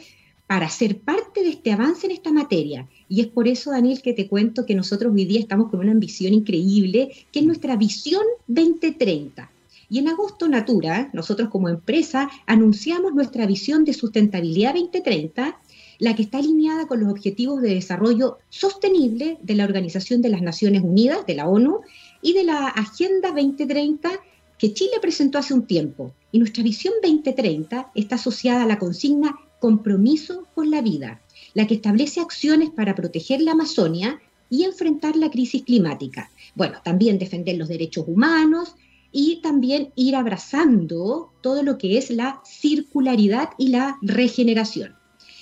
para 0.47 0.69
ser 0.69 0.99
parte 0.99 1.41
de 1.41 1.49
este 1.49 1.71
avance 1.71 2.05
en 2.05 2.11
esta 2.11 2.31
materia. 2.31 2.87
Y 3.09 3.21
es 3.21 3.27
por 3.27 3.47
eso, 3.47 3.71
Daniel, 3.71 4.01
que 4.01 4.13
te 4.13 4.27
cuento 4.27 4.65
que 4.65 4.75
nosotros 4.75 5.13
hoy 5.13 5.25
día 5.25 5.39
estamos 5.39 5.69
con 5.69 5.79
una 5.79 5.91
ambición 5.91 6.33
increíble, 6.33 7.11
que 7.31 7.39
es 7.39 7.45
nuestra 7.45 7.75
visión 7.75 8.23
2030. 8.47 9.51
Y 9.89 9.99
en 9.99 10.07
agosto 10.07 10.47
Natura, 10.47 11.09
nosotros 11.13 11.49
como 11.49 11.69
empresa, 11.69 12.29
anunciamos 12.45 13.13
nuestra 13.13 13.45
visión 13.45 13.85
de 13.85 13.93
sustentabilidad 13.93 14.73
2030, 14.73 15.59
la 15.99 16.15
que 16.15 16.23
está 16.23 16.39
alineada 16.39 16.87
con 16.87 16.99
los 16.99 17.09
objetivos 17.09 17.61
de 17.61 17.73
desarrollo 17.73 18.37
sostenible 18.49 19.37
de 19.41 19.55
la 19.55 19.63
Organización 19.63 20.21
de 20.21 20.29
las 20.29 20.41
Naciones 20.41 20.83
Unidas, 20.83 21.25
de 21.25 21.35
la 21.35 21.47
ONU, 21.47 21.81
y 22.21 22.33
de 22.33 22.43
la 22.43 22.67
Agenda 22.67 23.29
2030 23.29 24.09
que 24.57 24.73
Chile 24.73 24.93
presentó 25.01 25.37
hace 25.37 25.53
un 25.53 25.67
tiempo. 25.67 26.13
Y 26.31 26.39
nuestra 26.39 26.63
visión 26.63 26.93
2030 27.03 27.91
está 27.93 28.15
asociada 28.15 28.63
a 28.63 28.67
la 28.67 28.79
consigna 28.79 29.35
Compromiso 29.66 30.45
con 30.53 30.70
la 30.70 30.84
Vida, 30.84 31.24
la 31.55 31.66
que 31.66 31.74
establece 31.74 32.22
acciones 32.22 32.70
para 32.70 32.93
proteger 32.93 33.41
la 33.41 33.53
Amazonia 33.53 34.22
y 34.47 34.63
enfrentar 34.63 35.16
la 35.16 35.32
crisis 35.32 35.63
climática. 35.63 36.30
Bueno, 36.53 36.78
también 36.84 37.18
defender 37.18 37.57
los 37.57 37.68
derechos 37.68 38.05
humanos 38.07 38.76
y 39.11 39.41
también 39.41 39.91
ir 39.95 40.16
abrazando 40.16 41.32
todo 41.41 41.63
lo 41.63 41.80
que 41.80 41.97
es 41.97 42.11
la 42.11 42.43
circularidad 42.45 43.49
y 43.57 43.70
la 43.70 43.97
regeneración. 44.03 44.93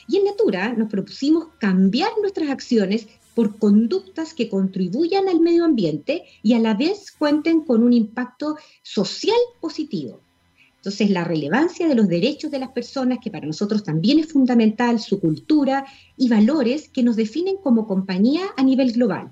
Y 0.07 0.15
en 0.15 0.23
Natura 0.23 0.71
nos 0.71 0.89
propusimos 0.89 1.47
cambiar 1.59 2.11
nuestras 2.21 2.49
acciones 2.49 3.09
por 3.35 3.59
conductas 3.59 4.33
que 4.33 4.47
contribuyan 4.47 5.27
al 5.27 5.41
medio 5.41 5.65
ambiente 5.65 6.23
y 6.41 6.53
a 6.53 6.59
la 6.59 6.75
vez 6.75 7.11
cuenten 7.11 7.65
con 7.65 7.83
un 7.83 7.91
impacto 7.91 8.55
social 8.83 9.35
positivo. 9.59 10.21
Entonces, 10.83 11.11
la 11.11 11.23
relevancia 11.23 11.87
de 11.87 11.95
los 11.95 12.09
derechos 12.09 12.51
de 12.51 12.59
las 12.59 12.71
personas, 12.71 13.19
que 13.23 13.31
para 13.31 13.47
nosotros 13.47 13.85
también 13.85 14.19
es 14.19 14.33
fundamental, 14.33 14.99
su 14.99 15.21
cultura 15.21 15.85
y 16.17 16.27
valores 16.27 16.89
que 16.89 17.03
nos 17.03 17.15
definen 17.15 17.55
como 17.63 17.87
compañía 17.87 18.41
a 18.57 18.63
nivel 18.63 18.91
global. 18.91 19.31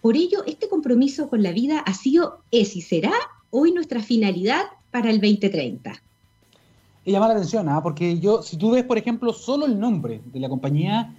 Por 0.00 0.16
ello, 0.16 0.42
este 0.46 0.70
compromiso 0.70 1.28
con 1.28 1.42
la 1.42 1.52
vida 1.52 1.80
ha 1.80 1.92
sido, 1.92 2.38
es 2.50 2.76
y 2.76 2.80
será 2.80 3.12
hoy 3.50 3.72
nuestra 3.72 4.00
finalidad 4.00 4.62
para 4.90 5.10
el 5.10 5.20
2030. 5.20 6.00
Y 7.04 7.12
llama 7.12 7.28
la 7.28 7.34
atención, 7.34 7.68
¿ah? 7.68 7.82
porque 7.82 8.18
yo, 8.18 8.42
si 8.42 8.56
tú 8.56 8.70
ves, 8.70 8.84
por 8.84 8.96
ejemplo, 8.96 9.34
solo 9.34 9.66
el 9.66 9.78
nombre 9.78 10.22
de 10.32 10.40
la 10.40 10.48
compañía, 10.48 11.14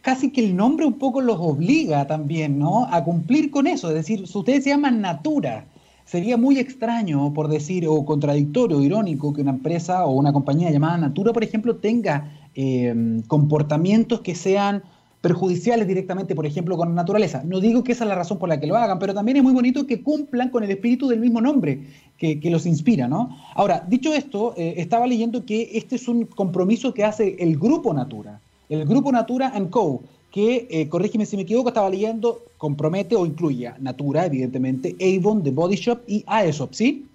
casi 0.00 0.32
que 0.32 0.42
el 0.42 0.56
nombre 0.56 0.86
un 0.86 0.94
poco 0.94 1.20
los 1.20 1.36
obliga 1.38 2.06
también, 2.06 2.58
¿no? 2.58 2.86
A 2.90 3.04
cumplir 3.04 3.50
con 3.50 3.66
eso. 3.66 3.88
Es 3.90 3.94
decir, 3.94 4.22
ustedes 4.22 4.64
se 4.64 4.70
llaman 4.70 5.02
Natura, 5.02 5.66
sería 6.06 6.36
muy 6.36 6.58
extraño, 6.58 7.34
por 7.34 7.48
decir, 7.48 7.86
o 7.86 8.04
contradictorio, 8.04 8.80
irónico, 8.80 9.34
que 9.34 9.42
una 9.42 9.50
empresa 9.50 10.06
o 10.06 10.12
una 10.14 10.32
compañía 10.32 10.70
llamada 10.70 10.96
Natura, 10.96 11.32
por 11.32 11.44
ejemplo, 11.44 11.76
tenga 11.76 12.32
em, 12.54 13.20
comportamientos 13.22 14.20
que 14.20 14.34
sean 14.34 14.82
perjudiciales 15.20 15.88
directamente, 15.88 16.36
por 16.36 16.46
ejemplo, 16.46 16.76
con 16.76 16.90
la 16.90 16.94
naturaleza. 16.94 17.42
No 17.44 17.58
digo 17.58 17.82
que 17.82 17.92
esa 17.92 18.04
es 18.04 18.08
la 18.08 18.14
razón 18.14 18.38
por 18.38 18.48
la 18.48 18.60
que 18.60 18.68
lo 18.68 18.76
hagan, 18.76 19.00
pero 19.00 19.12
también 19.12 19.36
es 19.38 19.42
muy 19.42 19.52
bonito 19.52 19.84
que 19.84 20.00
cumplan 20.00 20.50
con 20.50 20.62
el 20.62 20.70
espíritu 20.70 21.08
del 21.08 21.18
mismo 21.18 21.40
nombre 21.40 21.80
que, 22.16 22.38
los 22.44 22.64
inspira, 22.64 23.08
¿no? 23.08 23.36
Ahora, 23.54 23.84
dicho 23.88 24.14
esto, 24.14 24.54
eh, 24.56 24.74
estaba 24.76 25.06
leyendo 25.06 25.44
que 25.44 25.70
este 25.74 25.96
es 25.96 26.06
un 26.06 26.26
compromiso 26.26 26.94
que 26.94 27.04
hace 27.04 27.36
el 27.40 27.58
Grupo 27.58 27.92
Natura, 27.92 28.40
el 28.68 28.84
Grupo 28.84 29.10
Natura 29.10 29.52
Co., 29.68 30.02
que, 30.36 30.68
eh, 30.68 30.86
corrígeme 30.90 31.24
si 31.24 31.34
me 31.34 31.44
equivoco, 31.44 31.70
estaba 31.70 31.88
leyendo, 31.88 32.44
compromete 32.58 33.16
o 33.16 33.24
incluye 33.24 33.72
Natura, 33.78 34.26
evidentemente, 34.26 34.94
Avon, 35.00 35.42
The 35.42 35.50
Body 35.50 35.76
Shop 35.76 36.00
y 36.06 36.24
Aesop, 36.26 36.74
¿sí? 36.74 37.06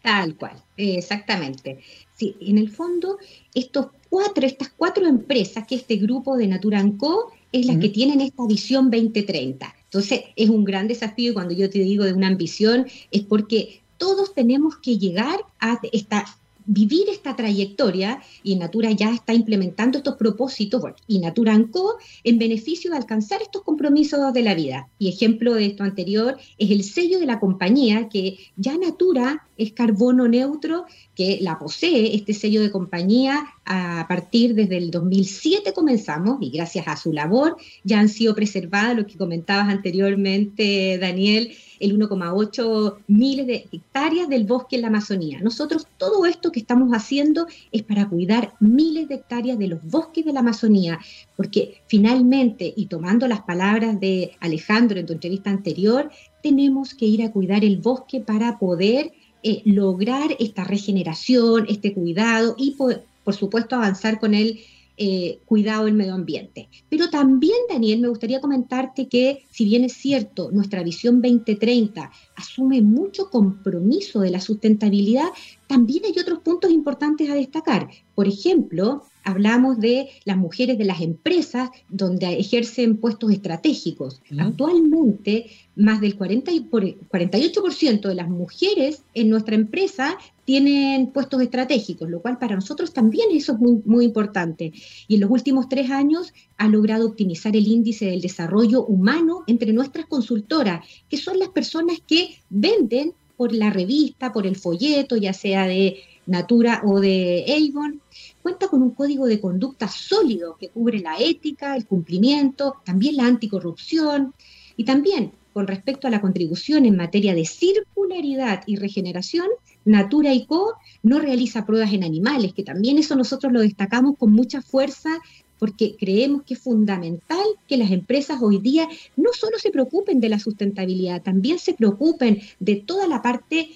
Tal 0.00 0.34
cual, 0.34 0.56
exactamente. 0.78 1.80
Sí, 2.14 2.34
en 2.40 2.56
el 2.56 2.70
fondo, 2.70 3.18
estos 3.52 3.88
cuatro, 4.08 4.46
estas 4.46 4.72
cuatro 4.78 5.06
empresas 5.06 5.66
que 5.66 5.74
este 5.74 5.96
grupo 5.96 6.38
de 6.38 6.46
Natura 6.46 6.82
Co 6.96 7.32
es 7.52 7.66
la 7.66 7.78
que 7.78 7.90
tienen 7.90 8.22
esta 8.22 8.46
visión 8.46 8.90
2030. 8.90 9.74
Entonces, 9.84 10.22
es 10.34 10.48
un 10.48 10.64
gran 10.64 10.88
desafío 10.88 11.32
y 11.32 11.34
cuando 11.34 11.52
yo 11.52 11.68
te 11.68 11.80
digo 11.80 12.04
de 12.04 12.14
una 12.14 12.28
ambición 12.28 12.86
es 13.10 13.24
porque 13.24 13.82
todos 13.98 14.32
tenemos 14.32 14.76
que 14.78 14.96
llegar 14.96 15.38
a 15.60 15.78
esta 15.92 16.24
vivir 16.66 17.08
esta 17.10 17.36
trayectoria 17.36 18.22
y 18.42 18.56
Natura 18.56 18.90
ya 18.92 19.12
está 19.12 19.34
implementando 19.34 19.98
estos 19.98 20.16
propósitos 20.16 20.82
y 21.06 21.18
Natura 21.18 21.54
Co 21.70 21.98
en 22.24 22.38
beneficio 22.38 22.90
de 22.90 22.96
alcanzar 22.96 23.42
estos 23.42 23.62
compromisos 23.62 24.32
de 24.32 24.42
la 24.42 24.54
vida. 24.54 24.88
Y 24.98 25.08
ejemplo 25.08 25.54
de 25.54 25.66
esto 25.66 25.84
anterior 25.84 26.36
es 26.58 26.70
el 26.70 26.82
sello 26.82 27.20
de 27.20 27.26
la 27.26 27.38
compañía 27.38 28.08
que 28.08 28.38
ya 28.56 28.76
Natura 28.76 29.46
es 29.56 29.72
carbono 29.72 30.26
neutro, 30.26 30.84
que 31.14 31.38
la 31.40 31.58
posee 31.58 32.14
este 32.14 32.34
sello 32.34 32.60
de 32.60 32.70
compañía 32.70 33.46
a 33.64 34.06
partir 34.08 34.54
desde 34.54 34.76
el 34.76 34.90
2007 34.90 35.72
comenzamos 35.72 36.38
y 36.40 36.50
gracias 36.50 36.88
a 36.88 36.96
su 36.96 37.12
labor 37.12 37.56
ya 37.82 38.00
han 38.00 38.08
sido 38.08 38.34
preservadas 38.34 38.96
lo 38.96 39.06
que 39.06 39.16
comentabas 39.16 39.68
anteriormente, 39.68 40.98
Daniel, 40.98 41.54
el 41.84 41.98
1,8 41.98 42.96
miles 43.08 43.46
de 43.46 43.66
hectáreas 43.70 44.28
del 44.28 44.44
bosque 44.44 44.76
en 44.76 44.82
la 44.82 44.88
Amazonía. 44.88 45.40
Nosotros 45.40 45.86
todo 45.98 46.24
esto 46.26 46.50
que 46.50 46.60
estamos 46.60 46.90
haciendo 46.92 47.46
es 47.72 47.82
para 47.82 48.08
cuidar 48.08 48.54
miles 48.60 49.08
de 49.08 49.16
hectáreas 49.16 49.58
de 49.58 49.68
los 49.68 49.82
bosques 49.84 50.24
de 50.24 50.32
la 50.32 50.40
Amazonía, 50.40 50.98
porque 51.36 51.82
finalmente, 51.86 52.72
y 52.74 52.86
tomando 52.86 53.28
las 53.28 53.42
palabras 53.42 54.00
de 54.00 54.32
Alejandro 54.40 54.98
en 54.98 55.06
tu 55.06 55.12
entrevista 55.12 55.50
anterior, 55.50 56.10
tenemos 56.42 56.94
que 56.94 57.06
ir 57.06 57.22
a 57.22 57.32
cuidar 57.32 57.64
el 57.64 57.78
bosque 57.78 58.20
para 58.20 58.58
poder 58.58 59.12
eh, 59.42 59.60
lograr 59.66 60.34
esta 60.38 60.64
regeneración, 60.64 61.66
este 61.68 61.92
cuidado 61.92 62.54
y, 62.56 62.76
por 62.76 63.34
supuesto, 63.34 63.76
avanzar 63.76 64.18
con 64.18 64.32
el 64.34 64.60
eh, 64.96 65.40
cuidado 65.44 65.86
del 65.86 65.94
medio 65.94 66.14
ambiente. 66.14 66.68
Pero 66.88 67.10
también, 67.10 67.56
Daniel, 67.68 68.00
me 68.00 68.08
gustaría 68.08 68.40
comentarte 68.40 69.08
que, 69.08 69.44
si 69.50 69.64
bien 69.64 69.84
es 69.84 69.94
cierto, 69.94 70.50
nuestra 70.52 70.82
visión 70.82 71.20
2030 71.20 72.12
asume 72.36 72.80
mucho 72.80 73.28
compromiso 73.30 74.20
de 74.20 74.30
la 74.30 74.40
sustentabilidad, 74.40 75.28
también 75.66 76.04
hay 76.04 76.18
otros 76.18 76.40
puntos 76.40 76.70
importantes 76.70 77.28
a 77.28 77.34
destacar. 77.34 77.88
Por 78.14 78.28
ejemplo, 78.28 79.02
hablamos 79.24 79.80
de 79.80 80.10
las 80.24 80.36
mujeres 80.36 80.78
de 80.78 80.84
las 80.84 81.00
empresas 81.00 81.70
donde 81.88 82.26
ejercen 82.38 82.98
puestos 82.98 83.32
estratégicos. 83.32 84.20
Actualmente, 84.38 85.46
más 85.76 86.00
del 86.00 86.16
40 86.16 86.52
48% 86.52 88.08
de 88.08 88.14
las 88.14 88.28
mujeres 88.28 89.02
en 89.14 89.28
nuestra 89.30 89.54
empresa 89.54 90.16
tienen 90.44 91.08
puestos 91.08 91.40
estratégicos, 91.40 92.08
lo 92.08 92.20
cual 92.20 92.38
para 92.38 92.54
nosotros 92.54 92.92
también 92.92 93.28
eso 93.32 93.54
es 93.54 93.58
muy, 93.58 93.82
muy 93.84 94.04
importante. 94.04 94.72
Y 95.08 95.14
en 95.14 95.20
los 95.22 95.30
últimos 95.30 95.68
tres 95.68 95.90
años 95.90 96.32
ha 96.58 96.68
logrado 96.68 97.06
optimizar 97.06 97.56
el 97.56 97.66
índice 97.66 98.06
del 98.06 98.20
desarrollo 98.20 98.84
humano 98.84 99.42
entre 99.46 99.72
nuestras 99.72 100.06
consultoras, 100.06 100.86
que 101.08 101.16
son 101.16 101.38
las 101.38 101.48
personas 101.48 101.98
que 102.06 102.36
venden 102.50 103.14
por 103.36 103.52
la 103.52 103.70
revista, 103.70 104.32
por 104.32 104.46
el 104.46 104.56
folleto, 104.56 105.16
ya 105.16 105.32
sea 105.32 105.66
de 105.66 105.98
Natura 106.26 106.82
o 106.84 107.00
de 107.00 107.44
Avon, 107.48 108.00
cuenta 108.42 108.68
con 108.68 108.82
un 108.82 108.90
código 108.90 109.26
de 109.26 109.40
conducta 109.40 109.88
sólido 109.88 110.56
que 110.58 110.68
cubre 110.68 111.00
la 111.00 111.18
ética, 111.18 111.76
el 111.76 111.86
cumplimiento, 111.86 112.76
también 112.84 113.16
la 113.16 113.26
anticorrupción 113.26 114.34
y 114.76 114.84
también 114.84 115.32
con 115.52 115.68
respecto 115.68 116.08
a 116.08 116.10
la 116.10 116.20
contribución 116.20 116.84
en 116.84 116.96
materia 116.96 117.32
de 117.32 117.46
circularidad 117.46 118.64
y 118.66 118.76
regeneración, 118.76 119.46
Natura 119.84 120.34
y 120.34 120.46
Co. 120.46 120.74
no 121.02 121.20
realiza 121.20 121.64
pruebas 121.64 121.92
en 121.92 122.02
animales, 122.02 122.52
que 122.54 122.64
también 122.64 122.98
eso 122.98 123.14
nosotros 123.14 123.52
lo 123.52 123.60
destacamos 123.60 124.18
con 124.18 124.32
mucha 124.32 124.62
fuerza 124.62 125.20
porque 125.64 125.96
creemos 125.98 126.42
que 126.42 126.52
es 126.52 126.60
fundamental 126.60 127.42
que 127.66 127.78
las 127.78 127.90
empresas 127.90 128.42
hoy 128.42 128.58
día 128.58 128.86
no 129.16 129.30
solo 129.32 129.58
se 129.58 129.70
preocupen 129.70 130.20
de 130.20 130.28
la 130.28 130.38
sustentabilidad, 130.38 131.22
también 131.22 131.58
se 131.58 131.72
preocupen 131.72 132.42
de 132.60 132.76
toda 132.76 133.06
la 133.06 133.22
parte 133.22 133.70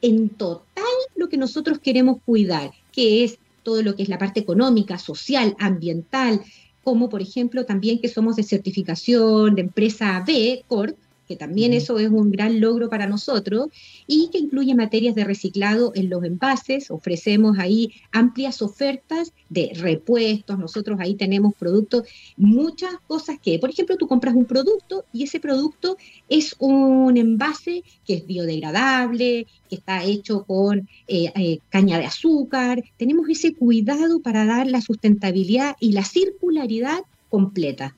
en 0.00 0.30
total 0.30 0.96
lo 1.14 1.28
que 1.28 1.36
nosotros 1.36 1.78
queremos 1.78 2.22
cuidar, 2.24 2.70
que 2.90 3.22
es 3.22 3.38
todo 3.64 3.82
lo 3.82 3.94
que 3.94 4.04
es 4.04 4.08
la 4.08 4.16
parte 4.16 4.40
económica, 4.40 4.96
social, 4.96 5.54
ambiental, 5.58 6.40
como 6.82 7.10
por 7.10 7.20
ejemplo 7.20 7.66
también 7.66 8.00
que 8.00 8.08
somos 8.08 8.36
de 8.36 8.42
certificación 8.42 9.56
de 9.56 9.60
empresa 9.60 10.24
B, 10.26 10.64
Corp, 10.66 10.96
que 11.26 11.36
también 11.36 11.72
eso 11.72 11.98
es 11.98 12.08
un 12.10 12.30
gran 12.30 12.60
logro 12.60 12.88
para 12.88 13.06
nosotros, 13.06 13.68
y 14.06 14.28
que 14.30 14.38
incluye 14.38 14.74
materias 14.74 15.14
de 15.14 15.24
reciclado 15.24 15.92
en 15.94 16.10
los 16.10 16.24
envases. 16.24 16.90
Ofrecemos 16.90 17.58
ahí 17.58 17.92
amplias 18.12 18.62
ofertas 18.62 19.32
de 19.48 19.72
repuestos, 19.74 20.58
nosotros 20.58 20.98
ahí 21.00 21.14
tenemos 21.14 21.54
productos, 21.54 22.04
muchas 22.36 22.94
cosas 23.06 23.38
que, 23.40 23.58
por 23.58 23.70
ejemplo, 23.70 23.96
tú 23.96 24.06
compras 24.06 24.34
un 24.34 24.44
producto 24.44 25.04
y 25.12 25.24
ese 25.24 25.40
producto 25.40 25.96
es 26.28 26.54
un 26.58 27.16
envase 27.16 27.82
que 28.06 28.14
es 28.14 28.26
biodegradable, 28.26 29.46
que 29.68 29.76
está 29.76 30.04
hecho 30.04 30.44
con 30.44 30.88
eh, 31.08 31.32
eh, 31.34 31.58
caña 31.70 31.98
de 31.98 32.06
azúcar. 32.06 32.84
Tenemos 32.96 33.28
ese 33.28 33.54
cuidado 33.54 34.20
para 34.20 34.44
dar 34.44 34.66
la 34.66 34.80
sustentabilidad 34.80 35.76
y 35.80 35.92
la 35.92 36.04
circularidad 36.04 37.00
completa. 37.28 37.94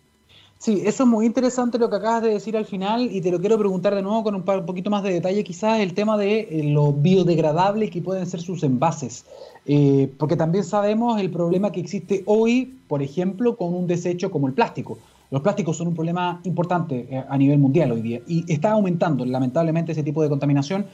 Sí, 0.59 0.83
eso 0.85 1.05
es 1.05 1.09
muy 1.09 1.25
interesante 1.25 1.79
lo 1.79 1.89
que 1.89 1.97
acabas 1.97 2.23
de 2.23 2.31
decir 2.31 2.57
al 2.57 2.65
final 2.65 3.09
y 3.13 3.21
te 3.21 3.31
lo 3.31 3.39
quiero 3.39 3.57
preguntar 3.59 3.95
de 3.95 4.03
nuevo 4.03 4.25
con 4.25 4.35
un, 4.35 4.43
poquito 4.43 4.91
más 4.91 5.05
de 5.05 5.13
detalle, 5.13 5.45
quizás 5.45 5.79
el 5.79 5.95
tema 5.95 6.19
de 6.19 6.49
eh, 6.51 6.65
lo 6.65 6.93
biodegradable 6.93 7.89
que 7.91 8.03
pueden 8.03 8.27
ser 8.27 8.41
sus 8.41 8.65
envases, 8.65 9.25
eh, 9.67 10.13
porque 10.19 10.35
también 10.35 10.65
sabemos 10.65 11.21
el 11.21 11.31
problema 11.31 11.71
que 11.71 11.79
existe 11.79 12.25
hoy, 12.27 12.77
por 12.89 13.03
ejemplo, 13.03 13.57
con 13.57 13.73
un 13.73 13.87
desecho 13.87 14.33
como 14.33 14.49
el 14.49 14.53
plástico. 14.53 14.99
Los 15.31 15.43
plásticos 15.43 15.77
son 15.77 15.89
un 15.89 15.95
problema 15.95 16.41
importante 16.43 17.07
eh, 17.09 17.25
a 17.29 17.39
nivel 17.39 17.61
mundial 17.61 17.93
hoy 17.93 18.03
día 18.03 18.21
y 18.27 18.45
está 18.53 18.73
aumentando 18.73 19.25
lamentablemente 19.25 19.93
ese 19.93 20.03
tipo 20.03 20.25
de 20.25 20.29
contaminación 20.29 20.87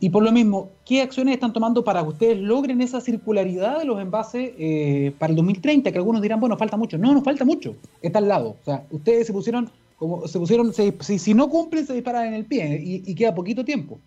y 0.00 0.10
por 0.10 0.22
lo 0.22 0.32
mismo, 0.32 0.70
¿qué 0.84 1.02
acciones 1.02 1.34
están 1.34 1.52
tomando 1.52 1.84
para 1.84 2.02
que 2.02 2.08
ustedes 2.08 2.38
logren 2.38 2.80
esa 2.80 3.00
circularidad 3.00 3.78
de 3.78 3.84
los 3.84 4.00
envases 4.00 4.52
eh, 4.58 5.12
para 5.18 5.30
el 5.30 5.36
2030? 5.36 5.90
Que 5.90 5.98
algunos 5.98 6.22
dirán, 6.22 6.40
bueno, 6.40 6.56
falta 6.56 6.76
mucho. 6.76 6.98
No, 6.98 7.14
no 7.14 7.22
falta 7.22 7.44
mucho. 7.44 7.74
Está 8.02 8.18
al 8.18 8.28
lado. 8.28 8.56
O 8.60 8.64
sea, 8.64 8.84
ustedes 8.90 9.26
se 9.26 9.32
pusieron, 9.32 9.70
como 9.96 10.26
se 10.28 10.38
pusieron, 10.38 10.72
si, 10.72 11.34
no 11.34 11.48
cumplen, 11.48 11.86
se 11.86 11.94
disparan 11.94 12.28
en 12.28 12.34
el 12.34 12.44
pie 12.44 12.80
y, 12.82 13.14
queda 13.14 13.34
poquito 13.34 13.64
tiempo. 13.64 13.98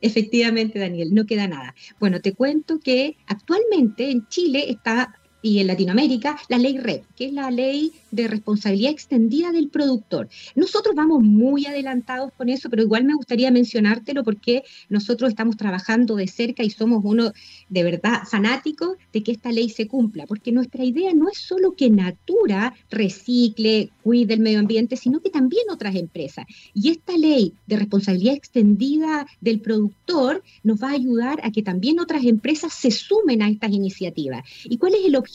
efectivamente, 0.00 0.78
Daniel, 0.78 1.14
no 1.14 1.24
queda 1.26 1.46
nada. 1.46 1.74
Bueno, 2.00 2.20
te 2.20 2.32
cuento 2.32 2.80
que 2.80 3.16
actualmente 3.26 4.10
en 4.10 4.26
Chile 4.28 4.70
está 4.70 5.14
y 5.42 5.60
en 5.60 5.68
Latinoamérica 5.68 6.38
la 6.48 6.58
ley 6.58 6.78
REP, 6.78 7.04
que 7.16 7.26
es 7.26 7.32
la 7.32 7.50
ley 7.50 7.92
de 8.10 8.26
responsabilidad 8.26 8.90
extendida 8.90 9.52
del 9.52 9.68
productor. 9.68 10.28
Nosotros 10.54 10.94
vamos 10.94 11.22
muy 11.22 11.66
adelantados 11.66 12.32
con 12.36 12.48
eso, 12.48 12.70
pero 12.70 12.82
igual 12.82 13.04
me 13.04 13.14
gustaría 13.14 13.50
mencionártelo 13.50 14.24
porque 14.24 14.64
nosotros 14.88 15.30
estamos 15.30 15.56
trabajando 15.56 16.16
de 16.16 16.26
cerca 16.26 16.62
y 16.62 16.70
somos 16.70 17.02
uno 17.04 17.32
de 17.68 17.82
verdad 17.82 18.22
fanáticos 18.28 18.96
de 19.12 19.22
que 19.22 19.32
esta 19.32 19.52
ley 19.52 19.68
se 19.68 19.86
cumpla, 19.86 20.26
porque 20.26 20.52
nuestra 20.52 20.84
idea 20.84 21.12
no 21.14 21.28
es 21.28 21.38
solo 21.38 21.74
que 21.74 21.90
Natura 21.90 22.74
recicle, 22.90 23.90
cuide 24.02 24.34
el 24.34 24.40
medio 24.40 24.58
ambiente, 24.58 24.96
sino 24.96 25.20
que 25.20 25.30
también 25.30 25.70
otras 25.70 25.94
empresas. 25.94 26.46
Y 26.74 26.90
esta 26.90 27.16
ley 27.16 27.54
de 27.66 27.76
responsabilidad 27.76 28.34
extendida 28.34 29.26
del 29.40 29.60
productor 29.60 30.42
nos 30.62 30.82
va 30.82 30.90
a 30.90 30.94
ayudar 30.94 31.40
a 31.42 31.50
que 31.50 31.62
también 31.62 32.00
otras 32.00 32.24
empresas 32.24 32.72
se 32.72 32.90
sumen 32.90 33.42
a 33.42 33.50
estas 33.50 33.70
iniciativas. 33.70 34.44
¿Y 34.64 34.78
cuál 34.78 34.94
es 34.94 35.04
el 35.04 35.16
objetivo? 35.16 35.27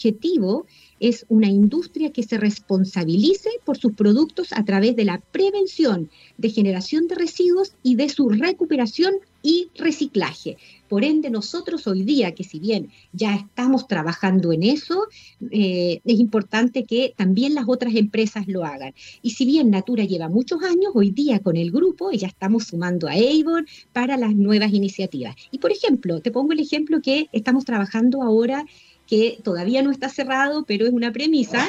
Es 0.99 1.25
una 1.27 1.49
industria 1.49 2.11
que 2.13 2.23
se 2.23 2.37
responsabilice 2.37 3.49
por 3.65 3.77
sus 3.77 3.93
productos 3.93 4.53
a 4.53 4.63
través 4.63 4.95
de 4.95 5.03
la 5.03 5.19
prevención 5.19 6.09
de 6.37 6.49
generación 6.49 7.07
de 7.07 7.15
residuos 7.15 7.73
y 7.83 7.95
de 7.95 8.07
su 8.07 8.29
recuperación 8.29 9.15
y 9.41 9.67
reciclaje. 9.75 10.57
Por 10.87 11.03
ende, 11.03 11.29
nosotros 11.29 11.87
hoy 11.87 12.03
día, 12.03 12.33
que 12.33 12.45
si 12.45 12.59
bien 12.59 12.89
ya 13.11 13.35
estamos 13.35 13.87
trabajando 13.87 14.53
en 14.53 14.63
eso, 14.63 15.07
eh, 15.51 15.99
es 16.05 16.19
importante 16.19 16.85
que 16.85 17.13
también 17.17 17.53
las 17.53 17.65
otras 17.67 17.95
empresas 17.95 18.47
lo 18.47 18.63
hagan. 18.63 18.93
Y 19.21 19.31
si 19.31 19.43
bien 19.43 19.71
Natura 19.71 20.05
lleva 20.05 20.29
muchos 20.29 20.63
años, 20.63 20.91
hoy 20.93 21.11
día 21.11 21.39
con 21.39 21.57
el 21.57 21.71
grupo 21.71 22.11
ya 22.11 22.27
estamos 22.27 22.67
sumando 22.67 23.09
a 23.09 23.13
Avon 23.13 23.65
para 23.91 24.15
las 24.15 24.35
nuevas 24.35 24.71
iniciativas. 24.71 25.35
Y 25.51 25.57
por 25.57 25.73
ejemplo, 25.73 26.21
te 26.21 26.31
pongo 26.31 26.53
el 26.53 26.61
ejemplo 26.61 27.01
que 27.01 27.27
estamos 27.33 27.65
trabajando 27.65 28.21
ahora 28.21 28.65
que 29.07 29.39
todavía 29.43 29.81
no 29.81 29.91
está 29.91 30.09
cerrado, 30.09 30.65
pero 30.65 30.85
es 30.85 30.91
una 30.91 31.11
premisa 31.11 31.67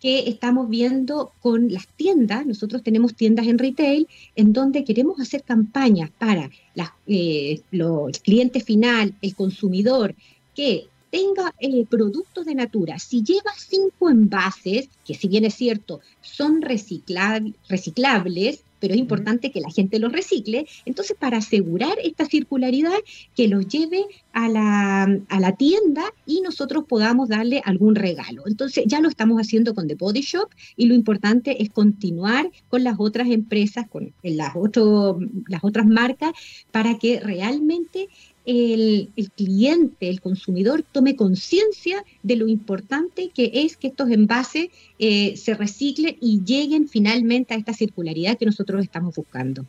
que 0.00 0.28
estamos 0.28 0.68
viendo 0.68 1.32
con 1.40 1.72
las 1.72 1.86
tiendas. 1.88 2.46
Nosotros 2.46 2.82
tenemos 2.82 3.14
tiendas 3.14 3.46
en 3.46 3.58
retail 3.58 4.06
en 4.34 4.52
donde 4.52 4.84
queremos 4.84 5.20
hacer 5.20 5.42
campañas 5.42 6.10
para 6.18 6.50
las, 6.74 6.90
eh, 7.06 7.60
los 7.70 8.18
clientes 8.18 8.64
final, 8.64 9.14
el 9.22 9.34
consumidor, 9.34 10.14
que 10.54 10.88
tenga 11.10 11.54
eh, 11.58 11.86
productos 11.88 12.46
de 12.46 12.54
Natura. 12.54 12.98
Si 12.98 13.22
lleva 13.22 13.52
cinco 13.56 14.10
envases, 14.10 14.88
que 15.04 15.14
si 15.14 15.28
bien 15.28 15.44
es 15.44 15.54
cierto, 15.54 16.00
son 16.20 16.60
reciclables, 16.60 18.62
pero 18.80 18.94
es 18.94 19.00
importante 19.00 19.50
que 19.50 19.60
la 19.60 19.70
gente 19.70 19.98
los 19.98 20.12
recicle. 20.12 20.66
Entonces, 20.84 21.16
para 21.18 21.38
asegurar 21.38 21.96
esta 22.02 22.26
circularidad, 22.26 22.96
que 23.34 23.48
los 23.48 23.66
lleve 23.68 24.04
a 24.32 24.48
la, 24.48 25.02
a 25.04 25.40
la 25.40 25.52
tienda 25.56 26.04
y 26.26 26.40
nosotros 26.40 26.84
podamos 26.88 27.28
darle 27.28 27.62
algún 27.64 27.94
regalo. 27.94 28.42
Entonces, 28.46 28.84
ya 28.86 29.00
lo 29.00 29.08
estamos 29.08 29.40
haciendo 29.40 29.74
con 29.74 29.88
The 29.88 29.94
Body 29.94 30.20
Shop 30.20 30.48
y 30.76 30.86
lo 30.86 30.94
importante 30.94 31.62
es 31.62 31.70
continuar 31.70 32.50
con 32.68 32.84
las 32.84 32.96
otras 32.98 33.28
empresas, 33.28 33.88
con 33.88 34.12
las, 34.22 34.52
las 35.48 35.64
otras 35.64 35.86
marcas, 35.86 36.32
para 36.70 36.98
que 36.98 37.20
realmente 37.20 38.08
el, 38.46 39.10
cliente, 39.34 40.08
el 40.08 40.20
consumidor, 40.20 40.84
tome 40.92 41.16
conciencia 41.16 42.04
de 42.22 42.36
lo 42.36 42.48
importante 42.48 43.30
que 43.34 43.50
es 43.52 43.76
que 43.76 43.88
estos 43.88 44.10
envases 44.10 44.68
eh, 44.98 45.36
se 45.36 45.54
reciclen 45.54 46.16
y 46.20 46.42
lleguen 46.44 46.88
finalmente 46.88 47.54
a 47.54 47.56
esta 47.56 47.72
circularidad 47.72 48.38
que 48.38 48.46
nosotros 48.46 48.82
estamos 48.82 49.14
buscando. 49.14 49.66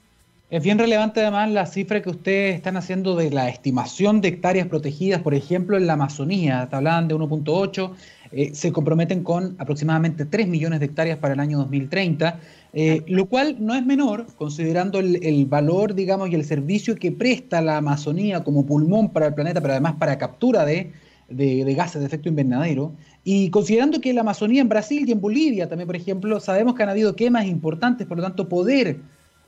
Es 0.49 0.63
bien 0.63 0.79
relevante 0.79 1.19
además 1.19 1.51
la 1.51 1.65
cifra 1.65 2.01
que 2.01 2.09
ustedes 2.09 2.55
están 2.55 2.77
haciendo 2.77 3.17
de 3.17 3.31
la 3.31 3.49
estimación 3.49 4.21
de 4.21 4.29
hectáreas 4.29 4.67
protegidas, 4.67 5.21
por 5.21 5.33
ejemplo, 5.33 5.75
en 5.75 5.87
la 5.87 5.93
Amazonía, 5.93 6.69
te 6.69 6.75
hablaban 6.77 7.09
de 7.09 7.15
1.8, 7.15 7.91
eh, 8.31 8.53
se 8.53 8.71
comprometen 8.71 9.23
con 9.23 9.55
aproximadamente 9.57 10.25
3 10.25 10.47
millones 10.47 10.79
de 10.79 10.87
hectáreas 10.87 11.17
para 11.17 11.33
el 11.33 11.39
año 11.39 11.57
2030, 11.59 12.39
eh, 12.73 13.03
lo 13.07 13.27
cual 13.27 13.57
no 13.59 13.75
es 13.75 13.85
menor, 13.85 14.27
considerando 14.37 14.99
el, 14.99 15.45
valor, 15.45 15.93
digamos, 15.93 16.29
y 16.29 16.35
el 16.35 16.45
servicio 16.45 16.95
que 16.95 17.11
presta 17.11 17.61
la 17.61 17.77
Amazonía 17.77 18.43
como 18.43 18.65
pulmón 18.65 19.09
para 19.09 19.27
el 19.27 19.33
planeta, 19.33 19.61
pero 19.61 19.73
además 19.73 19.95
para 19.99 20.17
captura 20.17 20.65
de, 20.65 20.91
de 21.29 21.73
gases 21.73 22.01
de 22.01 22.07
efecto 22.07 22.29
invernadero, 22.29 22.93
y 23.23 23.49
considerando 23.49 23.99
que 23.99 24.13
la 24.13 24.21
Amazonía 24.21 24.61
en 24.61 24.69
Brasil 24.69 25.07
y 25.07 25.11
en 25.11 25.21
Bolivia 25.21 25.67
también, 25.67 25.87
por 25.87 25.95
ejemplo, 25.95 26.39
sabemos 26.39 26.75
que 26.75 26.83
han 26.83 26.89
habido 26.89 27.15
quemas 27.15 27.45
importantes, 27.45 28.07
por 28.07 28.17
lo 28.17 28.23
tanto, 28.23 28.47
poder 28.47 28.99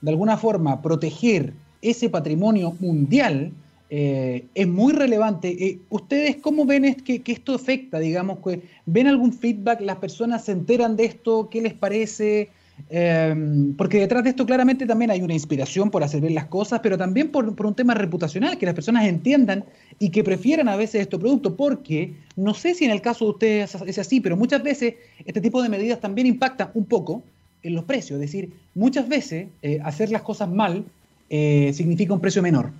de 0.02 0.12
alguna 0.12 0.38
forma 0.38 0.82
proteger 0.82 1.54
ese 1.82 2.10
patrimonio 2.10 2.76
mundial 2.80 3.54
eh, 3.90 4.46
es 4.54 4.68
muy 4.68 4.94
relevante. 4.94 5.50
Eh, 5.50 5.80
¿Ustedes 5.90 6.38
cómo 6.38 6.66
ven 6.66 6.96
que, 6.96 7.22
que, 7.22 7.32
esto 7.32 7.56
afecta, 7.56 8.00
digamos, 8.00 8.40
que 8.40 8.62
ven 8.86 9.08
algún 9.08 9.34
feedback, 9.34 9.82
las 9.82 9.98
personas 9.98 10.46
se 10.46 10.52
enteran 10.52 10.96
de 10.96 11.06
esto, 11.06 11.50
qué 11.50 11.62
les 11.62 11.74
parece? 11.74 12.50
Em, 12.90 13.76
porque 13.76 14.00
detrás 14.00 14.24
de 14.24 14.30
esto 14.30 14.46
claramente 14.46 14.86
también 14.86 15.12
hay 15.12 15.22
una 15.22 15.34
inspiración 15.34 15.92
por 15.92 16.04
hacer 16.04 16.22
bien 16.22 16.34
las 16.36 16.46
cosas, 16.46 16.80
pero 16.82 16.98
también 16.98 17.30
por, 17.30 17.56
por, 17.56 17.66
un 17.66 17.76
tema 17.76 17.94
reputacional, 17.94 18.58
que 18.58 18.66
las 18.66 18.76
personas 18.76 19.06
entiendan 19.06 19.66
y 20.00 20.10
que 20.10 20.24
prefieran 20.24 20.70
a 20.70 20.76
veces 20.76 21.02
estos 21.02 21.20
productos, 21.20 21.54
porque 21.58 22.14
no 22.36 22.54
sé 22.54 22.74
si 22.74 22.86
en 22.86 22.92
el 22.92 23.02
caso 23.02 23.26
de 23.26 23.32
ustedes 23.32 23.76
es 23.86 24.00
así, 24.00 24.22
pero 24.22 24.38
muchas 24.38 24.64
veces 24.64 24.96
este 25.26 25.42
tipo 25.42 25.62
de 25.62 25.70
medidas 25.70 26.00
también 26.00 26.28
impactan 26.28 26.72
un 26.74 26.86
poco 26.86 27.24
en 27.64 27.76
los 27.76 27.84
precios. 27.84 28.16
Es 28.16 28.32
decir, 28.32 28.54
muchas 28.76 29.08
veces 29.10 29.48
eh, 29.62 29.80
hacer 29.84 30.10
las 30.10 30.22
cosas 30.22 30.50
mal 30.50 30.86
eh, 31.30 31.72
significa 31.74 32.14
un 32.14 32.22
precio 32.22 32.42
menor, 32.42 32.72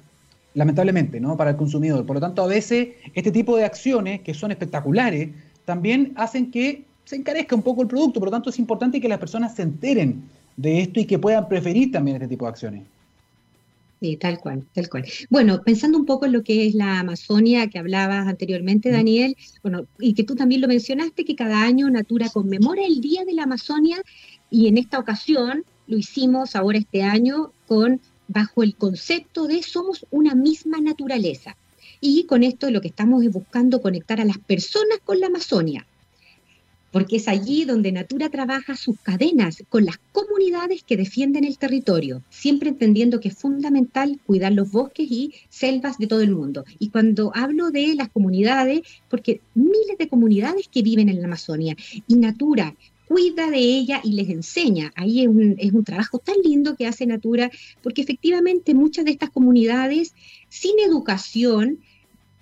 lamentablemente, 0.54 1.20
¿no? 1.20 1.38
Para 1.38 1.52
el 1.52 1.56
consumidor. 1.56 2.06
Por 2.06 2.16
lo 2.16 2.20
tanto, 2.22 2.42
a 2.42 2.48
veces 2.48 2.90
este 3.14 3.32
tipo 3.32 3.56
de 3.56 3.66
acciones, 3.66 4.22
que 4.22 4.34
son 4.34 4.52
espectaculares, 4.52 5.30
también 5.66 6.14
hacen 6.16 6.52
que 6.52 6.84
se 7.06 7.16
encarezca 7.16 7.56
un 7.56 7.62
poco 7.62 7.82
el 7.82 7.88
producto. 7.88 8.20
Por 8.20 8.28
lo 8.28 8.32
tanto, 8.32 8.50
es 8.50 8.60
importante 8.60 9.02
que 9.02 9.08
las 9.08 9.20
personas 9.20 9.56
se 9.56 9.64
enteren 9.64 10.24
de 10.58 10.82
esto 10.82 11.00
y 11.00 11.06
que 11.06 11.20
puedan 11.20 11.48
preferir 11.48 11.92
también 11.92 12.18
este 12.18 12.28
tipo 12.28 12.46
de 12.46 12.50
acciones. 12.50 12.84
Sí, 14.02 14.16
tal 14.16 14.40
cual, 14.40 14.64
tal 14.74 14.90
cual. 14.90 15.06
Bueno, 15.30 15.62
pensando 15.62 15.98
un 15.98 16.06
poco 16.06 16.26
en 16.26 16.32
lo 16.32 16.44
que 16.44 16.68
es 16.68 16.74
la 16.74 17.00
Amazonia 17.00 17.68
que 17.68 17.80
hablabas 17.80 18.28
anteriormente, 18.28 18.92
Daniel, 18.92 19.36
bueno, 19.62 19.88
y 20.00 20.14
que 20.14 20.24
tú 20.24 20.36
también 20.36 20.62
lo 20.62 20.70
mencionaste, 20.70 21.26
que 21.26 21.36
cada 21.36 21.64
año 21.64 21.90
Natura 21.90 22.30
conmemora 22.30 22.86
el 22.86 23.02
Día 23.02 23.26
de 23.26 23.34
la 23.34 23.44
Amazonia 23.44 23.98
y 24.50 24.68
en 24.68 24.78
esta 24.78 25.00
ocasión 25.00 25.64
lo 25.88 25.98
hicimos 25.98 26.56
ahora 26.56 26.78
este 26.78 27.04
año 27.04 27.52
con 27.68 28.00
bajo 28.30 28.64
el 28.64 28.76
concepto 28.76 29.48
de 29.48 29.62
somos 29.64 30.06
una 30.12 30.36
misma 30.36 30.80
naturaleza. 30.80 31.58
Y 32.00 32.24
con 32.24 32.44
esto 32.44 32.72
lo 32.72 32.80
que 32.80 32.88
estamos 32.88 33.24
es 33.24 33.34
buscando 33.34 33.82
conectar 33.82 34.22
a 34.22 34.26
las 34.26 34.38
personas 34.38 35.00
con 35.04 35.20
la 35.20 35.28
Amazonia, 35.28 35.86
porque 36.92 37.18
es 37.18 37.28
allí 37.28 37.66
donde 37.66 37.92
Natura 37.92 38.30
trabaja 38.30 38.76
sus 38.76 38.98
cadenas 39.02 39.64
con 39.68 39.84
las 39.84 40.00
comunidades 40.12 40.84
que 40.84 40.96
defienden 40.96 41.44
el 41.44 41.58
territorio, 41.58 42.24
siempre 42.30 42.70
entendiendo 42.70 43.20
que 43.20 43.30
es 43.30 43.38
fundamental 43.38 44.20
cuidar 44.26 44.54
los 44.54 44.72
bosques 44.72 45.12
y 45.12 45.34
selvas 45.50 45.98
de 45.98 46.08
todo 46.08 46.22
el 46.22 46.32
mundo. 46.32 46.64
Y 46.80 46.90
cuando 46.90 47.32
hablo 47.36 47.72
de 47.72 47.96
las 47.96 48.10
comunidades, 48.10 48.82
porque 49.10 49.42
miles 49.56 49.98
de 49.98 50.08
comunidades 50.08 50.68
que 50.68 50.84
viven 50.84 51.10
en 51.10 51.20
la 51.20 51.28
Amazonia 51.28 51.76
y 52.08 52.16
Natura 52.16 52.76
cuida 53.10 53.50
de 53.50 53.58
ella 53.58 54.02
y 54.04 54.14
les 54.14 54.30
enseña. 54.30 54.94
Ahí 54.96 55.22
es 55.22 55.28
un, 55.28 55.56
es 55.58 55.74
un 55.74 55.84
trabajo 55.84 56.20
tan 56.20 56.36
lindo 56.44 56.76
que 56.76 56.86
hace 56.86 57.08
Natura, 57.08 57.50
porque 57.82 58.04
efectivamente 58.04 58.76
muchas 58.76 59.04
de 59.04 59.12
estas 59.12 59.32
comunidades 59.32 60.14
sin 60.48 60.80
educación 60.80 61.80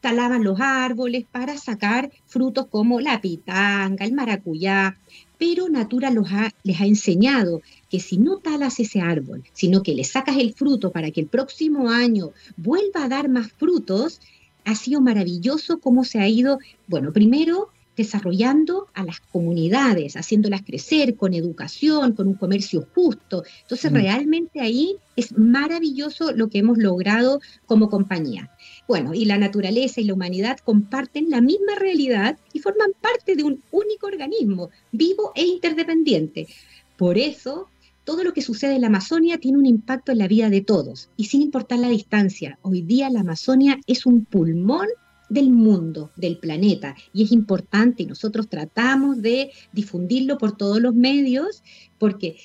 talaban 0.01 0.43
los 0.43 0.59
árboles 0.59 1.25
para 1.31 1.57
sacar 1.57 2.11
frutos 2.25 2.67
como 2.67 2.99
la 2.99 3.21
pitanga, 3.21 4.05
el 4.05 4.11
maracuyá, 4.11 4.97
pero 5.37 5.69
Natura 5.69 6.11
los 6.11 6.27
les 6.63 6.81
ha 6.81 6.85
enseñado 6.85 7.61
que 7.89 8.01
si 8.01 8.17
no 8.17 8.39
talas 8.39 8.79
ese 8.81 8.99
árbol, 8.99 9.43
sino 9.53 9.81
que 9.83 9.95
le 9.95 10.03
sacas 10.03 10.35
el 10.35 10.53
fruto 10.53 10.91
para 10.91 11.11
que 11.11 11.21
el 11.21 11.27
próximo 11.27 11.89
año 11.89 12.31
vuelva 12.57 13.05
a 13.05 13.09
dar 13.09 13.29
más 13.29 13.53
frutos, 13.53 14.19
ha 14.65 14.75
sido 14.75 14.99
maravilloso 14.99 15.79
cómo 15.79 16.03
se 16.03 16.19
ha 16.19 16.27
ido, 16.27 16.59
bueno, 16.87 17.13
primero 17.13 17.69
desarrollando 17.97 18.87
a 18.93 19.03
las 19.03 19.19
comunidades, 19.19 20.15
haciéndolas 20.15 20.61
crecer 20.61 21.15
con 21.15 21.33
educación, 21.33 22.13
con 22.13 22.27
un 22.27 22.35
comercio 22.35 22.87
justo. 22.93 23.43
Entonces, 23.63 23.91
mm. 23.91 23.95
realmente 23.95 24.61
ahí 24.61 24.95
es 25.15 25.35
maravilloso 25.35 26.31
lo 26.31 26.47
que 26.47 26.59
hemos 26.59 26.77
logrado 26.77 27.41
como 27.65 27.89
compañía. 27.89 28.51
Bueno, 28.87 29.15
y 29.15 29.25
la 29.25 29.39
naturaleza 29.39 29.99
y 29.99 30.05
la 30.05 30.13
humanidad 30.13 30.59
comparten 30.63 31.31
la 31.31 31.41
misma 31.41 31.75
realidad 31.75 32.37
y 32.53 32.59
forman 32.59 32.91
parte 33.01 33.35
de 33.35 33.43
un 33.43 33.61
único 33.71 34.07
organismo, 34.07 34.69
vivo 34.91 35.31
e 35.35 35.43
interdependiente. 35.43 36.47
Por 36.97 37.17
eso, 37.17 37.67
todo 38.03 38.23
lo 38.23 38.31
que 38.31 38.41
sucede 38.41 38.75
en 38.75 38.81
la 38.81 38.87
Amazonia 38.87 39.39
tiene 39.39 39.57
un 39.57 39.65
impacto 39.65 40.11
en 40.11 40.19
la 40.19 40.27
vida 40.27 40.49
de 40.49 40.61
todos, 40.61 41.09
y 41.17 41.25
sin 41.25 41.41
importar 41.41 41.79
la 41.79 41.89
distancia. 41.89 42.57
Hoy 42.61 42.81
día 42.81 43.09
la 43.09 43.21
Amazonia 43.21 43.79
es 43.87 44.05
un 44.05 44.23
pulmón 44.23 44.87
del 45.29 45.51
mundo, 45.51 46.11
del 46.15 46.37
planeta, 46.37 46.95
y 47.13 47.23
es 47.23 47.31
importante 47.31 48.03
y 48.03 48.05
nosotros 48.05 48.47
tratamos 48.47 49.21
de 49.21 49.51
difundirlo 49.73 50.37
por 50.37 50.55
todos 50.55 50.81
los 50.81 50.95
medios 50.95 51.63
porque 51.97 52.37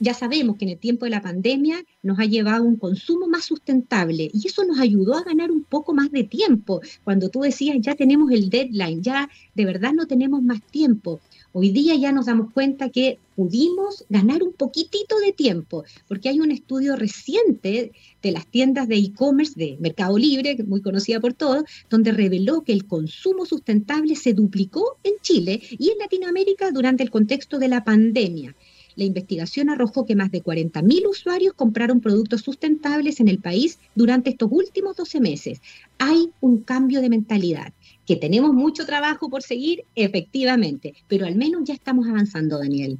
ya 0.00 0.14
sabemos 0.14 0.56
que 0.56 0.64
en 0.64 0.72
el 0.72 0.78
tiempo 0.78 1.04
de 1.04 1.10
la 1.10 1.22
pandemia 1.22 1.82
nos 2.02 2.18
ha 2.18 2.24
llevado 2.24 2.64
un 2.64 2.76
consumo 2.76 3.26
más 3.26 3.44
sustentable 3.44 4.30
y 4.32 4.46
eso 4.46 4.64
nos 4.64 4.78
ayudó 4.78 5.14
a 5.14 5.22
ganar 5.22 5.50
un 5.50 5.64
poco 5.64 5.94
más 5.94 6.10
de 6.10 6.24
tiempo. 6.24 6.80
Cuando 7.04 7.28
tú 7.30 7.40
decías, 7.40 7.76
ya 7.80 7.94
tenemos 7.94 8.30
el 8.30 8.50
deadline, 8.50 9.02
ya 9.02 9.30
de 9.54 9.64
verdad 9.64 9.92
no 9.94 10.06
tenemos 10.06 10.42
más 10.42 10.62
tiempo. 10.62 11.20
Hoy 11.54 11.70
día 11.70 11.94
ya 11.96 12.12
nos 12.12 12.24
damos 12.24 12.50
cuenta 12.50 12.88
que 12.88 13.18
pudimos 13.36 14.06
ganar 14.08 14.42
un 14.42 14.54
poquitito 14.54 15.18
de 15.18 15.32
tiempo, 15.32 15.84
porque 16.08 16.30
hay 16.30 16.40
un 16.40 16.50
estudio 16.50 16.96
reciente 16.96 17.92
de 18.22 18.32
las 18.32 18.46
tiendas 18.46 18.88
de 18.88 18.96
e-commerce 18.96 19.52
de 19.56 19.76
Mercado 19.78 20.16
Libre, 20.16 20.56
muy 20.66 20.80
conocida 20.80 21.20
por 21.20 21.34
todos, 21.34 21.64
donde 21.90 22.12
reveló 22.12 22.62
que 22.62 22.72
el 22.72 22.86
consumo 22.86 23.44
sustentable 23.44 24.16
se 24.16 24.32
duplicó 24.32 24.96
en 25.04 25.12
Chile 25.20 25.60
y 25.70 25.90
en 25.90 25.98
Latinoamérica 25.98 26.70
durante 26.70 27.02
el 27.02 27.10
contexto 27.10 27.58
de 27.58 27.68
la 27.68 27.84
pandemia. 27.84 28.56
La 28.96 29.04
investigación 29.04 29.68
arrojó 29.68 30.06
que 30.06 30.16
más 30.16 30.30
de 30.30 30.42
40.000 30.42 31.06
usuarios 31.06 31.52
compraron 31.52 32.00
productos 32.00 32.40
sustentables 32.40 33.20
en 33.20 33.28
el 33.28 33.38
país 33.38 33.78
durante 33.94 34.30
estos 34.30 34.48
últimos 34.50 34.96
12 34.96 35.20
meses. 35.20 35.60
Hay 35.98 36.30
un 36.40 36.62
cambio 36.62 37.02
de 37.02 37.10
mentalidad 37.10 37.74
que 38.06 38.16
tenemos 38.16 38.52
mucho 38.52 38.84
trabajo 38.84 39.28
por 39.28 39.42
seguir, 39.42 39.84
efectivamente, 39.94 40.94
pero 41.08 41.26
al 41.26 41.36
menos 41.36 41.62
ya 41.64 41.74
estamos 41.74 42.08
avanzando, 42.08 42.58
Daniel. 42.58 42.98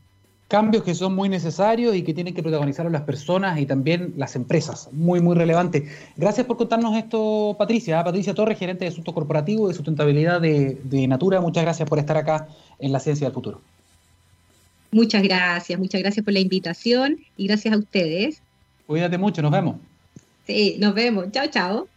Cambios 0.49 0.85
que 0.85 0.95
son 0.95 1.15
muy 1.15 1.31
necesarios 1.31 1.97
y 1.97 2.03
que 2.03 2.13
tienen 2.13 2.35
que 2.35 2.43
protagonizar 2.43 2.89
las 2.91 3.03
personas 3.03 3.59
y 3.59 3.65
también 3.65 4.13
las 4.19 4.37
empresas. 4.37 4.91
Muy, 4.93 5.21
muy 5.21 5.35
relevante. 5.35 5.89
Gracias 6.17 6.47
por 6.47 6.59
contarnos 6.59 6.95
esto, 6.97 7.57
Patricia. 7.59 8.05
Patricia 8.05 8.35
Torres, 8.35 8.59
gerente 8.59 8.85
de 8.85 8.91
Asuntos 8.91 9.15
Corporativos 9.15 9.73
y 9.73 9.75
Sustentabilidad 9.75 10.43
de, 10.43 10.79
de 10.85 11.09
Natura. 11.09 11.41
Muchas 11.41 11.65
gracias 11.65 11.89
por 11.89 11.99
estar 11.99 12.19
acá 12.19 12.49
en 12.79 12.93
la 12.93 13.01
Ciencia 13.01 13.27
del 13.27 13.35
Futuro. 13.35 13.63
Muchas 14.93 15.23
gracias, 15.23 15.79
muchas 15.79 16.03
gracias 16.03 16.23
por 16.23 16.35
la 16.35 16.41
invitación 16.41 17.17
y 17.39 17.47
gracias 17.47 17.73
a 17.73 17.79
ustedes. 17.79 18.43
Cuídate 18.87 19.17
mucho, 19.17 19.41
nos 19.41 19.51
vemos. 19.51 19.77
Sí, 20.47 20.77
nos 20.79 20.95
vemos. 20.95 21.33
Chao, 21.33 21.47
chao. 21.47 21.92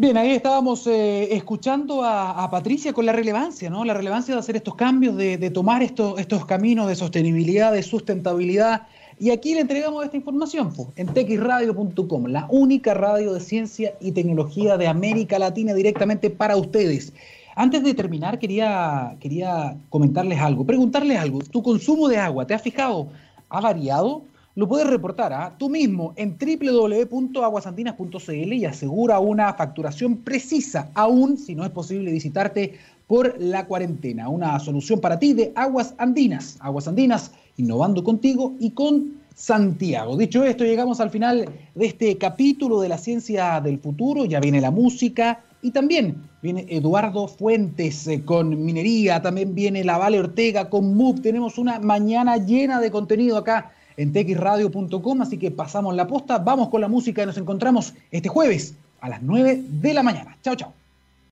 Bien, 0.00 0.16
ahí 0.16 0.30
estábamos 0.30 0.86
eh, 0.86 1.34
escuchando 1.34 2.02
a, 2.02 2.48
Patricia 2.50 2.94
con 2.94 3.04
la 3.04 3.12
relevancia, 3.12 3.68
¿no? 3.68 3.84
La 3.84 3.92
relevancia 3.92 4.32
de 4.32 4.40
hacer 4.40 4.56
estos 4.56 4.74
cambios, 4.74 5.14
de, 5.14 5.50
tomar 5.50 5.82
estos, 5.82 6.46
caminos 6.46 6.88
de 6.88 6.96
sostenibilidad, 6.96 7.70
de 7.70 7.82
sustentabilidad. 7.82 8.86
Y 9.18 9.28
aquí 9.28 9.52
le 9.52 9.60
entregamos 9.60 10.02
esta 10.02 10.16
información 10.16 10.72
en 10.96 11.08
texradio.com, 11.08 12.24
la 12.28 12.46
única 12.48 12.94
radio 12.94 13.34
de 13.34 13.40
ciencia 13.40 13.92
y 14.00 14.12
tecnología 14.12 14.78
de 14.78 14.86
América 14.86 15.38
Latina 15.38 15.74
directamente 15.74 16.30
para 16.30 16.56
ustedes. 16.56 17.12
Antes 17.54 17.84
de 17.84 17.92
terminar, 17.92 18.38
quería, 18.38 19.18
quería 19.20 19.76
comentarles 19.90 20.40
algo, 20.40 20.64
preguntarles 20.64 21.18
algo. 21.18 21.40
¿Tu 21.40 21.62
consumo 21.62 22.08
de 22.08 22.16
agua, 22.16 22.46
te 22.46 22.54
has 22.54 22.62
fijado, 22.62 23.08
ha 23.50 23.60
variado? 23.60 24.22
Lo 24.56 24.66
puedes 24.66 24.88
reportar 24.88 25.32
¿ah? 25.32 25.54
tú 25.58 25.70
mismo 25.70 26.12
en 26.16 26.36
www.aguasandinas.cl 26.36 28.52
y 28.52 28.64
asegura 28.64 29.20
una 29.20 29.54
facturación 29.54 30.16
precisa, 30.16 30.90
aún 30.94 31.38
si 31.38 31.54
no 31.54 31.64
es 31.64 31.70
posible 31.70 32.10
visitarte 32.10 32.74
por 33.06 33.40
la 33.40 33.66
cuarentena. 33.66 34.28
Una 34.28 34.58
solución 34.58 35.00
para 35.00 35.18
ti 35.18 35.32
de 35.32 35.52
Aguas 35.54 35.94
Andinas. 35.98 36.58
Aguas 36.60 36.88
Andinas, 36.88 37.32
innovando 37.56 38.04
contigo 38.04 38.54
y 38.60 38.70
con 38.70 39.20
Santiago. 39.34 40.16
Dicho 40.16 40.44
esto, 40.44 40.64
llegamos 40.64 41.00
al 41.00 41.10
final 41.10 41.48
de 41.74 41.86
este 41.86 42.18
capítulo 42.18 42.80
de 42.80 42.88
la 42.88 42.98
ciencia 42.98 43.60
del 43.60 43.78
futuro. 43.78 44.26
Ya 44.26 44.40
viene 44.40 44.60
la 44.60 44.70
música 44.70 45.42
y 45.62 45.70
también 45.70 46.22
viene 46.42 46.66
Eduardo 46.68 47.26
Fuentes 47.26 48.08
con 48.24 48.64
minería. 48.64 49.22
También 49.22 49.54
viene 49.54 49.82
la 49.82 49.98
Vale 49.98 50.20
Ortega 50.20 50.68
con 50.68 50.94
MUB. 50.94 51.20
Tenemos 51.20 51.58
una 51.58 51.80
mañana 51.80 52.36
llena 52.36 52.80
de 52.80 52.90
contenido 52.90 53.38
acá 53.38 53.72
en 53.96 54.12
texradio.com, 54.12 55.22
así 55.22 55.38
que 55.38 55.50
pasamos 55.50 55.94
la 55.94 56.06
posta, 56.06 56.38
vamos 56.38 56.68
con 56.68 56.80
la 56.80 56.88
música 56.88 57.22
y 57.22 57.26
nos 57.26 57.36
encontramos 57.36 57.94
este 58.10 58.28
jueves 58.28 58.74
a 59.00 59.08
las 59.08 59.22
9 59.22 59.64
de 59.68 59.94
la 59.94 60.02
mañana. 60.02 60.36
Chao, 60.42 60.54
chao. 60.56 60.79